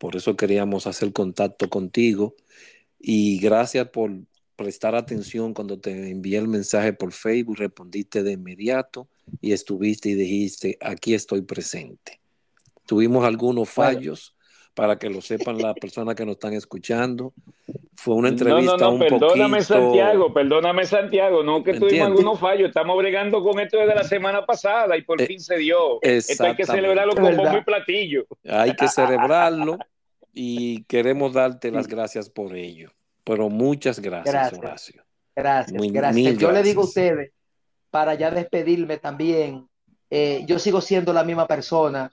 Por 0.00 0.16
eso 0.16 0.34
queríamos 0.34 0.86
hacer 0.86 1.12
contacto 1.12 1.68
contigo 1.68 2.34
y 2.98 3.38
gracias 3.38 3.90
por 3.90 4.10
prestar 4.56 4.94
atención 4.94 5.52
cuando 5.52 5.78
te 5.78 6.08
envié 6.08 6.38
el 6.38 6.48
mensaje 6.48 6.94
por 6.94 7.12
Facebook, 7.12 7.58
respondiste 7.58 8.22
de 8.22 8.32
inmediato 8.32 9.10
y 9.42 9.52
estuviste 9.52 10.08
y 10.08 10.14
dijiste, 10.14 10.78
aquí 10.80 11.12
estoy 11.12 11.42
presente. 11.42 12.18
Tuvimos 12.86 13.26
algunos 13.26 13.68
fallos 13.68 14.34
para 14.74 14.98
que 14.98 15.10
lo 15.10 15.20
sepan 15.20 15.58
las 15.58 15.74
personas 15.74 16.14
que 16.14 16.24
nos 16.24 16.34
están 16.34 16.52
escuchando. 16.54 17.32
Fue 17.94 18.14
una 18.14 18.28
entrevista 18.28 18.76
no, 18.78 18.92
no, 18.92 18.92
no, 18.92 18.98
perdóname 18.98 19.62
Santiago, 19.62 20.32
perdóname 20.32 20.86
Santiago, 20.86 21.42
no 21.42 21.62
que 21.62 21.74
tuvimos 21.74 22.06
algunos 22.06 22.40
fallos, 22.40 22.68
estamos 22.68 22.96
bregando 22.96 23.42
con 23.42 23.60
esto 23.60 23.78
desde 23.78 23.94
la 23.94 24.04
semana 24.04 24.46
pasada 24.46 24.96
y 24.96 25.02
por 25.02 25.20
eh, 25.20 25.26
fin 25.26 25.40
se 25.40 25.58
dio. 25.58 26.00
Esto 26.00 26.44
hay 26.44 26.56
que 26.56 26.64
celebrarlo 26.64 27.14
con 27.14 27.36
bombo 27.36 27.58
y 27.58 27.64
platillo. 27.64 28.24
Hay 28.48 28.74
que 28.74 28.88
celebrarlo 28.88 29.78
y 30.32 30.84
queremos 30.84 31.34
darte 31.34 31.70
las 31.70 31.86
gracias 31.86 32.30
por 32.30 32.54
ello. 32.54 32.90
Pero 33.24 33.50
muchas 33.50 34.00
gracias, 34.00 34.34
gracias. 34.34 34.58
Horacio. 34.58 35.04
Gracias, 35.36 35.92
gracias. 35.92 36.38
Yo 36.38 36.52
le 36.52 36.62
digo 36.62 36.82
a 36.82 36.84
ustedes, 36.84 37.32
para 37.90 38.14
ya 38.14 38.30
despedirme 38.30 38.96
también, 38.96 39.68
eh, 40.08 40.42
yo 40.46 40.58
sigo 40.58 40.80
siendo 40.80 41.12
la 41.12 41.22
misma 41.22 41.46
persona 41.46 42.10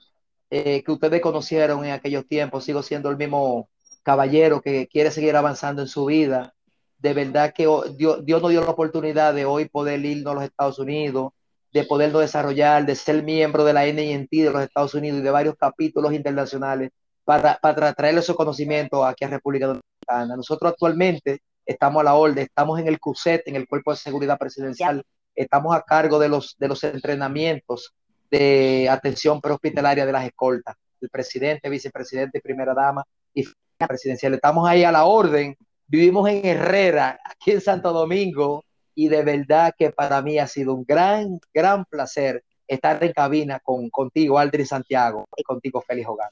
eh, 0.50 0.82
que 0.82 0.92
ustedes 0.92 1.20
conocieron 1.20 1.84
en 1.84 1.92
aquellos 1.92 2.26
tiempos, 2.26 2.64
sigo 2.64 2.82
siendo 2.82 3.10
el 3.10 3.16
mismo 3.16 3.68
caballero 4.02 4.62
que 4.62 4.88
quiere 4.88 5.10
seguir 5.10 5.36
avanzando 5.36 5.82
en 5.82 5.88
su 5.88 6.06
vida. 6.06 6.54
De 6.98 7.14
verdad 7.14 7.52
que 7.54 7.68
Dios, 7.96 8.24
Dios 8.24 8.42
nos 8.42 8.50
dio 8.50 8.62
la 8.62 8.70
oportunidad 8.70 9.34
de 9.34 9.44
hoy 9.44 9.68
poder 9.68 10.04
irnos 10.04 10.32
a 10.32 10.34
los 10.34 10.44
Estados 10.44 10.78
Unidos, 10.78 11.32
de 11.72 11.84
podernos 11.84 12.22
desarrollar, 12.22 12.86
de 12.86 12.94
ser 12.94 13.22
miembro 13.22 13.64
de 13.64 13.72
la 13.74 13.84
NINT 13.84 14.30
de 14.30 14.50
los 14.50 14.62
Estados 14.62 14.94
Unidos 14.94 15.20
y 15.20 15.22
de 15.22 15.30
varios 15.30 15.54
capítulos 15.56 16.12
internacionales 16.12 16.90
para, 17.24 17.58
para 17.60 17.92
traerle 17.92 18.20
esos 18.20 18.36
conocimientos 18.36 19.04
aquí 19.04 19.24
a 19.24 19.28
República 19.28 19.66
Dominicana. 19.66 20.36
Nosotros 20.36 20.72
actualmente 20.72 21.40
estamos 21.66 22.00
a 22.00 22.04
la 22.04 22.14
orden, 22.14 22.44
estamos 22.44 22.80
en 22.80 22.88
el 22.88 22.98
CUSET, 22.98 23.46
en 23.46 23.56
el 23.56 23.68
Cuerpo 23.68 23.90
de 23.90 23.98
Seguridad 23.98 24.38
Presidencial, 24.38 25.04
estamos 25.34 25.76
a 25.76 25.82
cargo 25.82 26.18
de 26.18 26.30
los, 26.30 26.56
de 26.58 26.68
los 26.68 26.82
entrenamientos 26.84 27.94
de 28.30 28.88
atención 28.88 29.40
prehospitalaria 29.40 30.06
de 30.06 30.12
las 30.12 30.26
escoltas, 30.26 30.76
el 31.00 31.08
presidente, 31.08 31.68
vicepresidente, 31.68 32.40
primera 32.40 32.74
dama 32.74 33.04
y 33.34 33.44
presidencial. 33.78 34.34
Estamos 34.34 34.68
ahí 34.68 34.84
a 34.84 34.92
la 34.92 35.04
orden, 35.04 35.56
vivimos 35.86 36.28
en 36.28 36.44
Herrera, 36.44 37.18
aquí 37.24 37.52
en 37.52 37.60
Santo 37.60 37.92
Domingo, 37.92 38.64
y 38.94 39.08
de 39.08 39.22
verdad 39.22 39.72
que 39.78 39.90
para 39.90 40.20
mí 40.22 40.38
ha 40.38 40.46
sido 40.46 40.74
un 40.74 40.84
gran, 40.84 41.38
gran 41.54 41.84
placer 41.84 42.42
estar 42.66 43.02
en 43.02 43.12
cabina 43.12 43.60
con, 43.60 43.88
contigo, 43.90 44.38
Aldrin 44.38 44.66
Santiago, 44.66 45.26
y 45.36 45.42
contigo, 45.42 45.80
Félix 45.80 46.08
Hogan. 46.08 46.30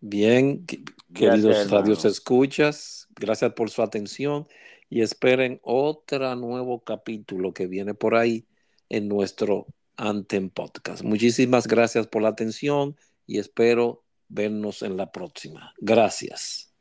Bien, 0.00 0.66
queridos 1.14 1.70
radios 1.70 2.04
escuchas, 2.04 3.08
gracias 3.16 3.54
por 3.54 3.70
su 3.70 3.82
atención 3.82 4.46
y 4.90 5.00
esperen 5.00 5.60
otro 5.62 6.36
nuevo 6.36 6.84
capítulo 6.84 7.54
que 7.54 7.66
viene 7.66 7.94
por 7.94 8.14
ahí 8.14 8.46
en 8.90 9.08
nuestro 9.08 9.66
Antem 9.96 10.50
Podcast. 10.50 11.02
Muchísimas 11.02 11.66
gracias 11.66 12.06
por 12.06 12.22
la 12.22 12.28
atención 12.28 12.96
y 13.26 13.38
espero 13.38 14.02
vernos 14.28 14.82
en 14.82 14.96
la 14.96 15.10
próxima. 15.12 15.72
Gracias. 15.78 16.72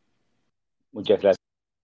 Muchas 0.91 1.21
gracias. 1.21 1.52